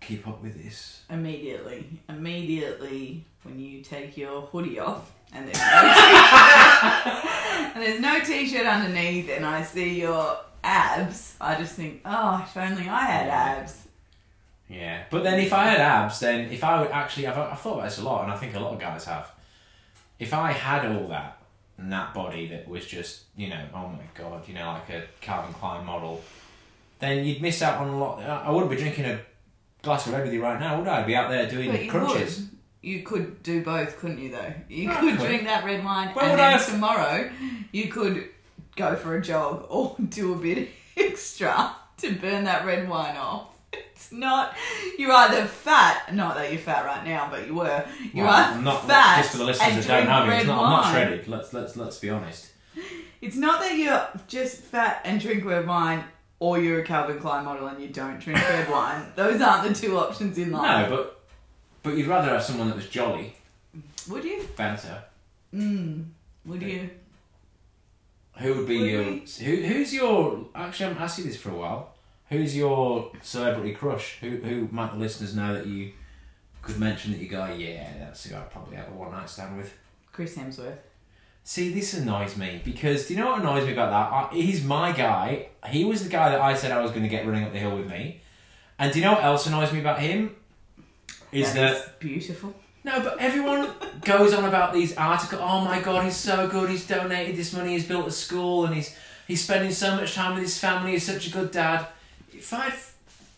keep 0.00 0.26
up 0.28 0.42
with 0.42 0.62
this? 0.62 1.02
immediately, 1.10 2.00
immediately 2.08 3.24
when 3.42 3.58
you 3.58 3.82
take 3.82 4.16
your 4.16 4.42
hoodie 4.42 4.78
off 4.78 5.12
and 5.32 5.48
there's 5.48 5.58
no 5.58 5.80
t-shirt, 5.82 7.24
and 7.74 7.82
there's 7.82 8.00
no 8.00 8.20
t-shirt 8.20 8.66
underneath, 8.66 9.28
and 9.30 9.44
I 9.44 9.62
see 9.62 10.00
your 10.00 10.38
abs, 10.62 11.36
I 11.40 11.56
just 11.56 11.74
think, 11.74 12.00
oh, 12.04 12.44
if 12.46 12.56
only 12.56 12.88
I 12.88 13.00
had 13.04 13.28
abs. 13.28 13.86
Yeah, 14.68 15.02
but 15.10 15.22
then 15.22 15.38
if 15.40 15.52
I 15.52 15.64
had 15.66 15.78
abs, 15.80 16.20
then 16.20 16.50
if 16.50 16.64
I 16.64 16.80
would 16.80 16.90
actually, 16.90 17.26
I've, 17.26 17.36
I've 17.36 17.60
thought 17.60 17.74
about 17.74 17.84
this 17.84 17.98
a 17.98 18.02
lot, 18.02 18.24
and 18.24 18.32
I 18.32 18.36
think 18.36 18.54
a 18.54 18.60
lot 18.60 18.72
of 18.72 18.80
guys 18.80 19.04
have. 19.04 19.30
If 20.18 20.32
I 20.32 20.52
had 20.52 20.86
all 20.90 21.08
that 21.08 21.38
and 21.76 21.92
that 21.92 22.14
body 22.14 22.46
that 22.48 22.66
was 22.68 22.86
just, 22.86 23.24
you 23.36 23.48
know, 23.48 23.62
oh 23.74 23.88
my 23.88 24.04
god, 24.14 24.46
you 24.48 24.54
know, 24.54 24.66
like 24.72 24.88
a 24.90 25.02
Calvin 25.20 25.52
Klein 25.52 25.84
model, 25.84 26.22
then 26.98 27.24
you'd 27.26 27.42
miss 27.42 27.60
out 27.62 27.78
on 27.80 27.88
a 27.88 27.98
lot. 27.98 28.22
I 28.22 28.50
wouldn't 28.50 28.70
be 28.70 28.76
drinking 28.76 29.04
a 29.04 29.20
glass 29.82 30.06
of 30.06 30.14
red 30.14 30.24
with 30.24 30.32
you 30.32 30.42
right 30.42 30.58
now, 30.58 30.78
would 30.78 30.88
I? 30.88 31.00
I'd 31.00 31.06
be 31.06 31.14
out 31.16 31.28
there 31.28 31.46
doing 31.48 31.70
But 31.70 31.84
you 31.84 31.90
crunches. 31.90 32.38
would. 32.40 32.48
You 32.80 33.02
could 33.02 33.42
do 33.42 33.62
both, 33.64 33.98
couldn't 33.98 34.18
you? 34.18 34.30
Though 34.30 34.52
you 34.68 34.88
could 34.88 35.18
could. 35.18 35.26
drink 35.26 35.44
that 35.44 35.64
red 35.64 35.84
wine, 35.84 36.12
Well, 36.14 36.24
and 36.30 36.38
then 36.38 36.52
have- 36.52 36.66
tomorrow 36.66 37.30
you 37.72 37.88
could 37.88 38.28
go 38.76 38.94
for 38.96 39.16
a 39.16 39.22
jog 39.22 39.66
or 39.68 39.96
do 40.08 40.32
a 40.32 40.36
bit 40.36 40.68
extra 40.96 41.74
to 41.98 42.14
burn 42.14 42.44
that 42.44 42.64
red 42.64 42.88
wine 42.88 43.16
off. 43.16 43.48
It's 44.04 44.12
not. 44.26 44.54
You're 44.98 45.12
either 45.12 45.46
fat. 45.46 46.14
Not 46.14 46.36
that 46.36 46.50
you're 46.52 46.60
fat 46.60 46.84
right 46.84 47.04
now, 47.04 47.28
but 47.30 47.46
you 47.46 47.54
were. 47.54 47.84
You 48.12 48.22
Well, 48.24 48.32
are 48.32 48.54
I'm 48.54 48.64
not 48.64 48.86
fat. 48.86 49.18
just 49.18 49.32
for 49.32 49.38
the 49.38 49.44
listeners 49.44 49.86
that 49.86 50.06
don't 50.06 50.06
know 50.08 50.26
me. 50.30 50.36
It's 50.38 50.46
not, 50.46 50.62
I'm 50.64 50.70
not 50.70 50.90
shredded. 50.92 51.28
Let's 51.28 51.52
let's 51.52 51.76
let's 51.76 51.98
be 51.98 52.10
honest. 52.10 52.52
It's 53.20 53.36
not 53.36 53.60
that 53.60 53.76
you're 53.76 54.06
just 54.26 54.58
fat 54.62 55.00
and 55.04 55.20
drink 55.20 55.44
red 55.44 55.66
wine, 55.66 56.04
or 56.40 56.58
you're 56.60 56.80
a 56.80 56.84
Calvin 56.84 57.18
Klein 57.18 57.44
model 57.44 57.66
and 57.68 57.80
you 57.80 57.88
don't 57.88 58.18
drink 58.20 58.38
red 58.38 58.68
wine. 58.70 59.06
Those 59.16 59.40
aren't 59.40 59.68
the 59.68 59.74
two 59.74 59.96
options 59.98 60.36
in 60.38 60.50
life. 60.52 60.90
No, 60.90 60.96
but 60.96 61.20
but 61.82 61.96
you'd 61.96 62.06
rather 62.08 62.28
have 62.30 62.42
someone 62.42 62.68
that 62.68 62.76
was 62.76 62.88
jolly, 62.88 63.34
Would 64.08 64.24
you? 64.24 64.46
banter. 64.56 65.04
Mm. 65.54 66.06
Would 66.46 66.62
you? 66.62 66.90
Who 68.38 68.54
would 68.54 68.66
be 68.66 68.80
Would 68.80 68.90
your 68.90 69.04
we? 69.04 69.20
who? 69.44 69.56
Who's 69.74 69.94
your? 69.94 70.46
Actually, 70.54 70.86
I 70.86 70.88
haven't 70.88 71.02
asked 71.04 71.18
you 71.18 71.24
this 71.24 71.36
for 71.36 71.50
a 71.50 71.54
while. 71.54 71.93
Who's 72.30 72.56
your 72.56 73.12
celebrity 73.22 73.72
crush? 73.74 74.18
Who 74.20 74.36
who 74.36 74.68
might 74.70 74.92
the 74.92 74.98
listeners 74.98 75.36
know 75.36 75.54
that 75.54 75.66
you 75.66 75.92
could 76.62 76.78
mention 76.78 77.12
that 77.12 77.20
you 77.20 77.28
go, 77.28 77.46
yeah, 77.46 77.86
that's 77.98 78.24
the 78.24 78.30
guy 78.30 78.40
I'd 78.40 78.50
probably 78.50 78.76
have 78.76 78.88
a 78.88 78.92
one 78.92 79.12
night 79.12 79.28
stand 79.28 79.56
with. 79.56 79.72
Chris 80.12 80.36
Hemsworth. 80.36 80.78
See, 81.42 81.74
this 81.74 81.92
annoys 81.92 82.36
me 82.38 82.62
because 82.64 83.06
do 83.06 83.14
you 83.14 83.20
know 83.20 83.32
what 83.32 83.40
annoys 83.42 83.66
me 83.66 83.72
about 83.72 83.90
that? 83.90 84.32
I, 84.32 84.40
he's 84.40 84.64
my 84.64 84.92
guy. 84.92 85.48
He 85.68 85.84
was 85.84 86.02
the 86.02 86.08
guy 86.08 86.30
that 86.30 86.40
I 86.40 86.54
said 86.54 86.72
I 86.72 86.80
was 86.80 86.90
going 86.90 87.02
to 87.02 87.08
get 87.08 87.26
running 87.26 87.44
up 87.44 87.52
the 87.52 87.58
hill 87.58 87.76
with 87.76 87.88
me. 87.88 88.22
And 88.78 88.92
do 88.92 88.98
you 88.98 89.04
know 89.04 89.12
what 89.12 89.24
else 89.24 89.46
annoys 89.46 89.72
me 89.72 89.80
about 89.80 90.00
him? 90.00 90.34
Is 91.32 91.52
that, 91.52 91.76
is 91.76 91.82
beautiful. 91.98 92.54
no, 92.82 93.00
but 93.02 93.18
everyone 93.18 93.68
goes 94.02 94.32
on 94.32 94.44
about 94.44 94.72
these 94.72 94.96
articles. 94.96 95.42
Oh 95.44 95.60
my 95.60 95.80
god, 95.80 96.04
he's 96.04 96.16
so 96.16 96.48
good. 96.48 96.70
He's 96.70 96.86
donated 96.86 97.36
this 97.36 97.52
money. 97.52 97.72
He's 97.72 97.86
built 97.86 98.06
a 98.06 98.10
school, 98.10 98.64
and 98.64 98.74
he's 98.74 98.96
he's 99.28 99.42
spending 99.42 99.72
so 99.72 99.96
much 99.96 100.14
time 100.14 100.34
with 100.34 100.44
his 100.44 100.58
family. 100.58 100.92
He's 100.92 101.04
such 101.04 101.26
a 101.26 101.30
good 101.30 101.50
dad. 101.50 101.86
If 102.44 102.52
I 102.52 102.68
had 102.68 102.74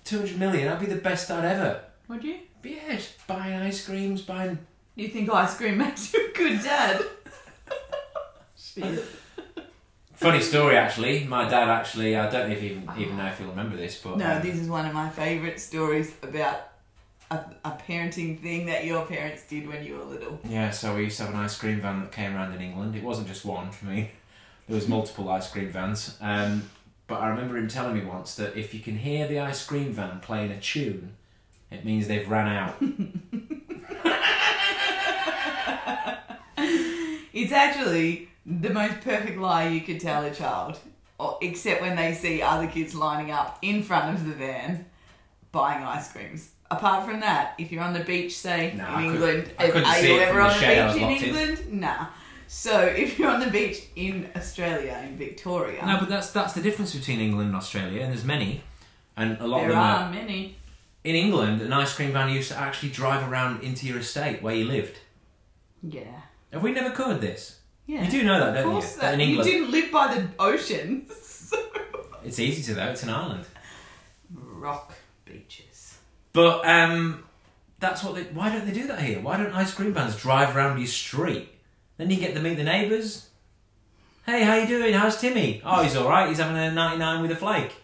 two 0.02 0.18
hundred 0.18 0.36
million, 0.40 0.66
I'd 0.66 0.80
be 0.80 0.86
the 0.86 0.96
best 0.96 1.28
dad 1.28 1.44
ever. 1.44 1.80
Would 2.08 2.24
you? 2.24 2.38
But 2.60 2.72
yeah, 2.72 2.96
just 2.96 3.24
buying 3.28 3.54
ice 3.54 3.86
creams, 3.86 4.22
buying. 4.22 4.58
You 4.96 5.06
think 5.06 5.30
ice 5.32 5.56
cream 5.56 5.78
makes 5.78 6.12
you 6.12 6.28
a 6.28 6.32
good 6.36 6.60
dad? 6.60 7.00
Funny 10.14 10.40
story, 10.40 10.76
actually. 10.76 11.22
My 11.22 11.48
dad 11.48 11.68
actually. 11.68 12.16
I 12.16 12.28
don't 12.28 12.48
know 12.48 12.56
if 12.56 12.62
even 12.64 12.90
even 12.98 13.16
know 13.16 13.26
if 13.26 13.38
you'll 13.38 13.50
remember 13.50 13.76
this, 13.76 14.02
but 14.02 14.18
No, 14.18 14.36
um, 14.36 14.42
this 14.42 14.58
is 14.58 14.68
one 14.68 14.86
of 14.86 14.92
my 14.92 15.08
favourite 15.08 15.60
stories 15.60 16.12
about 16.24 16.72
a, 17.30 17.38
a 17.64 17.78
parenting 17.88 18.40
thing 18.40 18.66
that 18.66 18.86
your 18.86 19.06
parents 19.06 19.46
did 19.46 19.68
when 19.68 19.84
you 19.84 19.98
were 19.98 20.04
little. 20.04 20.40
Yeah, 20.42 20.70
so 20.70 20.96
we 20.96 21.04
used 21.04 21.18
to 21.18 21.26
have 21.26 21.32
an 21.34 21.38
ice 21.38 21.56
cream 21.56 21.80
van 21.80 22.00
that 22.00 22.10
came 22.10 22.34
around 22.34 22.54
in 22.54 22.60
England. 22.60 22.96
It 22.96 23.04
wasn't 23.04 23.28
just 23.28 23.44
one 23.44 23.70
for 23.70 23.86
me. 23.86 24.10
There 24.68 24.74
was 24.74 24.88
multiple 24.88 25.28
ice 25.28 25.48
cream 25.48 25.68
vans. 25.70 26.18
Um, 26.20 26.68
but 27.08 27.20
I 27.20 27.28
remember 27.28 27.56
him 27.56 27.68
telling 27.68 27.94
me 27.94 28.04
once 28.04 28.34
that 28.36 28.56
if 28.56 28.74
you 28.74 28.80
can 28.80 28.96
hear 28.98 29.26
the 29.28 29.38
ice 29.40 29.64
cream 29.64 29.92
van 29.92 30.20
playing 30.20 30.50
a 30.50 30.60
tune, 30.60 31.12
it 31.70 31.84
means 31.84 32.06
they've 32.08 32.28
ran 32.28 32.48
out. 32.48 32.76
It's 37.32 37.52
actually 37.52 38.30
the 38.46 38.70
most 38.70 39.02
perfect 39.02 39.36
lie 39.38 39.68
you 39.68 39.82
could 39.82 40.00
tell 40.00 40.24
a 40.24 40.32
child, 40.34 40.78
or, 41.18 41.36
except 41.42 41.82
when 41.82 41.94
they 41.94 42.14
see 42.14 42.40
other 42.40 42.66
kids 42.66 42.94
lining 42.94 43.30
up 43.30 43.58
in 43.60 43.82
front 43.82 44.16
of 44.16 44.24
the 44.26 44.32
van 44.32 44.86
buying 45.52 45.84
ice 45.84 46.10
creams. 46.10 46.48
Apart 46.70 47.04
from 47.06 47.20
that, 47.20 47.54
if 47.58 47.70
you're 47.70 47.82
on 47.82 47.92
the 47.92 48.00
beach, 48.00 48.36
say 48.38 48.72
Nah, 48.74 48.84
I 48.96 49.02
in 49.02 49.12
couldn't- 49.12 49.28
England, 49.28 49.54
I 49.58 49.66
couldn't 49.66 49.84
are 49.86 49.94
see 49.96 50.08
you 50.14 50.18
it 50.18 50.22
ever 50.28 50.32
from 50.32 50.38
the 50.38 50.44
on 50.44 50.48
the 50.54 50.58
shed 50.58 50.78
I 50.78 50.86
was 50.86 50.94
beach 50.94 51.02
in 51.02 51.08
locked 51.10 51.22
in. 51.22 51.28
England? 51.28 51.80
Nah. 51.80 52.06
So 52.46 52.80
if 53.04 53.18
you're 53.18 53.30
on 53.30 53.40
the 53.40 53.50
beach 53.50 53.84
in 53.96 54.30
Australia, 54.36 55.02
in 55.06 55.16
Victoria, 55.16 55.84
no, 55.84 55.98
but 55.98 56.08
that's 56.08 56.30
that's 56.30 56.52
the 56.52 56.62
difference 56.62 56.94
between 56.94 57.20
England 57.20 57.48
and 57.48 57.56
Australia, 57.56 58.02
and 58.02 58.12
there's 58.12 58.24
many, 58.24 58.62
and 59.16 59.38
a 59.40 59.46
lot 59.46 59.58
of 59.58 59.62
there 59.62 59.70
them 59.70 59.78
are. 59.78 59.96
are 60.04 60.10
many. 60.10 60.56
In 61.04 61.14
England, 61.14 61.62
an 61.62 61.72
ice 61.72 61.94
cream 61.94 62.12
van 62.12 62.28
used 62.30 62.50
to 62.50 62.58
actually 62.58 62.88
drive 62.90 63.30
around 63.30 63.62
into 63.62 63.86
your 63.86 63.98
estate 63.98 64.42
where 64.42 64.54
you 64.54 64.64
lived. 64.64 64.98
Yeah. 65.82 66.22
Have 66.52 66.62
we 66.62 66.72
never 66.72 66.90
covered 66.90 67.20
this? 67.20 67.60
Yeah. 67.86 68.04
You 68.04 68.10
do 68.10 68.24
know 68.24 68.40
that, 68.40 68.48
Of 68.48 68.54
don't 68.54 68.64
you? 68.64 68.78
Of 68.78 68.82
course, 68.82 68.96
That 68.96 69.20
in 69.20 69.30
you 69.30 69.42
didn't 69.42 69.70
live 69.70 69.92
by 69.92 70.14
the 70.14 70.28
ocean. 70.38 71.06
So. 71.08 71.56
it's 72.24 72.40
easy 72.40 72.62
to 72.64 72.74
though. 72.74 72.88
It's 72.88 73.04
an 73.04 73.10
island. 73.10 73.44
Rock 74.34 74.94
beaches. 75.24 75.98
But 76.32 76.66
um, 76.66 77.24
that's 77.78 78.02
what 78.02 78.16
they. 78.16 78.24
Why 78.24 78.50
don't 78.52 78.66
they 78.66 78.72
do 78.72 78.88
that 78.88 79.00
here? 79.00 79.20
Why 79.20 79.36
don't 79.36 79.52
ice 79.54 79.72
cream 79.72 79.92
vans 79.94 80.16
drive 80.16 80.56
around 80.56 80.78
your 80.78 80.88
street? 80.88 81.48
Then 81.96 82.10
you 82.10 82.16
get 82.16 82.34
to 82.34 82.40
meet 82.40 82.56
the 82.56 82.64
neighbours. 82.64 83.28
Hey, 84.26 84.42
how 84.42 84.54
you 84.54 84.66
doing? 84.66 84.92
How's 84.92 85.20
Timmy? 85.20 85.62
Oh, 85.64 85.82
he's 85.82 85.96
all 85.96 86.08
right. 86.08 86.28
He's 86.28 86.38
having 86.38 86.56
a 86.56 86.70
99 86.70 87.22
with 87.22 87.30
a 87.30 87.36
flake. 87.36 87.74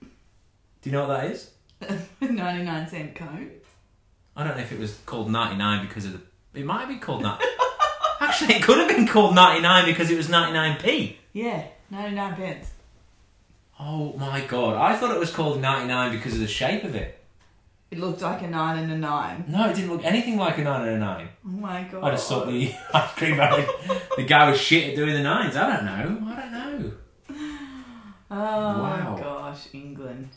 Do 0.00 0.90
you 0.90 0.92
know 0.92 1.06
what 1.06 1.20
that 1.20 1.30
is? 1.30 1.50
99 2.20 2.88
cent 2.88 3.14
cone. 3.14 3.50
I 4.36 4.44
don't 4.44 4.56
know 4.56 4.62
if 4.62 4.72
it 4.72 4.78
was 4.78 4.98
called 5.06 5.30
99 5.30 5.86
because 5.86 6.04
of 6.04 6.12
the. 6.12 6.60
It 6.60 6.66
might 6.66 6.88
be 6.88 6.96
called 6.96 7.24
that. 7.24 7.40
Actually, 8.20 8.54
it 8.56 8.62
could 8.62 8.78
have 8.78 8.88
been 8.88 9.06
called 9.06 9.34
99 9.34 9.86
because 9.86 10.10
it 10.10 10.16
was 10.16 10.28
99p. 10.28 11.16
Yeah, 11.32 11.66
99 11.90 12.34
pence. 12.34 12.70
Oh 13.78 14.14
my 14.14 14.40
god, 14.42 14.76
I 14.76 14.96
thought 14.96 15.14
it 15.14 15.18
was 15.18 15.30
called 15.30 15.60
99 15.60 16.12
because 16.12 16.34
of 16.34 16.40
the 16.40 16.46
shape 16.46 16.84
of 16.84 16.94
it. 16.94 17.15
It 17.90 17.98
looked 18.00 18.20
like 18.20 18.42
a 18.42 18.48
9 18.48 18.78
and 18.82 18.92
a 18.92 18.96
9. 18.98 19.44
No, 19.48 19.70
it 19.70 19.76
didn't 19.76 19.90
look 19.92 20.04
anything 20.04 20.36
like 20.36 20.58
a 20.58 20.62
9 20.64 20.80
and 20.88 20.90
a 20.96 20.98
9. 20.98 21.28
Oh 21.44 21.48
my 21.48 21.82
god. 21.84 22.04
I 22.04 22.10
just 22.10 22.28
thought 22.28 22.48
the 22.48 22.74
ice 22.94 23.12
cream 23.12 23.36
man, 23.36 23.64
the 24.16 24.24
guy 24.24 24.50
was 24.50 24.60
shit 24.60 24.90
at 24.90 24.96
doing 24.96 25.12
the 25.14 25.22
nines. 25.22 25.54
I 25.56 25.76
don't 25.76 25.84
know. 25.84 26.30
I 26.32 26.40
don't 26.40 26.52
know. 26.52 26.92
Oh 28.28 28.34
Wow. 28.82 29.16
gosh, 29.20 29.68
England. 29.72 30.28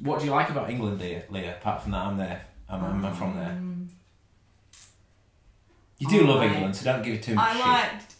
What 0.00 0.20
do 0.20 0.24
you 0.24 0.30
like 0.30 0.48
about 0.50 0.70
England, 0.70 1.00
Leah? 1.00 1.24
Leah 1.28 1.56
apart 1.58 1.82
from 1.82 1.92
that, 1.92 2.06
I'm 2.06 2.16
there. 2.16 2.40
I'm, 2.68 3.04
I'm 3.04 3.14
from 3.14 3.36
there. 3.36 3.50
Um, 3.50 3.88
You 5.98 6.08
do 6.08 6.26
love 6.26 6.40
I- 6.40 6.46
England, 6.46 6.74
so 6.76 6.84
don't 6.86 7.02
give 7.04 7.14
it 7.14 7.22
too 7.22 7.34
much 7.34 7.46
I 7.50 7.52
shit. 7.52 7.66
liked 7.66 8.14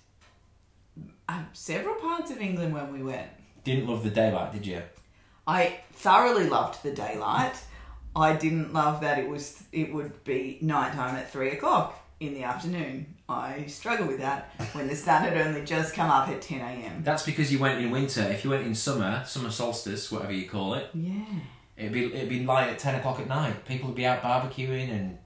uh, 1.28 1.42
several 1.54 1.94
parts 1.96 2.30
of 2.30 2.38
England 2.40 2.74
when 2.74 2.92
we 2.92 3.02
went. 3.02 3.26
Didn't 3.64 3.88
love 3.88 4.04
the 4.04 4.10
daylight, 4.10 4.52
did 4.52 4.66
you? 4.66 4.82
I 5.46 5.80
thoroughly 5.94 6.48
loved 6.48 6.82
the 6.82 6.92
daylight. 6.92 7.54
I 8.16 8.34
didn't 8.36 8.72
love 8.72 9.00
that 9.00 9.18
it 9.18 9.28
was 9.28 9.62
it 9.72 9.92
would 9.92 10.22
be 10.24 10.58
nighttime 10.60 11.16
at 11.16 11.30
three 11.30 11.50
o'clock 11.50 12.00
in 12.20 12.34
the 12.34 12.44
afternoon. 12.44 13.06
I 13.28 13.64
struggle 13.66 14.06
with 14.06 14.18
that 14.18 14.50
when 14.72 14.86
the 14.86 14.94
sun 14.94 15.22
had 15.22 15.36
only 15.36 15.64
just 15.64 15.94
come 15.94 16.10
up 16.10 16.28
at 16.28 16.42
ten 16.42 16.60
a.m. 16.60 17.02
That's 17.02 17.24
because 17.24 17.52
you 17.52 17.58
went 17.58 17.80
in 17.82 17.90
winter. 17.90 18.22
If 18.22 18.44
you 18.44 18.50
went 18.50 18.66
in 18.66 18.74
summer, 18.74 19.24
summer 19.26 19.50
solstice, 19.50 20.12
whatever 20.12 20.32
you 20.32 20.48
call 20.48 20.74
it, 20.74 20.90
Yeah, 20.94 21.24
it'd 21.76 21.92
be 21.92 22.04
it'd 22.14 22.28
be 22.28 22.44
light 22.44 22.68
at 22.68 22.78
ten 22.78 22.94
o'clock 22.94 23.18
at 23.20 23.26
night. 23.28 23.64
People 23.66 23.88
would 23.88 23.96
be 23.96 24.06
out 24.06 24.22
barbecuing 24.22 24.90
and 24.90 25.18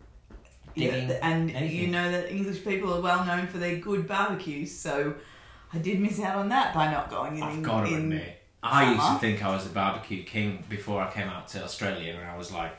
digging. 0.76 1.08
yeah, 1.08 1.18
and 1.22 1.50
anything. 1.50 1.76
you 1.76 1.86
know 1.88 2.10
that 2.10 2.30
English 2.30 2.64
people 2.64 2.94
are 2.94 3.00
well 3.00 3.24
known 3.24 3.48
for 3.48 3.58
their 3.58 3.76
good 3.76 4.06
barbecues. 4.06 4.74
So 4.78 5.14
I 5.74 5.78
did 5.78 6.00
miss 6.00 6.20
out 6.20 6.36
on 6.36 6.48
that 6.50 6.72
by 6.72 6.90
not 6.90 7.10
going 7.10 7.36
in. 7.36 7.42
I've 7.42 7.62
got 7.62 7.82
to 7.82 7.88
in 7.88 7.94
admit, 8.12 8.37
I 8.62 8.92
used 8.92 9.06
to 9.06 9.18
think 9.18 9.44
I 9.44 9.54
was 9.54 9.66
a 9.66 9.70
barbecue 9.70 10.24
king 10.24 10.64
before 10.68 11.00
I 11.00 11.10
came 11.10 11.28
out 11.28 11.48
to 11.48 11.62
Australia, 11.62 12.16
and 12.20 12.28
I 12.28 12.36
was 12.36 12.52
like, 12.52 12.72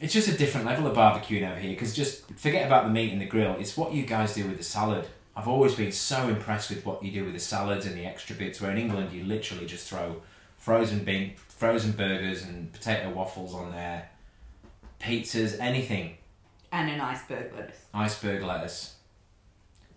it's 0.00 0.12
just 0.12 0.28
a 0.28 0.36
different 0.36 0.66
level 0.66 0.86
of 0.86 0.96
barbecuing 0.96 1.48
over 1.48 1.58
here. 1.58 1.70
Because 1.70 1.94
just 1.94 2.30
forget 2.32 2.66
about 2.66 2.84
the 2.84 2.90
meat 2.90 3.12
and 3.12 3.20
the 3.20 3.26
grill; 3.26 3.56
it's 3.58 3.76
what 3.76 3.92
you 3.92 4.04
guys 4.04 4.34
do 4.34 4.46
with 4.46 4.58
the 4.58 4.64
salad. 4.64 5.06
I've 5.34 5.48
always 5.48 5.74
been 5.74 5.92
so 5.92 6.28
impressed 6.28 6.70
with 6.70 6.86
what 6.86 7.02
you 7.02 7.12
do 7.12 7.24
with 7.24 7.34
the 7.34 7.40
salads 7.40 7.84
and 7.84 7.96
the 7.96 8.06
extra 8.06 8.34
bits. 8.34 8.60
Where 8.60 8.70
in 8.70 8.78
England, 8.78 9.12
you 9.12 9.24
literally 9.24 9.66
just 9.66 9.88
throw 9.88 10.22
frozen 10.56 11.04
bean, 11.04 11.34
frozen 11.48 11.92
burgers 11.92 12.42
and 12.42 12.72
potato 12.72 13.10
waffles 13.10 13.54
on 13.54 13.72
there, 13.72 14.08
pizzas, 15.00 15.58
anything, 15.60 16.16
and 16.72 16.90
an 16.90 17.00
iceberg 17.00 17.54
lettuce. 17.54 17.84
iceberg 17.94 18.42
lettuce. 18.42 18.95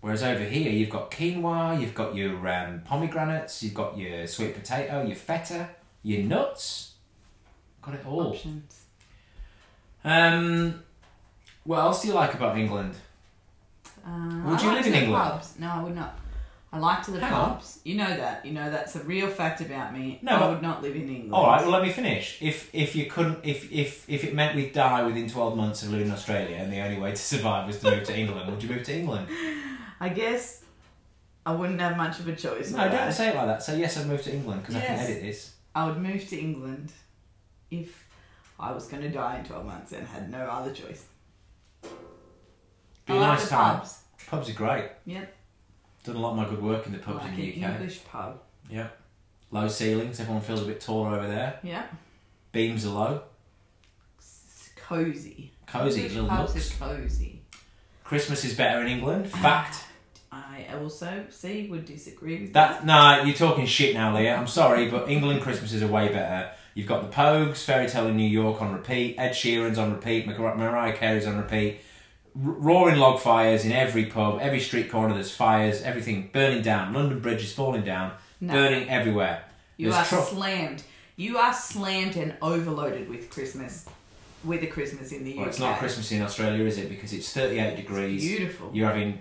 Whereas 0.01 0.23
over 0.23 0.43
here, 0.43 0.71
you've 0.71 0.89
got 0.89 1.11
quinoa, 1.11 1.79
you've 1.79 1.93
got 1.93 2.15
your 2.15 2.47
um, 2.47 2.81
pomegranates, 2.85 3.61
you've 3.61 3.73
got 3.73 3.97
your 3.97 4.25
sweet 4.27 4.55
potato, 4.55 5.05
your 5.05 5.15
feta, 5.17 5.69
your 6.03 6.23
nuts. 6.23 6.93
Got 7.81 7.95
it 7.95 8.05
all. 8.05 8.27
Options. 8.29 8.85
Um, 10.03 10.83
what 11.65 11.79
else 11.79 12.01
do 12.01 12.07
you 12.07 12.13
like 12.13 12.33
about 12.33 12.57
England? 12.57 12.95
Uh, 14.05 14.41
Would 14.45 14.59
I 14.59 14.63
you 14.63 14.71
live 14.71 14.87
in 14.87 14.93
England? 14.93 15.23
Pubs. 15.31 15.59
No, 15.59 15.67
I 15.69 15.83
would 15.83 15.95
not. 15.95 16.17
I 16.71 16.77
like 16.77 17.03
to 17.05 17.11
the 17.11 17.19
Hang 17.19 17.33
on. 17.33 17.49
pubs. 17.55 17.79
You 17.83 17.95
know 17.95 18.07
that. 18.07 18.45
You 18.45 18.53
know 18.53 18.69
that's 18.69 18.95
a 18.95 19.03
real 19.03 19.27
fact 19.27 19.59
about 19.59 19.91
me. 19.91 20.19
No, 20.21 20.33
I 20.33 20.49
would 20.49 20.61
not 20.61 20.81
live 20.81 20.95
in 20.95 21.09
England. 21.09 21.33
All 21.33 21.47
right, 21.47 21.61
well 21.61 21.71
let 21.71 21.81
me 21.81 21.89
finish. 21.89 22.37
If 22.41 22.69
if 22.73 22.95
you 22.95 23.07
couldn't, 23.07 23.39
if 23.43 23.69
if 23.71 24.07
if 24.09 24.23
it 24.23 24.33
meant 24.35 24.55
we'd 24.55 24.71
die 24.71 25.03
within 25.03 25.27
twelve 25.27 25.57
months 25.57 25.83
of 25.83 25.89
living 25.91 26.07
in 26.07 26.13
Australia, 26.13 26.55
and 26.57 26.71
the 26.71 26.79
only 26.79 26.97
way 26.99 27.09
to 27.11 27.17
survive 27.17 27.65
was 27.67 27.79
to 27.79 27.89
move 27.91 28.03
to 28.05 28.17
England, 28.17 28.49
would 28.51 28.61
you 28.63 28.69
move 28.69 28.83
to 28.83 28.95
England? 28.95 29.27
I 29.99 30.09
guess 30.09 30.63
I 31.45 31.53
wouldn't 31.53 31.79
have 31.81 31.97
much 31.97 32.19
of 32.19 32.27
a 32.27 32.35
choice. 32.35 32.71
No, 32.71 32.79
I? 32.79 32.87
don't 32.89 33.11
say 33.11 33.29
it 33.29 33.35
like 33.35 33.47
that. 33.47 33.63
Say 33.63 33.79
yes, 33.79 33.97
I'd 33.97 34.07
move 34.07 34.21
to 34.23 34.33
England 34.33 34.61
because 34.61 34.75
I 34.75 34.81
can 34.81 34.97
Yes. 34.97 35.09
edit 35.09 35.21
this. 35.21 35.55
I 35.75 35.87
would 35.87 35.97
move 36.01 36.27
to 36.29 36.37
England 36.39 36.91
if 37.71 38.05
I 38.59 38.71
was 38.71 38.87
going 38.87 39.03
to 39.03 39.09
die 39.09 39.39
in 39.39 39.45
12 39.45 39.65
months 39.65 39.91
and 39.91 40.07
had 40.07 40.29
no 40.31 40.39
other 40.45 40.71
choice. 40.73 41.05
Be 41.83 41.89
I 43.13 43.15
a 43.15 43.19
like 43.19 43.29
nice 43.39 43.43
the 43.45 43.49
time. 43.49 43.77
pubs. 43.79 43.99
Pubs 44.27 44.49
are 44.49 44.53
great. 44.53 44.89
Yep. 45.05 45.35
Done 46.03 46.15
a 46.15 46.19
lot 46.19 46.31
of 46.31 46.37
my 46.37 46.45
good 46.45 46.61
work 46.61 46.85
in 46.85 46.91
the 46.93 46.99
pubs 46.99 47.19
like 47.19 47.27
in 47.33 47.33
an 47.33 47.41
the 47.41 47.63
UK. 47.65 47.71
English 47.75 48.03
pub. 48.05 48.39
Yeah. 48.69 48.87
Low 49.51 49.67
ceilings, 49.67 50.19
everyone 50.19 50.41
feels 50.41 50.61
a 50.61 50.65
bit 50.65 50.79
taller 50.79 51.15
over 51.15 51.27
there. 51.27 51.59
Yeah. 51.63 51.85
Beams 52.51 52.85
are 52.85 52.89
low. 52.89 53.21
It's 54.19 54.69
cozy. 54.75 55.51
Cozy, 55.67 55.97
English 56.01 56.13
little 56.15 56.29
pubs 56.29 56.55
nooks. 56.55 56.81
are 56.81 56.95
cozy. 56.97 57.41
Christmas 58.03 58.43
is 58.45 58.55
better 58.55 58.81
in 58.81 58.87
England. 58.87 59.29
Fact. 59.29 59.85
I 60.31 60.65
also, 60.79 61.25
see, 61.29 61.67
would 61.69 61.85
disagree 61.85 62.41
with 62.41 62.53
That 62.53 62.85
nah, 62.85 63.23
you're 63.23 63.35
talking 63.35 63.65
shit 63.65 63.95
now, 63.95 64.15
Leah. 64.15 64.35
I'm 64.35 64.47
sorry, 64.47 64.89
but 64.89 65.09
England 65.09 65.41
Christmases 65.41 65.81
are 65.81 65.87
way 65.87 66.09
better. 66.09 66.51
You've 66.75 66.87
got 66.87 67.01
the 67.01 67.15
Pogues, 67.15 67.63
Fairy 67.63 67.87
Tale 67.89 68.07
in 68.07 68.17
New 68.17 68.29
York 68.29 68.61
on 68.61 68.71
repeat, 68.73 69.15
Ed 69.17 69.31
Sheeran's 69.31 69.77
on 69.79 69.91
repeat, 69.93 70.27
Mar- 70.27 70.55
Mariah 70.55 70.95
Carey's 70.95 71.25
on 71.25 71.37
repeat, 71.37 71.79
R- 72.35 72.51
roaring 72.51 72.97
log 72.99 73.19
fires 73.19 73.65
in 73.65 73.71
every 73.71 74.05
pub, 74.05 74.39
every 74.41 74.59
street 74.59 74.91
corner. 74.91 75.13
There's 75.15 75.31
fires, 75.35 75.81
everything 75.81 76.29
burning 76.31 76.61
down. 76.61 76.93
London 76.93 77.19
Bridge 77.19 77.43
is 77.43 77.51
falling 77.51 77.83
down, 77.83 78.11
No. 78.39 78.53
burning 78.53 78.87
everywhere. 78.87 79.43
You 79.77 79.89
There's 79.91 79.99
are 80.01 80.05
tro- 80.05 80.23
slammed. 80.23 80.83
You 81.15 81.37
are 81.39 81.53
slammed 81.53 82.15
and 82.17 82.35
overloaded 82.41 83.09
with 83.09 83.29
Christmas, 83.31 83.85
with 84.43 84.61
a 84.63 84.67
Christmas 84.67 85.11
in 85.11 85.23
the 85.23 85.33
Well, 85.33 85.45
UK. 85.45 85.49
it's 85.49 85.59
not 85.59 85.79
Christmas 85.79 86.11
in 86.11 86.21
Australia, 86.21 86.63
is 86.65 86.77
it? 86.77 86.87
Because 86.87 87.11
it's 87.13 87.33
38 87.33 87.75
degrees. 87.75 88.21
Beautiful. 88.23 88.69
You're 88.73 88.87
having 88.87 89.19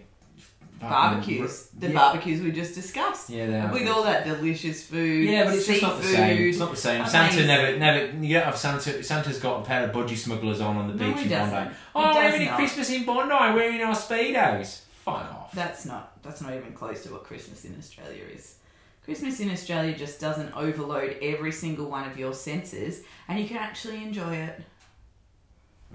barbecues. 0.81 1.69
The 1.79 1.89
yeah. 1.89 1.95
barbecues 1.95 2.41
we 2.41 2.53
just 2.53 2.75
discussed. 2.75 3.31
Yeah. 3.31 3.73
With 3.73 3.89
all 3.89 4.03
that 4.05 4.25
delicious 4.25 4.87
food. 4.87 5.29
Yeah, 5.29 5.45
but 5.45 5.55
it's 5.55 5.67
just 5.67 5.83
not 5.83 5.99
the 5.99 6.05
same. 6.05 6.49
It's 6.49 6.59
not 6.59 6.71
the 6.71 6.77
same. 6.77 7.07
Santa 7.07 7.47
never, 7.47 7.79
never. 7.79 8.17
You 8.25 8.35
don't 8.35 8.45
have 8.45 8.57
Santa. 8.57 9.03
Santa's 9.03 9.39
got 9.39 9.63
a 9.63 9.65
pair 9.65 9.85
of 9.85 9.95
budgie 9.95 10.17
smugglers 10.17 10.61
on 10.61 10.77
on 10.77 10.89
the 10.89 10.95
No, 10.95 11.13
beach 11.13 11.25
he 11.27 11.33
in. 11.33 11.51
Bondi. 11.51 11.75
Oh, 11.95 12.15
we're 12.15 12.23
having 12.23 12.49
a. 12.49 12.55
Christmas 12.55 12.91
in 12.91 13.05
Bondi. 13.05 13.35
Wearing 13.35 13.81
our 13.83 13.95
speedos. 13.95 14.83
Fuck 15.05 15.15
off. 15.15 15.53
That's 15.53 15.85
not. 15.85 16.23
That's 16.23 16.41
not 16.41 16.55
even 16.55 16.73
close 16.73 17.03
to 17.05 17.13
what 17.13 17.25
Christmas 17.25 17.65
in 17.65 17.77
Australia 17.79 18.25
is. 18.35 18.57
Christmas 19.05 19.41
in 19.41 19.51
Australia 19.51 19.97
just 19.97 20.21
doesn't 20.21 20.53
overload 20.55 21.17
every 21.23 21.51
single 21.51 21.89
one 21.89 22.07
of 22.11 22.19
your 22.19 22.35
senses, 22.35 23.03
and 23.27 23.41
you 23.41 23.49
can 23.49 23.57
actually 23.57 24.03
enjoy 24.03 24.35
it. 24.35 24.63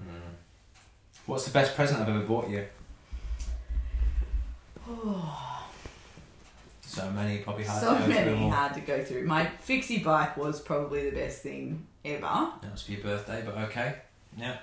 Mm. 0.00 0.34
What's 1.26 1.44
the 1.44 1.52
best 1.52 1.76
present 1.76 2.00
I've 2.00 2.08
ever 2.08 2.24
bought 2.26 2.48
you? 2.48 2.66
So 6.86 7.10
many, 7.10 7.38
probably 7.38 7.64
hard 7.64 7.80
so 7.80 7.92
to 7.94 7.98
go 7.98 8.04
through 8.04 8.14
many 8.36 8.48
hard 8.48 8.74
to 8.74 8.80
go 8.80 9.02
through. 9.02 9.24
My 9.26 9.46
fixie 9.60 9.98
bike 9.98 10.36
was 10.36 10.60
probably 10.60 11.10
the 11.10 11.16
best 11.16 11.42
thing 11.42 11.84
ever. 12.04 12.20
That 12.20 12.70
was 12.70 12.82
for 12.82 12.92
your 12.92 13.00
birthday, 13.00 13.42
but 13.44 13.56
okay. 13.64 13.96
Yeah. 14.38 14.58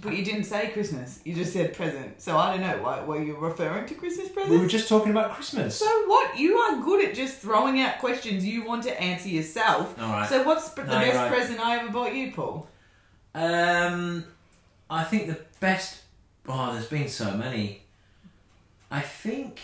But 0.00 0.16
you 0.16 0.24
didn't 0.24 0.44
say 0.44 0.68
Christmas. 0.68 1.20
You 1.24 1.34
just 1.34 1.52
said 1.52 1.74
present. 1.74 2.22
So 2.22 2.38
I 2.38 2.52
don't 2.52 2.62
know. 2.62 2.82
Why 2.82 3.04
were 3.04 3.22
you 3.22 3.36
referring 3.36 3.86
to 3.86 3.94
Christmas 3.94 4.28
presents? 4.30 4.50
We 4.50 4.58
were 4.58 4.66
just 4.66 4.88
talking 4.88 5.10
about 5.10 5.32
Christmas. 5.32 5.76
So 5.76 6.06
what? 6.06 6.38
You 6.38 6.56
are 6.56 6.80
good 6.82 7.04
at 7.04 7.14
just 7.14 7.36
throwing 7.36 7.80
out 7.82 7.98
questions 7.98 8.46
you 8.46 8.64
want 8.64 8.84
to 8.84 8.98
answer 8.98 9.28
yourself. 9.28 10.00
All 10.00 10.08
right. 10.08 10.28
So 10.28 10.44
what's 10.44 10.70
the 10.70 10.84
No, 10.84 10.92
you're 10.92 11.00
best 11.00 11.16
right. 11.18 11.28
present 11.30 11.60
I 11.60 11.80
ever 11.80 11.90
bought 11.92 12.14
you, 12.14 12.32
Paul? 12.32 12.66
Um, 13.34 14.24
I 14.88 15.04
think 15.04 15.26
the 15.26 15.38
best. 15.60 16.00
Oh, 16.48 16.72
there's 16.72 16.86
been 16.86 17.08
so 17.08 17.30
many. 17.32 17.81
I 18.92 19.00
think 19.00 19.58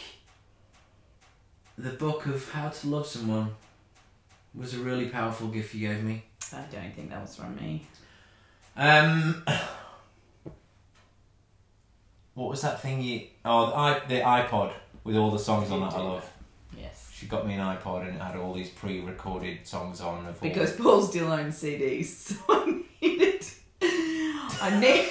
the 1.77 1.91
book 1.91 2.25
of 2.25 2.51
How 2.51 2.71
to 2.71 2.87
Love 2.89 3.07
Someone 3.07 3.55
was 4.55 4.73
a 4.73 4.79
really 4.79 5.11
powerful 5.11 5.49
gift 5.49 5.75
you 5.75 5.87
gave 5.87 6.03
me. 6.03 6.25
I 6.51 6.63
don't 6.73 6.95
think 6.95 7.11
that 7.11 7.21
was 7.21 7.37
from 7.37 7.55
me. 7.57 7.87
Um, 8.75 9.45
what 12.33 12.49
was 12.49 12.63
that 12.63 12.81
thing 12.81 13.03
you? 13.03 13.27
Oh, 13.45 13.67
the, 13.67 13.77
i 13.77 13.99
the 14.09 14.21
iPod 14.21 14.73
with 15.05 15.15
all 15.17 15.31
the 15.31 15.39
songs 15.39 15.71
on 15.71 15.81
that 15.83 15.93
I 15.93 16.01
love. 16.01 16.33
Yes. 16.75 17.11
She 17.13 17.27
got 17.27 17.47
me 17.47 17.53
an 17.53 17.61
iPod 17.61 18.09
and 18.09 18.17
it 18.17 18.23
had 18.23 18.35
all 18.35 18.55
these 18.55 18.71
pre-recorded 18.71 19.67
songs 19.67 20.01
on. 20.01 20.21
Of 20.25 20.43
all- 20.43 20.49
Because 20.49 20.75
Paul 20.75 21.03
still 21.03 21.31
owns 21.31 21.63
CDs, 21.63 22.07
so 22.07 22.37
I 22.49 22.83
needed, 23.03 23.45
I 24.63 24.81
needed 24.81 25.11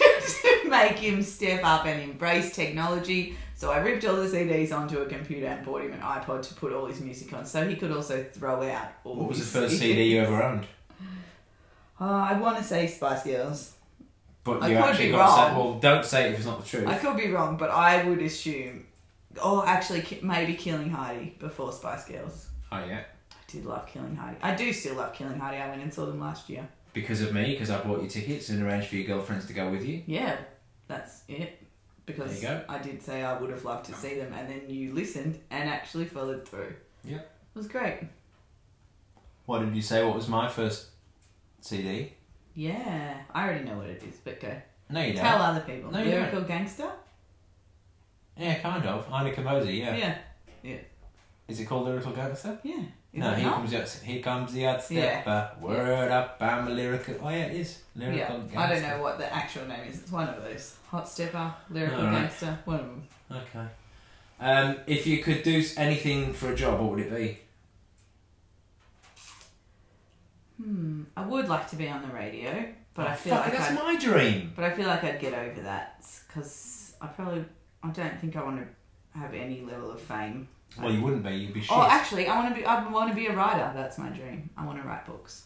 to 0.63 0.69
make 0.71 0.97
him 0.97 1.21
step 1.21 1.61
up 1.63 1.85
and 1.85 2.01
embrace 2.01 2.55
technology. 2.55 3.37
So 3.57 3.71
I 3.71 3.79
ripped 3.79 4.05
all 4.05 4.17
the 4.17 4.27
CDs 4.27 4.71
onto 4.71 4.99
a 4.99 5.07
computer 5.07 5.47
and 5.47 5.65
bought 5.65 5.81
him 5.81 5.91
an 5.91 5.99
iPod 5.99 6.47
to 6.47 6.53
put 6.53 6.71
all 6.71 6.85
his 6.85 7.01
music 7.01 7.33
on, 7.33 7.43
so 7.43 7.67
he 7.67 7.75
could 7.75 7.91
also 7.91 8.23
throw 8.31 8.61
out 8.61 8.89
all. 9.03 9.15
what 9.15 9.29
was 9.29 9.39
the 9.39 9.45
first 9.45 9.75
CDs. 9.75 9.79
CD 9.79 10.03
you 10.13 10.21
ever 10.21 10.43
owned? 10.43 10.67
Oh, 11.99 12.05
I 12.05 12.37
want 12.39 12.59
to 12.59 12.63
say 12.63 12.85
Spice 12.85 13.23
Girls. 13.23 13.73
But 14.43 14.61
I 14.61 14.67
you 14.67 14.75
could 14.75 14.85
actually 14.85 15.05
be 15.07 15.11
got 15.13 15.35
say, 15.35 15.41
wrong. 15.41 15.55
well, 15.55 15.79
don't 15.79 16.05
say 16.05 16.27
it 16.27 16.33
if 16.33 16.37
it's 16.37 16.45
not 16.45 16.61
the 16.63 16.67
truth. 16.69 16.87
I 16.87 16.99
could 16.99 17.17
be 17.17 17.31
wrong, 17.31 17.57
but 17.57 17.71
I 17.71 18.03
would 18.03 18.21
assume 18.21 18.85
Or 19.43 19.67
actually, 19.67 20.19
maybe 20.21 20.53
Killing 20.53 20.91
Heidi 20.91 21.35
before 21.39 21.71
Spice 21.71 22.05
Girls. 22.05 22.47
Oh 22.71 22.85
yeah. 22.85 22.99
I 23.31 23.51
did 23.51 23.65
love 23.65 23.87
Killing 23.87 24.15
Heidi. 24.15 24.37
I 24.43 24.53
do 24.53 24.71
still 24.71 24.95
love 24.97 25.13
Killing 25.13 25.39
Heidi. 25.39 25.57
I 25.57 25.67
went 25.67 25.81
and 25.81 25.91
saw 25.91 26.05
them 26.05 26.19
last 26.19 26.47
year. 26.47 26.67
Because 26.93 27.21
of 27.21 27.33
me, 27.33 27.53
because 27.53 27.71
I 27.71 27.81
bought 27.81 28.03
you 28.03 28.07
tickets 28.07 28.49
and 28.49 28.61
arranged 28.61 28.87
for 28.87 28.97
your 28.97 29.07
girlfriends 29.07 29.47
to 29.47 29.53
go 29.53 29.69
with 29.71 29.83
you. 29.83 30.03
Yeah, 30.05 30.37
that's 30.87 31.23
it. 31.27 31.63
Because 32.07 32.41
There 32.41 32.53
you 32.53 32.59
go. 32.59 32.73
I 32.73 32.79
did 32.79 33.03
say 33.03 33.21
I 33.21 33.37
would 33.37 33.49
have 33.51 33.65
loved 33.65 33.85
to 33.87 33.93
see 33.93 34.15
them, 34.15 34.31
and 34.33 34.49
then 34.49 34.61
you 34.69 34.93
listened 34.93 35.39
and 35.51 35.69
actually 35.69 36.05
followed 36.05 36.47
through. 36.47 36.73
Yep. 37.03 37.19
It 37.19 37.57
was 37.57 37.67
great. 37.67 38.07
What 39.45 39.59
did 39.59 39.75
you 39.75 39.81
say? 39.81 40.03
What 40.03 40.15
was 40.15 40.27
my 40.29 40.47
first 40.47 40.87
CD? 41.59 42.13
Yeah, 42.55 43.17
I 43.33 43.43
already 43.43 43.65
know 43.65 43.77
what 43.77 43.87
it 43.87 44.01
is, 44.03 44.15
but 44.23 44.39
go. 44.39 44.53
No, 44.89 45.01
you 45.01 45.13
don't. 45.13 45.21
Tell 45.21 45.41
other 45.41 45.59
people. 45.59 45.91
No, 45.91 45.99
you 45.99 46.11
Lyrical 46.11 46.41
Gangster? 46.41 46.89
Yeah, 48.37 48.55
kind 48.59 48.85
of. 48.85 49.05
Ini 49.09 49.35
Kamoze, 49.35 49.77
yeah. 49.77 49.95
Yeah. 49.95 50.17
Yeah. 50.63 50.77
Is 51.49 51.59
it 51.59 51.65
called 51.65 51.85
Lyrical 51.85 52.13
Gangster? 52.13 52.57
Yeah. 52.63 52.83
No, 53.19 53.33
here 53.33 53.49
comes 53.49 53.71
the 53.71 54.05
here 54.05 54.21
comes 54.21 54.53
the 54.53 54.65
ad 54.65 54.83
Yeah. 54.89 55.21
stepper. 55.21 55.51
Word 55.59 56.11
up, 56.11 56.37
I'm 56.39 56.67
a 56.67 56.69
lyrical. 56.69 57.15
Oh 57.21 57.29
yeah, 57.29 57.45
it 57.45 57.55
is 57.55 57.81
lyrical 57.95 58.19
Yeah, 58.19 58.37
gangster. 58.41 58.59
I 58.59 58.67
don't 58.69 58.81
know 58.83 59.01
what 59.03 59.17
the 59.17 59.33
actual 59.33 59.65
name 59.67 59.89
is. 59.89 60.01
It's 60.01 60.11
one 60.11 60.27
of 60.29 60.43
those. 60.43 60.75
Hot 60.89 61.07
Stepper, 61.09 61.53
Lyrical 61.69 61.99
Alright. 61.99 62.13
Gangster, 62.29 62.59
one 62.65 62.79
of 62.79 62.85
them. 62.85 63.07
Okay. 63.31 63.67
Um, 64.39 64.77
if 64.87 65.05
you 65.07 65.21
could 65.23 65.43
do 65.43 65.63
anything 65.77 66.31
for 66.33 66.51
a 66.51 66.55
job, 66.55 66.79
what 66.79 66.91
would 66.91 66.99
it 66.99 67.13
be? 67.15 67.39
Hmm. 70.61 71.03
I 71.15 71.25
would 71.25 71.47
like 71.47 71.69
to 71.69 71.75
be 71.75 71.87
on 71.87 72.01
the 72.01 72.07
radio, 72.13 72.65
but 72.93 73.07
Oh, 73.07 73.09
I 73.11 73.15
feel 73.15 73.35
like 73.35 73.51
that's 73.51 73.69
I'd, 73.71 73.75
my 73.75 73.95
dream. 73.97 74.53
but 74.55 74.65
I 74.65 74.73
feel 74.73 74.87
like 74.87 75.03
I'd 75.03 75.19
get 75.19 75.33
over 75.33 75.61
that 75.61 76.03
because 76.27 76.95
I 77.01 77.07
probably 77.07 77.45
I 77.83 77.89
don't 77.89 78.19
think 78.19 78.35
I 78.35 78.43
want 78.43 78.59
to 78.59 79.19
have 79.19 79.33
any 79.33 79.61
level 79.61 79.91
of 79.91 80.01
fame. 80.01 80.47
Well, 80.79 80.91
you 80.91 81.01
wouldn't 81.01 81.23
be. 81.23 81.31
You'd 81.31 81.53
be 81.53 81.61
oh, 81.61 81.63
shit. 81.63 81.71
Oh, 81.71 81.87
actually, 81.89 82.27
I 82.27 82.37
want 82.37 82.53
to 82.53 82.59
be. 82.59 82.65
I 82.65 82.87
want 82.89 83.09
to 83.09 83.15
be 83.15 83.27
a 83.27 83.35
writer. 83.35 83.71
That's 83.73 83.97
my 83.97 84.09
dream. 84.09 84.49
I 84.55 84.65
want 84.65 84.81
to 84.81 84.87
write 84.87 85.05
books. 85.05 85.45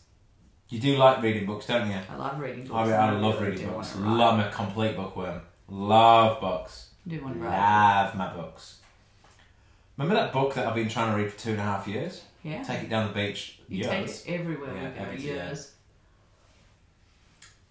you 0.70 0.80
do 0.80 0.98
like 0.98 1.22
reading 1.22 1.46
books, 1.46 1.66
don't 1.68 1.88
you? 1.88 1.98
I 2.10 2.16
love 2.16 2.40
reading 2.40 2.66
books. 2.66 2.74
I, 2.74 2.84
mean, 2.84 2.94
and 2.94 3.02
I 3.02 3.12
love 3.20 3.40
really 3.40 3.52
reading 3.52 3.70
books. 3.70 3.96
Love 3.96 4.40
I'm 4.40 4.48
a 4.48 4.52
complete 4.52 4.96
bookworm. 4.96 5.42
Love 5.70 6.42
books. 6.42 6.90
I 7.06 7.10
do 7.10 7.24
want 7.24 7.36
to 7.36 7.40
write. 7.40 7.58
Love 7.58 8.16
my 8.16 8.34
books. 8.34 8.80
Remember 9.98 10.16
that 10.16 10.34
book 10.34 10.54
that 10.56 10.68
I've 10.68 10.76
been 10.76 10.90
trying 10.90 11.12
to 11.12 11.18
read 11.22 11.32
for 11.32 11.40
two 11.40 11.52
and 11.52 11.60
a 11.60 11.64
half 11.64 11.88
years? 11.88 12.24
Yeah. 12.44 12.64
Take 12.64 12.84
it 12.84 12.90
down 12.90 13.08
the 13.08 13.14
beach. 13.14 13.60
you 13.68 13.84
years. 13.84 14.24
take 14.24 14.36
it 14.36 14.40
everywhere 14.40 14.74
Yeah, 14.76 14.90
we 14.90 14.96
go. 14.96 15.02
every- 15.02 15.22
Years. 15.22 15.72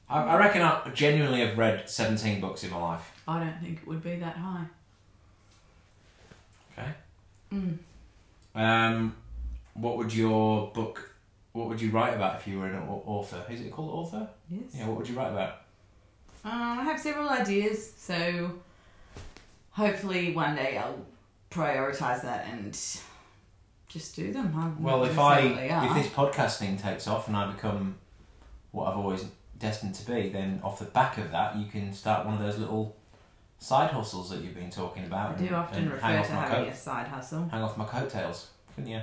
I, 0.09 0.23
I 0.23 0.39
reckon 0.39 0.63
I 0.63 0.89
genuinely 0.93 1.41
have 1.41 1.57
read 1.57 1.89
17 1.89 2.41
books 2.41 2.65
in 2.65 2.71
my 2.71 2.79
life. 2.79 3.13
I 3.29 3.39
don't 3.41 3.61
think 3.61 3.79
it 3.83 3.87
would 3.87 4.03
be 4.03 4.17
that 4.17 4.37
high. 4.37 4.65
Okay. 6.73 6.91
Mm. 7.53 7.79
Um, 8.55 9.17
what 9.75 9.97
would 9.97 10.13
your 10.15 10.71
book? 10.73 11.15
What 11.53 11.69
would 11.69 11.81
you 11.81 11.91
write 11.91 12.15
about 12.15 12.41
if 12.41 12.47
you 12.47 12.59
were 12.61 12.67
an 12.67 12.83
author? 12.89 13.45
Is 13.51 13.61
it 13.61 13.73
called 13.73 13.91
author? 13.91 14.29
Yes. 14.49 14.63
Yeah. 14.75 14.87
What 14.87 14.99
would 14.99 15.09
you 15.09 15.17
write 15.17 15.33
about? 15.33 15.63
Um, 16.45 16.53
I 16.81 16.85
have 16.85 17.01
several 17.01 17.29
ideas, 17.29 17.93
so 17.97 18.53
hopefully 19.73 20.33
one 20.33 20.55
day 20.57 20.79
I'll 20.79 21.05
prioritize 21.51 22.23
that 22.23 22.47
and 22.51 22.73
just 23.89 24.17
do 24.17 24.33
them. 24.33 24.55
I'm 24.57 24.83
Well, 24.83 25.05
if 25.05 25.19
I 25.19 25.41
say 25.41 25.49
what 25.49 25.57
they 25.57 25.71
are. 25.71 25.87
if 25.87 25.95
this 25.95 26.13
podcast 26.13 26.59
thing 26.59 26.77
takes 26.77 27.07
off 27.09 27.27
and 27.29 27.37
I 27.37 27.51
become 27.51 27.97
what 28.71 28.89
I've 28.89 28.97
always 28.97 29.25
destined 29.59 29.95
to 29.97 30.07
be, 30.07 30.29
then 30.29 30.61
off 30.63 30.79
the 30.79 30.85
back 30.87 31.19
of 31.19 31.31
that, 31.33 31.57
you 31.57 31.67
can 31.67 31.93
start 31.93 32.25
one 32.25 32.35
of 32.35 32.41
those 32.41 32.59
little 32.59 32.97
side 33.61 33.91
hustles 33.91 34.31
that 34.31 34.41
you've 34.41 34.55
been 34.55 34.71
talking 34.71 35.05
I 35.05 35.07
about. 35.07 35.39
do 35.39 35.45
and- 35.47 35.55
often 35.55 35.83
and 35.85 35.93
refer 35.93 36.01
to 36.23 36.33
having 36.33 36.65
coat, 36.65 36.69
a 36.73 36.77
side 36.77 37.07
hustle. 37.07 37.47
hang 37.51 37.63
off 37.63 37.77
my 37.77 37.85
coattails, 37.85 38.49
couldn't 38.75 38.91
you? 38.91 39.01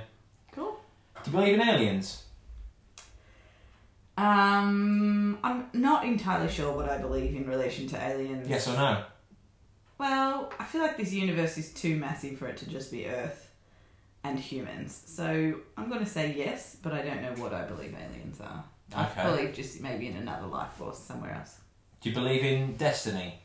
Cool. 0.52 0.78
Do 1.24 1.30
you 1.30 1.36
believe 1.38 1.54
in 1.54 1.66
aliens? 1.66 2.24
Um, 4.16 5.38
I'm 5.44 5.66
not 5.72 6.04
entirely 6.04 6.48
sure 6.50 6.72
what 6.72 6.88
I 6.88 6.98
believe 6.98 7.36
in 7.36 7.46
relation 7.48 7.86
to 7.88 7.96
aliens. 8.02 8.48
Yes 8.48 8.66
or 8.66 8.74
no? 8.76 9.04
Well, 9.96 10.52
I 10.58 10.64
feel 10.64 10.82
like 10.82 10.96
this 10.96 11.12
universe 11.12 11.56
is 11.56 11.72
too 11.72 11.96
massive 11.96 12.38
for 12.38 12.48
it 12.48 12.56
to 12.58 12.68
just 12.68 12.90
be 12.90 13.06
Earth 13.06 13.48
and 14.24 14.38
humans. 14.38 15.00
So 15.06 15.54
I'm 15.76 15.88
going 15.88 16.04
to 16.04 16.10
say 16.10 16.34
yes, 16.36 16.76
but 16.82 16.92
I 16.92 17.02
don't 17.02 17.22
know 17.22 17.32
what 17.42 17.52
I 17.52 17.64
believe 17.64 17.94
aliens 17.94 18.40
are. 18.40 18.64
Okay. 18.92 19.20
I 19.20 19.30
believe 19.30 19.54
just 19.54 19.80
maybe 19.80 20.08
in 20.08 20.16
another 20.16 20.46
life 20.46 20.72
force 20.72 20.98
somewhere 20.98 21.34
else. 21.34 21.58
Do 22.00 22.08
you 22.08 22.14
believe 22.14 22.42
in 22.42 22.74
destiny? 22.76 23.40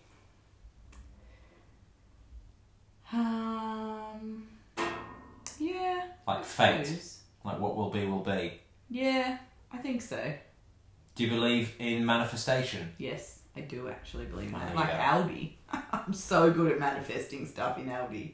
Um, 3.14 4.48
yeah. 5.60 6.08
Like 6.28 6.44
fate? 6.44 6.86
suppose. 6.88 7.20
Like 7.46 7.60
what 7.60 7.76
will 7.76 7.90
be 7.90 8.06
will 8.06 8.20
be? 8.20 8.60
Yeah, 8.90 9.38
I 9.72 9.78
think 9.78 10.02
so. 10.02 10.34
Do 11.16 11.24
you 11.24 11.30
believe 11.30 11.74
in 11.80 12.06
manifestation? 12.06 12.94
Yes, 12.98 13.42
I 13.56 13.62
do 13.62 13.88
actually 13.88 14.26
believe 14.26 14.52
that. 14.52 14.76
Like 14.76 14.92
go. 14.92 14.98
Aldi. 14.98 15.52
I'm 15.92 16.14
so 16.14 16.52
good 16.52 16.72
at 16.72 16.80
manifesting 16.80 17.46
stuff 17.46 17.78
in 17.78 17.86
Aldi. 17.86 18.32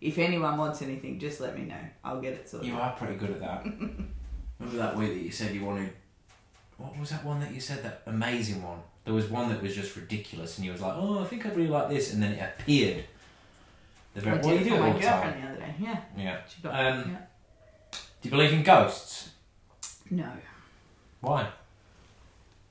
If 0.00 0.18
anyone 0.18 0.56
wants 0.56 0.82
anything, 0.82 1.18
just 1.18 1.40
let 1.40 1.58
me 1.58 1.64
know. 1.64 1.80
I'll 2.04 2.20
get 2.20 2.34
it 2.34 2.48
sorted. 2.48 2.68
You 2.68 2.76
are 2.76 2.92
pretty 2.92 3.16
good 3.16 3.30
at 3.30 3.40
that. 3.40 3.64
Remember 4.58 4.78
that 4.78 4.96
week 4.96 5.14
that 5.14 5.20
you 5.20 5.30
said 5.30 5.54
you 5.54 5.64
wanted. 5.64 5.92
What 6.78 6.98
was 6.98 7.10
that 7.10 7.24
one 7.24 7.40
that 7.40 7.52
you 7.52 7.60
said? 7.60 7.82
That 7.82 8.02
amazing 8.06 8.62
one. 8.62 8.80
There 9.04 9.14
was 9.14 9.28
one 9.30 9.48
that 9.50 9.62
was 9.62 9.74
just 9.74 9.94
ridiculous, 9.96 10.56
and 10.56 10.66
you 10.66 10.72
was 10.72 10.80
like, 10.80 10.94
"Oh, 10.96 11.20
I 11.20 11.24
think 11.24 11.44
I'd 11.46 11.56
really 11.56 11.68
like 11.68 11.88
this," 11.88 12.12
and 12.12 12.22
then 12.22 12.32
it 12.32 12.40
appeared. 12.40 13.04
The 14.16 14.22
I 14.22 14.24
very, 14.24 14.36
did 14.38 14.44
well, 14.46 14.54
you 14.56 14.64
do 14.64 14.74
it 14.74 14.80
my 14.80 14.86
all 14.86 14.94
the 14.94 15.00
time. 15.00 15.12
girlfriend 15.12 15.42
the 15.42 15.48
other 15.48 15.58
day. 15.60 15.74
Yeah. 15.78 16.00
Yeah. 16.16 16.38
She 16.48 16.62
got 16.62 16.74
Um, 16.74 17.10
yeah. 17.10 17.18
Do 17.92 17.98
you 18.22 18.30
believe 18.30 18.52
in 18.54 18.62
ghosts? 18.62 19.30
No. 20.10 20.30
Why? 21.20 21.48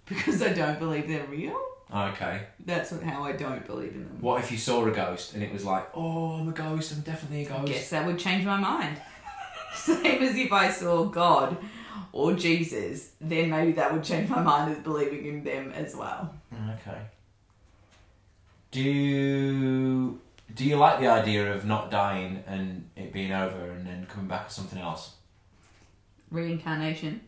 Because 0.06 0.42
I 0.42 0.54
don't 0.54 0.80
believe 0.80 1.08
they're 1.08 1.28
real. 1.28 1.60
Okay. 1.94 2.42
That's 2.66 2.92
what, 2.92 3.04
how 3.04 3.24
I 3.24 3.34
don't 3.34 3.66
believe 3.68 3.94
in 3.94 4.06
them. 4.06 4.18
What 4.22 4.42
if 4.44 4.52
you 4.52 4.58
saw 4.58 4.84
a 4.86 4.92
ghost 4.92 5.34
and 5.36 5.44
it 5.44 5.54
was 5.54 5.64
like, 5.64 5.88
"Oh, 5.94 6.32
I'm 6.34 6.50
a 6.50 6.52
ghost. 6.52 6.92
I'm 6.94 7.02
definitely 7.02 7.46
a 7.46 7.50
ghost." 7.50 7.68
Guess 7.68 7.90
that 7.92 8.06
would 8.08 8.18
change 8.18 8.44
my 8.44 8.58
mind. 8.58 9.00
Same 9.76 10.24
as 10.24 10.36
if 10.36 10.52
I 10.52 10.72
saw 10.72 11.06
God 11.06 11.58
or 12.12 12.34
Jesus, 12.34 13.12
then 13.22 13.50
maybe 13.52 13.74
that 13.74 13.94
would 13.94 14.04
change 14.04 14.30
my 14.30 14.42
mind 14.42 14.72
as 14.72 14.80
believing 14.80 15.26
in 15.28 15.44
them 15.44 15.72
as 15.74 15.96
well. 15.96 16.34
Okay. 16.80 17.02
Do 18.72 20.20
do 20.56 20.66
you 20.66 20.78
like 20.78 21.00
the 21.00 21.08
idea 21.08 21.54
of 21.54 21.66
not 21.66 21.92
dying 21.92 22.44
and 22.48 22.90
it 22.96 23.12
being 23.12 23.34
over 23.34 23.72
and 23.72 23.86
then 23.86 24.08
coming 24.08 24.28
back 24.28 24.46
as 24.48 24.54
something 24.54 24.80
else? 24.80 25.14
Reincarnation. 26.32 27.22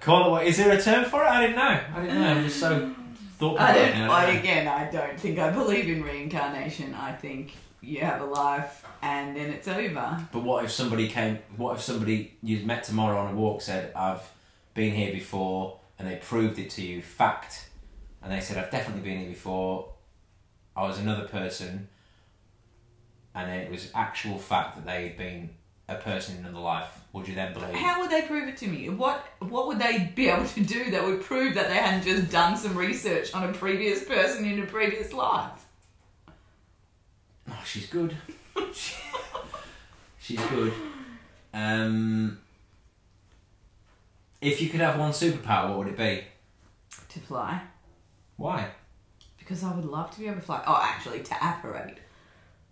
Call 0.00 0.26
it 0.26 0.30
what? 0.30 0.46
Is 0.46 0.58
there 0.58 0.76
a 0.76 0.82
term 0.82 1.04
for 1.06 1.22
it? 1.22 1.28
I 1.28 1.40
didn't 1.40 1.56
know. 1.56 1.80
I 1.94 2.00
didn't 2.00 2.20
know. 2.20 2.28
I'm 2.28 2.44
just 2.44 2.60
so 2.60 2.74
um, 2.74 3.16
thought 3.38 3.58
I 3.58 3.72
don't. 3.72 3.96
I, 4.10 4.32
again, 4.32 4.68
I 4.68 4.90
don't 4.90 5.18
think 5.18 5.38
I 5.38 5.50
believe 5.50 5.88
in 5.88 6.02
reincarnation. 6.02 6.92
I 6.94 7.12
think 7.12 7.54
you 7.80 8.00
have 8.00 8.20
a 8.20 8.26
life 8.26 8.84
and 9.00 9.36
then 9.36 9.50
it's 9.50 9.68
over. 9.68 10.26
But 10.32 10.42
what 10.42 10.64
if 10.64 10.72
somebody 10.72 11.08
came? 11.08 11.38
What 11.56 11.76
if 11.76 11.82
somebody 11.82 12.36
you 12.42 12.66
met 12.66 12.84
tomorrow 12.84 13.18
on 13.18 13.32
a 13.32 13.36
walk 13.36 13.62
said, 13.62 13.92
"I've 13.94 14.30
been 14.74 14.92
here 14.94 15.12
before," 15.12 15.78
and 15.98 16.06
they 16.08 16.16
proved 16.16 16.58
it 16.58 16.70
to 16.70 16.82
you, 16.82 17.00
fact, 17.00 17.70
and 18.24 18.32
they 18.32 18.40
said, 18.40 18.56
"I've 18.56 18.70
definitely 18.70 19.08
been 19.08 19.20
here 19.20 19.28
before." 19.28 19.90
I 20.76 20.82
was 20.82 20.98
another 20.98 21.28
person, 21.28 21.88
and 23.34 23.50
it 23.50 23.70
was 23.70 23.92
actual 23.94 24.38
fact 24.38 24.74
that 24.74 24.84
they'd 24.84 25.16
been 25.16 25.50
a 25.88 25.96
person 25.96 26.38
in 26.38 26.44
another 26.44 26.58
life. 26.58 26.88
Would 27.12 27.28
you 27.28 27.34
then 27.34 27.52
believe? 27.52 27.74
How 27.74 28.00
would 28.00 28.10
they 28.10 28.22
prove 28.22 28.48
it 28.48 28.56
to 28.58 28.66
me? 28.66 28.88
What 28.88 29.24
What 29.38 29.68
would 29.68 29.78
they 29.78 30.10
be 30.14 30.28
able 30.28 30.46
to 30.46 30.60
do 30.62 30.90
that 30.90 31.04
would 31.04 31.22
prove 31.22 31.54
that 31.54 31.68
they 31.68 31.76
hadn't 31.76 32.02
just 32.02 32.32
done 32.32 32.56
some 32.56 32.76
research 32.76 33.32
on 33.34 33.48
a 33.48 33.52
previous 33.52 34.04
person 34.04 34.44
in 34.44 34.60
a 34.62 34.66
previous 34.66 35.12
life? 35.12 35.66
Oh, 37.48 37.62
she's 37.64 37.86
good. 37.86 38.16
she's 40.18 40.40
good. 40.40 40.72
Um, 41.52 42.38
if 44.40 44.60
you 44.60 44.70
could 44.70 44.80
have 44.80 44.98
one 44.98 45.12
superpower, 45.12 45.68
what 45.68 45.78
would 45.78 45.88
it 45.88 45.96
be? 45.96 46.24
To 47.10 47.20
fly. 47.20 47.60
Why? 48.36 48.68
Because 49.38 49.62
I 49.62 49.74
would 49.74 49.84
love 49.84 50.10
to 50.12 50.20
be 50.20 50.26
able 50.26 50.36
to 50.36 50.42
fly. 50.42 50.62
Oh, 50.66 50.80
actually, 50.82 51.20
to 51.20 51.34
apparate. 51.34 51.98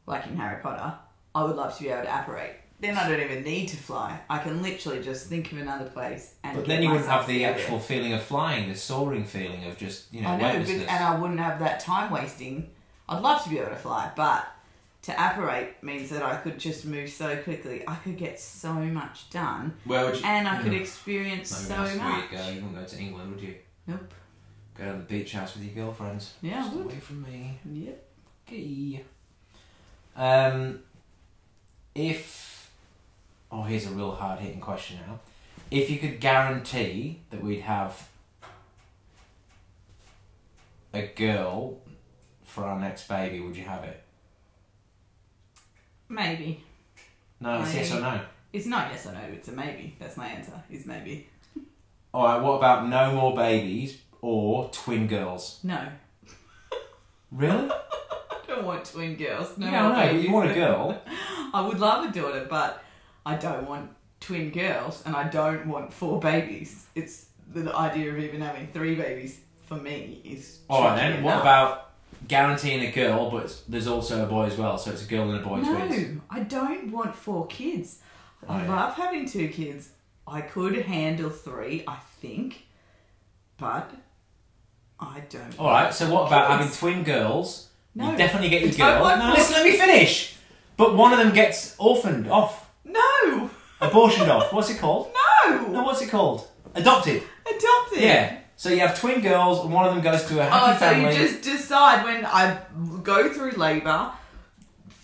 Like 0.07 0.27
in 0.27 0.37
Harry 0.37 0.61
Potter, 0.63 0.95
I 1.35 1.45
would 1.45 1.57
love 1.57 1.77
to 1.77 1.83
be 1.83 1.91
able 1.91 2.03
to 2.03 2.21
apparate. 2.21 2.57
Then 2.81 2.99
I 2.99 3.09
don't 3.09 3.21
even 3.21 3.45
need 3.45 3.69
to 3.69 3.77
fly. 3.77 4.19
I 4.29 4.39
can 4.39 4.61
literally 4.61 5.01
just 5.01 5.29
think 5.29 5.53
of 5.53 5.59
another 5.59 5.89
place 5.89 6.35
and. 6.43 6.57
But 6.57 6.67
then 6.67 6.83
you 6.83 6.91
wouldn't 6.91 7.09
have 7.09 7.29
the 7.29 7.45
actual 7.45 7.79
feeling 7.79 8.13
of 8.13 8.23
flying, 8.23 8.69
the 8.69 8.75
soaring 8.75 9.25
feeling 9.25 9.65
of 9.67 9.77
just 9.77 10.13
you 10.13 10.23
know 10.23 10.31
I 10.31 10.37
know, 10.37 10.59
but, 10.59 10.69
and 10.69 11.05
I 11.05 11.17
wouldn't 11.19 11.39
have 11.39 11.61
that 11.61 11.79
time 11.79 12.11
wasting. 12.11 12.71
I'd 13.09 13.23
love 13.23 13.45
to 13.45 13.51
be 13.51 13.59
able 13.59 13.71
to 13.71 13.77
fly, 13.77 14.11
but 14.17 14.47
to 15.03 15.13
apparate 15.13 15.83
means 15.83 16.11
that 16.11 16.23
I 16.23 16.37
could 16.37 16.59
just 16.59 16.85
move 16.85 17.11
so 17.11 17.37
quickly. 17.43 17.85
I 17.87 17.97
could 17.97 18.17
get 18.17 18.41
so 18.41 18.73
much 18.73 19.31
done, 19.31 19.75
Where 19.85 20.05
would 20.07 20.17
you? 20.17 20.25
and 20.25 20.49
I 20.49 20.57
hmm. 20.57 20.65
could 20.65 20.75
experience 20.75 21.55
so 21.55 21.75
ask 21.75 21.97
where 21.97 22.05
much. 22.05 22.31
you'd 22.31 22.39
go. 22.39 22.49
You 22.49 22.55
wouldn't 22.55 22.75
go 22.75 22.85
to 22.85 22.99
England, 22.99 23.35
would 23.35 23.43
you? 23.43 23.55
Nope. 23.87 24.15
Go 24.77 24.85
to 24.85 24.93
the 24.93 25.05
beach 25.05 25.33
house 25.33 25.55
with 25.55 25.65
your 25.65 25.85
girlfriends. 25.85 26.35
Yeah, 26.41 26.61
I 26.61 26.63
Just 26.65 26.77
away 26.77 26.99
from 26.99 27.23
me. 27.23 27.59
Yep. 27.71 28.05
Okay. 28.49 29.05
Um, 30.17 30.81
if 31.95 32.71
oh, 33.51 33.63
here's 33.63 33.87
a 33.87 33.91
real 33.91 34.13
hard 34.13 34.41
hitting 34.41 34.61
question 34.61 34.99
now. 35.07 35.21
If 35.71 35.91
you 35.91 35.99
could 35.99 36.21
guarantee 36.21 37.21
that 37.31 37.43
we'd 37.43 37.61
have 37.61 38.09
a 40.93 41.07
girl 41.07 41.79
for 42.43 42.65
our 42.65 42.79
next 42.79 43.09
baby, 43.09 43.41
would 43.41 43.57
you 43.57 43.65
have 43.65 43.85
it? 43.85 44.03
Maybe. 46.09 46.63
No, 47.41 47.63
it's 47.63 47.75
yes 47.75 47.93
or 47.93 48.01
no. 48.01 48.21
It's 48.53 48.67
not 48.67 48.91
yes 48.93 49.07
or 49.07 49.13
no, 49.13 49.21
it's 49.33 49.49
a 49.49 49.53
maybe. 49.53 49.97
That's 49.99 50.17
my 50.17 50.29
answer, 50.29 50.53
is 50.71 50.85
maybe. 50.85 51.29
All 52.13 52.25
right. 52.25 52.41
What 52.43 52.59
about 52.59 52.89
no 52.89 53.13
more 53.13 53.35
babies 53.35 53.99
or 54.23 54.71
twin 54.71 55.07
girls? 55.07 55.59
No. 55.63 55.87
Really? 57.31 57.71
I 58.31 58.37
don't 58.47 58.65
want 58.65 58.85
twin 58.87 59.17
girls. 59.17 59.57
No 59.59 59.67
yeah, 59.71 59.87
I 59.89 60.07
know. 60.07 60.13
But 60.15 60.23
you 60.23 60.33
want 60.33 60.51
a 60.51 60.55
girl? 60.63 61.03
I 61.55 61.61
would 61.67 61.79
love 61.81 62.09
a 62.09 62.13
daughter, 62.13 62.47
but 62.49 62.83
I 63.27 63.35
don't 63.37 63.69
want 63.69 63.91
twin 64.21 64.51
girls 64.51 65.03
and 65.05 65.15
I 65.15 65.29
don't 65.29 65.67
want 65.67 65.93
four 65.93 66.21
babies. 66.21 66.87
It's 66.95 67.27
the 67.53 67.75
idea 67.75 68.11
of 68.13 68.19
even 68.19 68.41
having 68.41 68.69
three 68.69 68.95
babies 68.95 69.41
for 69.67 69.75
me 69.77 70.21
is. 70.25 70.61
Oh, 70.71 70.77
All 70.77 70.85
right 70.85 70.99
tricky 70.99 71.13
then. 71.15 71.25
What 71.25 71.41
about 71.41 71.91
guaranteeing 72.29 72.83
a 72.87 72.93
girl, 72.93 73.31
but 73.31 73.61
there's 73.69 73.87
also 73.87 74.23
a 74.25 74.27
boy 74.27 74.45
as 74.47 74.57
well, 74.57 74.79
so 74.79 74.91
it's 74.93 75.05
a 75.05 75.09
girl 75.09 75.31
and 75.31 75.41
a 75.41 75.47
boy 75.47 75.59
No, 75.61 75.75
twins? 75.87 76.21
I 76.31 76.41
don't 76.41 76.91
want 76.93 77.15
four 77.17 77.47
kids. 77.47 77.99
Oh, 78.49 78.53
I 78.53 78.61
Oh, 78.61 78.65
yeah. 78.65 78.75
love 78.77 78.95
having 78.95 79.27
two 79.27 79.49
kids. 79.49 79.91
I 80.27 80.41
could 80.43 80.77
handle 80.77 81.31
three, 81.31 81.83
I 81.87 81.97
think, 82.21 82.67
but 83.59 83.91
I 85.03 85.21
don't. 85.29 85.59
All 85.59 85.67
right. 85.71 85.93
So 85.93 86.11
what 86.13 86.27
about 86.29 86.51
having 86.51 86.71
twin 86.73 87.03
girls? 87.05 87.69
No. 87.95 88.11
You 88.13 88.17
definitely 88.17 88.49
get 88.51 88.63
your 88.63 88.87
I 88.87 88.99
girl. 88.99 89.19
No, 89.19 89.33
listen. 89.35 89.55
Let 89.55 89.65
me 89.65 89.77
finish. 89.77 90.37
But 90.77 90.95
one 90.97 91.13
of 91.13 91.19
them 91.19 91.35
gets 91.35 91.77
orphaned 91.79 92.29
off, 92.29 92.71
No, 92.85 93.51
abortioned 93.81 94.29
off. 94.29 94.53
What's 94.53 94.71
it 94.71 94.79
called? 94.79 95.13
No, 95.47 95.67
no, 95.69 95.83
what's 95.83 96.01
it 96.01 96.09
called? 96.09 96.49
Adopted. 96.75 97.23
adopted. 97.47 98.01
Yeah. 98.01 98.39
So 98.57 98.71
you 98.71 98.81
have 98.81 98.99
twin 98.99 99.21
girls, 99.21 99.63
and 99.65 99.73
one 99.73 99.87
of 99.87 99.95
them 99.95 100.03
goes 100.03 100.25
to 100.27 100.41
a 100.41 100.45
happy 100.45 100.57
Oh, 100.65 100.73
so 100.75 100.79
family. 100.79 101.13
you 101.17 101.29
just 101.29 101.43
decide 101.43 102.05
when 102.05 102.25
I 102.25 102.59
go 103.03 103.29
through 103.33 103.51
labour, 103.53 104.13